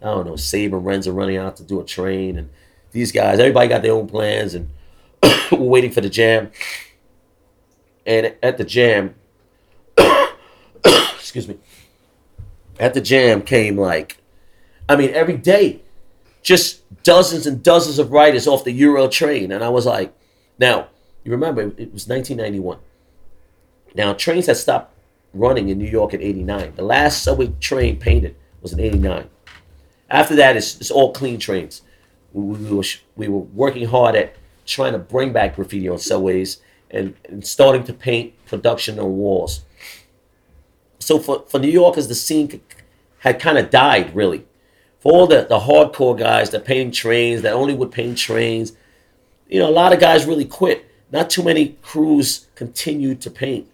[0.00, 0.36] I don't know.
[0.36, 2.50] Saber and Renz are running out to do a train, and
[2.92, 4.70] these guys, everybody got their own plans, and
[5.52, 6.50] we're waiting for the jam.
[8.06, 9.14] And at the jam,
[10.84, 11.58] excuse me,
[12.78, 14.18] at the jam came like,
[14.88, 15.82] I mean, every day,
[16.44, 19.50] just dozens and dozens of writers off the Euro train.
[19.50, 20.14] And I was like,
[20.58, 20.88] now,
[21.24, 22.78] you remember, it was 1991.
[23.94, 24.94] Now, trains had stopped
[25.32, 26.74] running in New York in 89.
[26.76, 29.28] The last subway train painted was in 89.
[30.10, 31.82] After that, it's, it's all clean trains.
[32.32, 32.84] We, we, were,
[33.16, 36.60] we were working hard at trying to bring back graffiti on subways
[36.90, 39.64] and, and starting to paint production on walls.
[40.98, 42.60] So for, for New Yorkers, the scene
[43.18, 44.46] had kind of died, really.
[45.04, 48.72] For all the, the hardcore guys that painting trains, that only would paint trains,
[49.46, 50.90] you know, a lot of guys really quit.
[51.12, 53.70] Not too many crews continued to paint.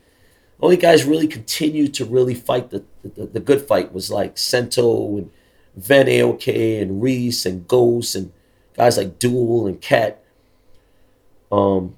[0.61, 5.19] Only guys really continued to really fight the, the, the good fight was like Sento
[5.19, 5.31] and
[5.77, 8.32] Van AOK and Reese and Ghost and
[8.74, 10.24] guys like Duel and Cat.
[11.52, 11.94] Um,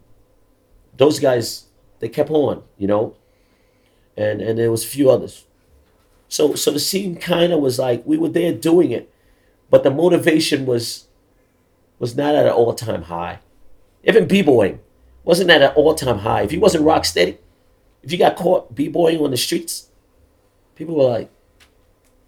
[0.98, 1.68] those guys,
[2.00, 3.16] they kept on, you know,
[4.14, 5.46] and and there was a few others.
[6.28, 9.11] So so the scene kind of was like we were there doing it,
[9.73, 11.07] but the motivation was
[11.99, 13.39] was not at an all time high.
[14.05, 14.78] Even b-boying
[15.24, 16.43] wasn't at an all time high.
[16.43, 17.39] If you wasn't rock steady,
[18.03, 19.89] if you got caught b-boying on the streets,
[20.74, 21.31] people were like,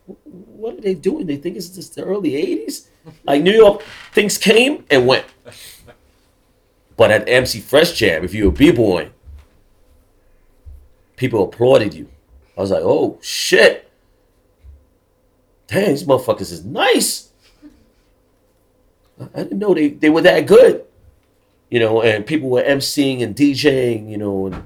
[0.07, 1.27] "What are they doing?
[1.27, 2.87] They think it's just the early '80s."
[3.25, 5.27] Like New York, things came and went.
[6.97, 9.13] But at MC Fresh Jam, if you were b-boying,
[11.17, 12.09] people applauded you.
[12.57, 13.91] I was like, "Oh shit!"
[15.67, 17.29] Dang, these motherfuckers is nice.
[19.21, 20.85] I didn't know they, they were that good
[21.75, 24.65] you know, and people were emceeing and DJing, you know, and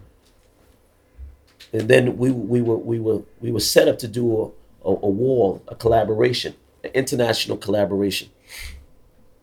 [1.72, 4.52] and then we we were we were we were set up to do
[4.84, 6.54] a, a, a wall, a collaboration,
[6.84, 8.28] an international collaboration.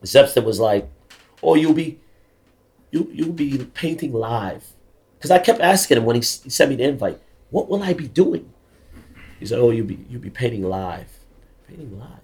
[0.04, 0.88] Zebster was like,
[1.42, 1.98] "Oh, you'll be
[2.92, 4.64] you you'll be painting live,"
[5.18, 7.20] because I kept asking him when he, he sent me the invite,
[7.50, 8.52] "What will I be doing?"
[9.40, 11.10] He said, "Oh, you'll be you'll be painting live,
[11.66, 12.22] painting live."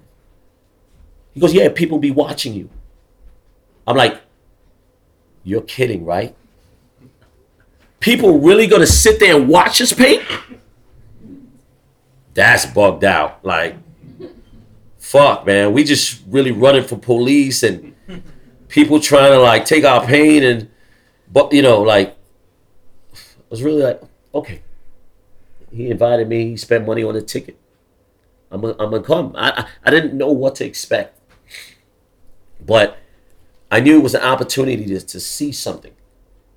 [1.33, 2.69] He goes, "Yeah, people be watching you."
[3.87, 4.21] I'm like,
[5.45, 6.35] you're kidding, right?
[8.01, 10.23] People really gonna sit there and watch us paint?
[12.35, 13.45] That's bugged out.
[13.45, 13.77] Like,
[14.99, 15.73] fuck, man.
[15.73, 17.95] We just really running for police and
[18.69, 20.71] people trying to like take our pain and,
[21.31, 22.17] but you know, like,
[23.15, 23.19] I
[23.51, 24.01] was really like,
[24.35, 24.63] okay.
[25.71, 26.51] He invited me.
[26.51, 27.59] He spent money on a ticket.
[28.51, 29.35] I'm gonna, I'm gonna come.
[29.37, 31.19] I, I I didn't know what to expect,
[32.67, 32.99] but
[33.71, 35.95] I knew it was an opportunity to, to see something,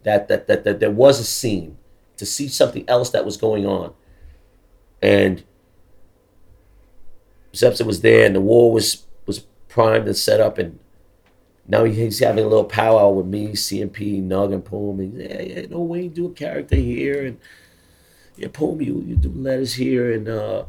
[0.03, 1.77] that, that, that, that there was a scene,
[2.17, 3.93] to see something else that was going on.
[5.01, 5.43] And
[7.53, 10.79] Zebster was there, and the war was was primed and set up, and
[11.67, 14.99] now he's having a little powwow with me, CMP, Nug, and Poem.
[14.99, 17.39] And yeah, yeah, no way, do a character here, and
[18.35, 20.65] yeah, Poem, you you do letters here, and uh,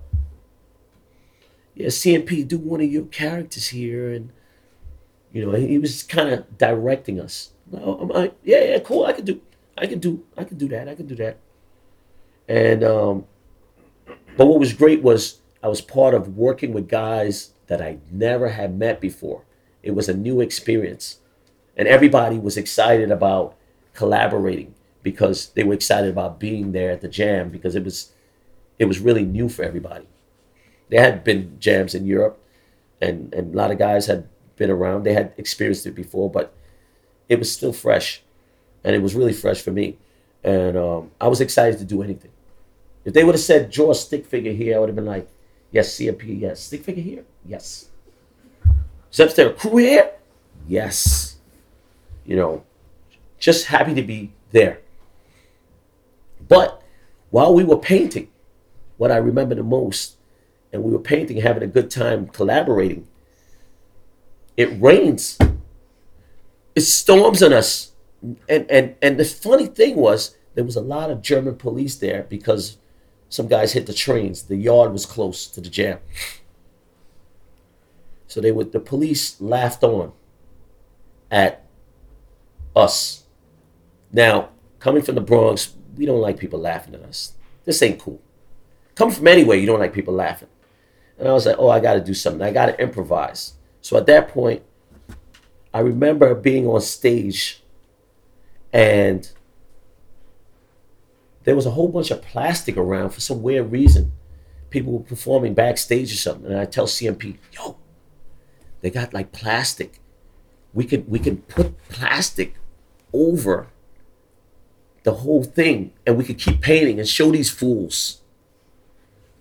[1.74, 4.32] yeah, CMP, do one of your characters here, and
[5.36, 7.50] you know, he was kind of directing us.
[7.70, 9.04] I'm like, yeah, yeah, cool.
[9.04, 9.42] I could do,
[9.76, 10.88] I can do, I can do that.
[10.88, 11.36] I could do that.
[12.48, 13.26] And um,
[14.38, 18.48] but what was great was I was part of working with guys that I never
[18.48, 19.42] had met before.
[19.82, 21.18] It was a new experience,
[21.76, 23.56] and everybody was excited about
[23.92, 28.12] collaborating because they were excited about being there at the jam because it was
[28.78, 30.06] it was really new for everybody.
[30.88, 32.42] There had been jams in Europe,
[33.02, 35.04] and and a lot of guys had been around.
[35.04, 36.52] They had experienced it before, but
[37.28, 38.22] it was still fresh,
[38.84, 39.98] and it was really fresh for me.
[40.42, 42.30] And um, I was excited to do anything.
[43.04, 45.28] If they would have said draw a stick figure here, I would have been like,
[45.70, 46.60] yes, CMP, yes.
[46.60, 47.88] Stick figure here, yes.
[49.12, 50.12] Is there crew here?
[50.66, 51.36] Yes.
[52.24, 52.64] You know,
[53.38, 54.80] just happy to be there.
[56.48, 56.82] But
[57.30, 58.28] while we were painting,
[58.96, 60.16] what I remember the most,
[60.72, 63.06] and we were painting, having a good time collaborating,
[64.56, 65.38] it rains.
[66.74, 67.92] It storms on us.
[68.48, 72.24] And and and the funny thing was there was a lot of German police there
[72.28, 72.78] because
[73.28, 74.44] some guys hit the trains.
[74.44, 75.98] The yard was close to the jam.
[78.28, 80.12] So they would the police laughed on.
[81.30, 81.64] at
[82.76, 83.24] us.
[84.12, 87.34] Now, coming from the Bronx, we don't like people laughing at us.
[87.64, 88.20] This ain't cool.
[88.94, 90.48] Come from anywhere, you don't like people laughing.
[91.18, 92.42] And I was like, oh, I got to do something.
[92.42, 93.54] I got to improvise.
[93.86, 94.64] So at that point,
[95.72, 97.62] I remember being on stage
[98.72, 99.30] and
[101.44, 104.10] there was a whole bunch of plastic around for some weird reason.
[104.70, 106.50] People were performing backstage or something.
[106.50, 107.76] And I tell CMP, yo,
[108.80, 110.00] they got like plastic.
[110.74, 112.56] We could we could put plastic
[113.12, 113.68] over
[115.04, 118.20] the whole thing and we could keep painting and show these fools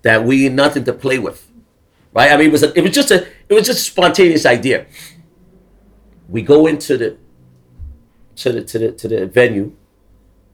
[0.02, 1.45] that we ain't nothing to play with.
[2.16, 2.32] Right?
[2.32, 4.86] I mean it was a, it was just a it was just a spontaneous idea.
[6.30, 7.18] We go into the
[8.36, 9.76] to the to the to the venue,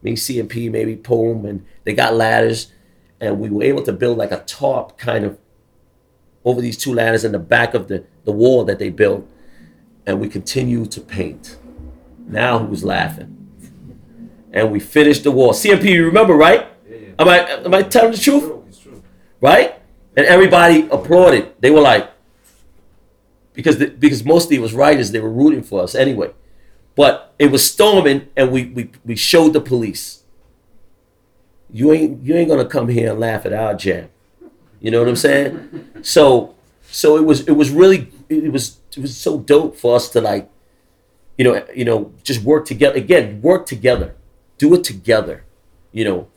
[0.01, 2.73] me, CMP, maybe Poem, and they got ladders,
[3.21, 5.39] and we were able to build like a top kind of
[6.43, 9.25] over these two ladders in the back of the, the wall that they built,
[10.05, 11.57] and we continue to paint.
[12.27, 13.29] Now who's laughing?
[14.51, 15.53] And we finished the wall.
[15.53, 16.67] CMP, you remember, right?
[16.89, 17.07] Yeah, yeah.
[17.19, 18.43] Am I am I telling the truth?
[18.43, 19.01] True, it's true.
[19.39, 19.79] right?
[20.15, 21.53] And everybody applauded.
[21.59, 22.09] They were like,
[23.53, 26.31] because the, because mostly it was writers, they were rooting for us anyway.
[26.95, 30.23] But it was storming, and we we, we showed the police.
[31.71, 34.09] You ain't you ain't gonna come here and laugh at our jam.
[34.79, 35.89] You know what I'm saying?
[36.03, 40.09] So so it was it was really it was it was so dope for us
[40.09, 40.49] to like,
[41.37, 44.15] you know you know just work together again work together,
[44.59, 45.45] do it together.
[45.91, 46.27] You know,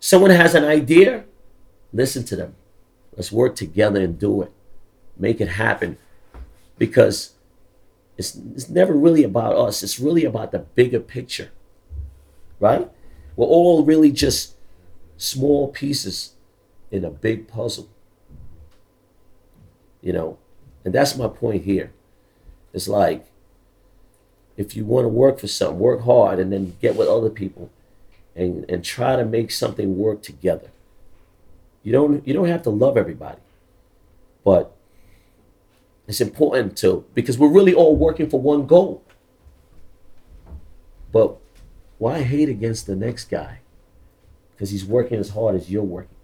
[0.00, 1.24] someone has an idea,
[1.92, 2.54] listen to them.
[3.16, 4.52] Let's work together and do it.
[5.16, 5.98] Make it happen.
[6.78, 7.34] Because
[8.16, 9.82] it's, it's never really about us.
[9.82, 11.50] It's really about the bigger picture.
[12.60, 12.90] Right?
[13.36, 14.54] We're all really just
[15.16, 16.34] small pieces
[16.90, 17.88] in a big puzzle.
[20.00, 20.38] You know,
[20.84, 21.92] and that's my point here.
[22.72, 23.26] It's like
[24.56, 27.70] if you want to work for something, work hard and then get with other people
[28.36, 30.70] and, and try to make something work together.
[31.84, 33.40] You don't you don't have to love everybody.
[34.42, 34.74] But
[36.08, 39.02] it's important to because we're really all working for one goal.
[41.12, 41.36] But
[41.98, 43.60] why hate against the next guy?
[44.50, 46.16] Because he's working as hard as you're working.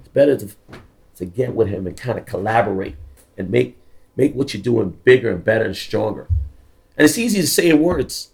[0.00, 0.48] It's better to
[1.16, 2.96] to get with him and kind of collaborate
[3.36, 3.78] and make
[4.16, 6.26] make what you're doing bigger and better and stronger.
[6.96, 8.32] And it's easy to say in words,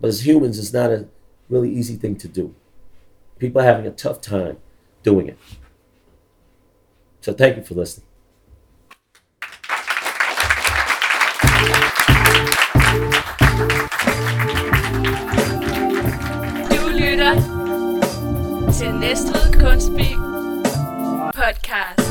[0.00, 1.08] but as humans, it's not a
[1.48, 2.54] really easy thing to do.
[3.38, 4.58] People are having a tough time
[5.02, 5.38] doing it.
[7.22, 8.06] So thank you for listening.
[16.70, 17.34] Du lytter
[18.72, 20.10] til Næstved Kunstby
[21.34, 22.01] Podcast.